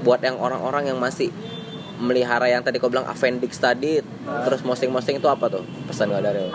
buat 0.00 0.20
yang 0.20 0.36
orang-orang 0.36 0.88
yang 0.88 0.98
masih 0.98 1.30
melihara 1.96 2.46
yang 2.46 2.60
tadi 2.60 2.76
kau 2.76 2.90
bilang 2.90 3.06
appendix 3.06 3.54
tadi 3.56 4.02
terus 4.44 4.60
mosting-mosting 4.60 5.16
itu 5.16 5.26
apa 5.26 5.46
tuh 5.46 5.62
pesan 5.86 6.10
gak 6.10 6.22
dari 6.22 6.42
lo? 6.42 6.52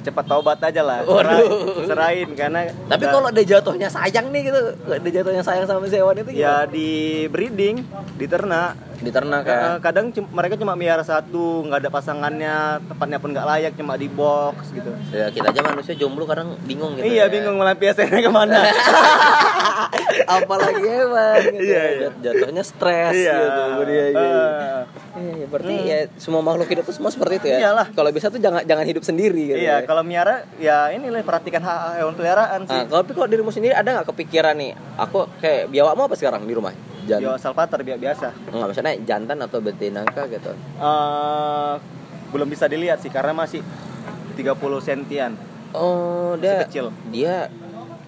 cepat 0.00 0.26
taubat 0.26 0.58
aja 0.60 0.82
lah 0.82 0.98
Waduh. 1.00 1.22
serahin, 1.22 1.86
serahin 1.86 2.30
karena 2.34 2.60
Tapi 2.84 3.06
udah- 3.06 3.12
kalau 3.12 3.28
dia 3.30 3.46
jatuhnya 3.48 3.86
sayang 3.86 4.26
nih 4.28 4.50
gitu, 4.50 4.60
dia 4.98 5.22
jatuhnya 5.22 5.46
sayang 5.46 5.62
sama 5.62 5.86
si 5.86 5.94
hewan 5.94 6.14
itu 6.16 6.30
ya 6.32 6.66
gimana? 6.66 6.66
di 6.68 6.88
breeding 7.26 7.76
di 8.18 8.26
ternak 8.26 8.74
Diternak 9.00 9.48
ya. 9.48 9.56
Eh, 9.56 9.76
kadang 9.80 10.12
mereka 10.28 10.60
cuma 10.60 10.76
miara 10.76 11.00
satu 11.00 11.64
nggak 11.64 11.80
ada 11.80 11.88
pasangannya 11.88 12.56
tempatnya 12.84 13.16
pun 13.16 13.32
nggak 13.32 13.46
layak 13.48 13.72
cuma 13.72 13.96
di 13.96 14.12
box 14.12 14.76
gitu 14.76 14.92
Ya 15.08 15.32
kita 15.32 15.48
aja 15.48 15.64
manusia 15.64 15.94
jomblo 15.94 16.28
kadang 16.28 16.52
bingung 16.68 17.00
gitu. 17.00 17.08
iya 17.08 17.24
ya. 17.24 17.32
bingung 17.32 17.56
melampiaskannya 17.56 18.20
ke 18.20 18.28
mana 18.28 18.60
Apalagi 20.36 20.82
hewan 20.82 21.38
gitu. 21.48 21.62
Iya, 21.62 21.82
iya. 21.84 21.98
Jat- 22.02 22.18
Jatuhnya 22.22 22.62
stres 22.62 23.14
iya 23.14 23.36
gitu. 23.36 23.62
Dia, 23.82 23.90
iya, 23.90 24.06
iya. 24.10 24.20
Eh, 24.20 24.82
Iya, 25.12 25.32
iya, 25.34 25.46
berarti 25.46 25.74
ya 25.84 25.98
semua 26.16 26.40
makhluk 26.40 26.66
hidup 26.66 26.82
itu 26.82 26.92
semua 26.92 27.08
seperti 27.08 27.34
itu 27.36 27.46
ya. 27.48 27.58
Iyalah. 27.60 27.86
Kalau 27.90 28.10
bisa 28.10 28.26
tuh 28.26 28.38
jangan 28.38 28.62
jangan 28.62 28.84
hidup 28.84 29.02
sendiri 29.02 29.42
gitu. 29.46 29.58
iya 29.58 29.76
ya. 29.76 29.84
kalau 29.84 30.02
miara 30.02 30.46
ya 30.56 30.88
inilah 30.88 31.20
perhatikan 31.20 31.60
hak 31.60 31.78
hewan 31.96 32.14
peliharaan 32.14 32.60
sih 32.62 32.72
Nah, 32.72 32.84
kalau 32.86 33.02
tapi 33.02 33.12
kalau 33.12 33.26
dirimu 33.26 33.50
sendiri 33.50 33.72
ada 33.72 33.88
nggak 33.92 34.08
kepikiran 34.08 34.54
nih? 34.54 34.72
Aku 34.98 35.28
kayak 35.36 35.68
biawakmu 35.68 36.02
apa 36.04 36.14
sekarang 36.14 36.42
di 36.42 36.52
rumah? 36.52 36.72
Jan 37.02 37.18
Yo 37.18 37.32
salvator 37.34 37.80
bi- 37.80 37.96
biasa 37.96 38.30
Enggak, 38.46 38.68
misalnya 38.70 38.92
jantan 39.02 39.38
atau 39.40 39.58
betina 39.58 40.04
kah 40.04 40.24
gitu. 40.26 40.52
Eh, 40.76 41.74
belum 42.30 42.46
bisa 42.46 42.64
dilihat 42.64 42.98
sih 42.98 43.08
karena 43.08 43.32
masih 43.32 43.60
30 44.32 44.54
sentian 44.78 45.34
Oh, 45.70 46.34
dia 46.36 46.66
kecil. 46.66 46.90
dia 47.10 47.46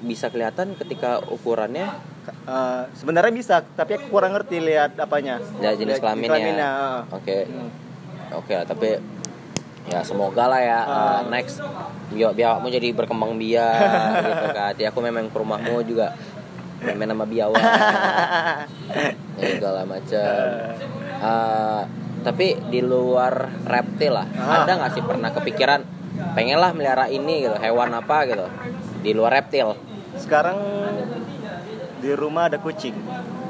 bisa 0.03 0.28
kelihatan 0.28 0.74
ketika 0.76 1.22
ukurannya 1.24 1.88
Eh, 2.22 2.82
sebenarnya 2.94 3.34
bisa 3.34 3.66
tapi 3.74 3.98
aku 3.98 4.07
kurang 4.07 4.30
ngerti 4.30 4.62
lihat 4.62 4.94
apanya 4.94 5.42
ya 5.59 5.74
jenis 5.74 5.98
Lihat 5.98 6.07
kelaminnya. 6.07 6.30
kelaminnya, 6.30 6.68
eh. 6.70 7.00
Oke. 7.18 7.38
Hmm. 7.50 7.70
Oke, 8.32 8.55
tapi 8.62 8.88
ya 9.82 10.07
semoga 10.07 10.46
lah 10.46 10.62
ya 10.62 10.78
uh, 10.80 11.20
next 11.26 11.59
biar 12.14 12.30
biawakmu 12.30 12.70
jadi 12.70 12.94
berkembang 12.94 13.34
biak 13.34 13.74
gitu 14.22 14.46
kan. 14.55 14.70
Jadi 14.70 14.86
aku 14.86 15.03
memang 15.03 15.26
ke 15.26 15.36
rumahmu 15.36 15.82
juga 15.82 16.14
main 16.80 17.11
nama 17.11 17.26
biawak 17.26 17.59
ya, 19.38 19.46
segala 19.59 19.82
macam. 19.82 20.38
Uh, 21.18 21.82
tapi 22.22 22.55
di 22.70 22.86
luar 22.86 23.50
reptil 23.66 24.14
lah, 24.14 24.30
Ah. 24.38 24.62
ada 24.62 24.78
nggak 24.78 24.92
sih 24.94 25.03
pernah 25.03 25.34
kepikiran 25.34 25.82
pengen 26.38 26.62
lah 26.62 26.70
melihara 26.70 27.11
ini 27.11 27.42
gitu, 27.42 27.59
hewan 27.59 27.90
apa 27.92 28.30
gitu 28.30 28.46
di 29.03 29.11
luar 29.11 29.42
reptil? 29.42 29.74
Sekarang 30.14 30.56
di 31.98 32.10
rumah 32.12 32.50
ada 32.50 32.58
kucing 32.58 32.96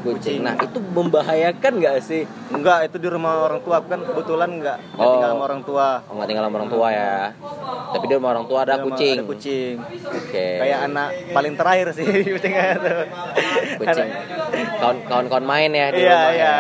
Kucing. 0.02 0.42
Nah 0.42 0.58
itu 0.58 0.82
membahayakan 0.82 1.78
nggak 1.78 2.02
sih? 2.02 2.26
enggak 2.50 2.90
itu 2.90 2.98
di 2.98 3.06
rumah 3.06 3.46
orang 3.46 3.62
tua 3.62 3.78
Aku 3.78 3.86
kan 3.86 4.02
kebetulan 4.02 4.50
enggak 4.52 4.78
Oh. 4.98 5.14
tinggal 5.14 5.30
sama 5.30 5.42
orang 5.46 5.62
tua 5.62 5.86
Oh 6.02 6.12
nggak 6.12 6.26
tinggal 6.26 6.44
sama 6.44 6.56
orang 6.58 6.70
tua 6.70 6.86
ya. 6.90 7.14
Tapi 7.92 8.04
di 8.04 8.14
rumah 8.18 8.30
orang 8.34 8.46
tua 8.46 8.58
ada 8.60 8.74
kucing. 8.82 9.14
ada 9.14 9.24
kucing 9.24 9.74
Oke. 10.02 10.46
kayak 10.58 10.78
anak 10.84 11.08
paling 11.30 11.54
terakhir 11.54 11.86
sih 11.94 12.02
kucingnya 12.34 12.66
kucing 13.78 14.08
kawan 14.76 14.96
kawan 15.06 15.26
kawan 15.30 15.46
main 15.46 15.70
ya 15.70 15.86
di 15.88 16.02
iya 16.02 16.10
rumah 16.10 16.32
iya 16.34 16.42
ya 16.42 16.56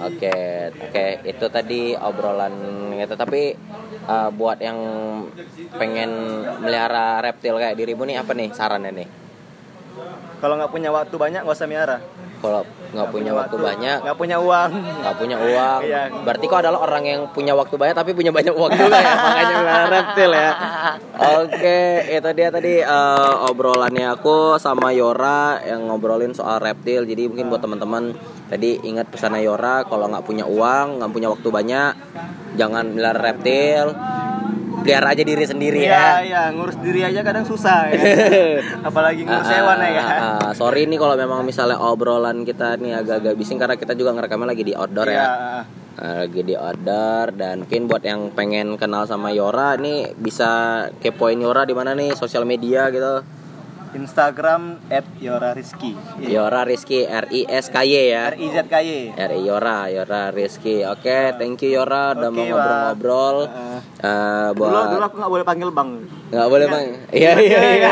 oke 0.00 0.36
oke 0.80 1.04
itu 1.24 1.46
tadi 1.46 1.80
obrolan 1.92 2.54
itu 2.94 3.14
tapi 3.14 3.52
uh, 4.06 4.30
buat 4.32 4.58
yang 4.60 4.78
pengen 5.76 6.10
melihara 6.60 7.20
reptil 7.20 7.56
kayak 7.58 7.76
dirimu 7.76 8.04
nih 8.08 8.20
apa 8.20 8.32
nih 8.36 8.48
sarannya 8.52 8.92
nih? 8.92 9.08
Kalau 10.42 10.60
nggak 10.60 10.72
punya 10.72 10.90
waktu 10.92 11.14
banyak 11.14 11.40
nggak 11.46 11.56
usah 11.56 11.70
miara 11.70 11.98
kalau 12.44 12.60
nggak 12.92 13.08
punya 13.08 13.32
waktu 13.32 13.56
banyak 13.56 13.96
nggak 14.04 14.18
punya 14.20 14.36
uang. 14.36 14.70
nggak 15.00 15.16
punya 15.16 15.36
uang. 15.40 15.80
Iya. 15.88 16.02
berarti 16.20 16.44
kau 16.44 16.60
adalah 16.60 16.84
orang 16.84 17.04
yang 17.08 17.20
punya 17.32 17.56
waktu 17.56 17.74
banyak 17.80 17.96
tapi 17.96 18.12
punya 18.12 18.28
banyak 18.28 18.52
uang 18.52 18.70
juga 18.76 19.00
ya? 19.00 19.14
Makanya 19.24 19.54
melihara 19.64 19.86
reptil 19.88 20.30
ya. 20.36 20.50
Oke 21.40 21.80
itu 22.12 22.30
dia 22.36 22.48
tadi 22.52 22.74
uh, 22.84 23.48
obrolannya 23.48 24.12
aku 24.12 24.60
sama 24.60 24.92
Yora 24.92 25.64
yang 25.64 25.88
ngobrolin 25.88 26.36
soal 26.36 26.60
reptil. 26.60 27.08
Jadi 27.08 27.32
mungkin 27.32 27.48
buat 27.48 27.64
teman-teman 27.64 28.12
tadi 28.52 28.76
ingat 28.84 29.08
pesannya 29.08 29.40
Yora 29.40 29.88
kalau 29.88 30.06
nggak 30.12 30.28
punya 30.28 30.44
uang 30.44 31.00
nggak 31.00 31.10
punya 31.10 31.28
waktu 31.32 31.48
banyak 31.48 31.92
jangan 32.60 32.92
melihara 32.92 33.32
reptil 33.32 33.96
pelihara 34.84 35.08
aja 35.10 35.24
diri 35.24 35.42
sendiri 35.42 35.80
iya 35.80 35.88
ya. 35.88 36.08
iya 36.20 36.42
ngurus 36.52 36.76
diri 36.78 37.00
aja 37.00 37.24
kadang 37.24 37.42
susah 37.42 37.88
ya. 37.88 37.96
Apalagi 38.88 39.24
ngurus 39.24 39.48
Ah, 39.48 39.56
hewan 39.56 39.78
ya. 39.80 40.04
ah, 40.04 40.12
ah, 40.38 40.52
sorry 40.52 40.84
nih 40.84 41.00
kalau 41.00 41.16
memang 41.16 41.40
misalnya 41.42 41.80
obrolan 41.80 42.44
kita 42.44 42.76
nih 42.76 42.92
agak-agak 42.94 43.34
bising 43.34 43.56
karena 43.56 43.74
kita 43.74 43.96
juga 43.96 44.12
ngerekamnya 44.12 44.52
lagi 44.52 44.62
di 44.62 44.74
outdoor 44.76 45.08
Iya, 45.08 45.16
ya 45.16 45.28
Nah, 45.94 46.26
lagi 46.26 46.42
di 46.42 46.58
order 46.58 47.30
dan 47.32 47.62
mungkin 47.62 47.86
buat 47.86 48.02
yang 48.02 48.34
pengen 48.34 48.74
kenal 48.74 49.06
sama 49.06 49.30
Yora 49.30 49.78
nih 49.78 50.10
bisa 50.12 50.50
kepoin 50.98 51.38
Yora 51.38 51.62
di 51.62 51.70
mana 51.70 51.94
nih? 51.94 52.18
Sosial 52.18 52.42
media 52.42 52.90
gitu. 52.90 53.22
Instagram 53.94 54.82
at 54.90 55.06
Yora 55.22 55.54
Rizky 55.54 55.94
Yora 56.18 56.66
Rizky 56.66 57.06
R 57.06 57.30
I 57.30 57.46
S 57.48 57.70
K 57.70 57.76
Y 57.86 57.94
ya. 58.10 58.34
R 58.34 58.36
I 58.36 58.46
Z 58.50 58.58
K 58.66 58.74
Y 58.82 59.00
R 59.14 59.30
I 59.32 59.40
Yora, 59.46 59.78
Yora 59.88 60.22
Rizky. 60.34 60.82
Oke, 60.84 61.34
thank 61.38 61.62
you 61.62 61.78
Yora 61.78 62.12
udah 62.18 62.28
Oke, 62.28 62.36
mau 62.36 62.44
ngobrol-ngobrol. 62.44 63.38
Eh, 64.04 64.48
dulu 64.52 64.68
buat 64.68 64.86
dulu 64.92 65.02
aku 65.06 65.16
nggak 65.22 65.32
boleh 65.32 65.44
panggil 65.46 65.70
bang 65.72 65.90
nggak 66.34 66.48
boleh 66.50 66.66
bang. 66.66 66.84
Iya 67.14 67.32
iya 67.38 67.60
iya. 67.78 67.90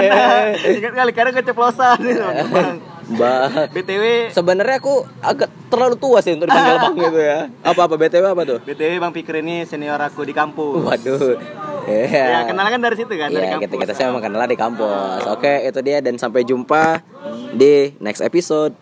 Ingat 0.82 0.92
kali 0.98 1.10
kadang 1.14 1.34
keceplosan 1.38 1.96
gitu, 2.02 2.22
bang. 2.54 2.76
Bang. 3.14 3.50
BTW 3.70 4.04
Sebenarnya 4.30 4.76
aku 4.76 5.04
agak 5.18 5.48
terlalu 5.66 5.96
tua 5.96 6.18
sih 6.20 6.32
untuk 6.32 6.46
dipanggil 6.46 6.76
bang 6.78 6.94
gitu 7.00 7.20
ya. 7.20 7.38
Apa 7.62 7.80
apa 7.84 7.94
BTW 7.96 8.24
apa 8.26 8.42
tuh? 8.42 8.58
BTW 8.62 8.92
Bang 8.98 9.12
Pikir 9.12 9.40
ini 9.40 9.62
senior 9.62 9.98
aku 9.98 10.22
di 10.22 10.32
kampus. 10.32 10.82
Waduh, 10.82 11.36
Iya. 11.82 12.24
Ya 12.30 12.40
kenal 12.44 12.66
kan 12.68 12.78
dari 12.78 12.94
situ 12.94 13.10
kan 13.12 13.28
dari 13.28 13.42
Iya, 13.42 13.58
kampus. 13.58 13.64
kita 13.66 13.74
kita 13.80 13.92
sih 13.92 14.04
memang 14.06 14.22
kenal 14.22 14.44
di 14.44 14.54
kampus. 14.54 15.20
Oke, 15.28 15.52
itu 15.62 15.80
dia 15.80 15.98
dan 15.98 16.14
sampai 16.14 16.42
jumpa 16.42 17.02
di 17.50 17.94
next 17.98 18.20
episode. 18.20 18.72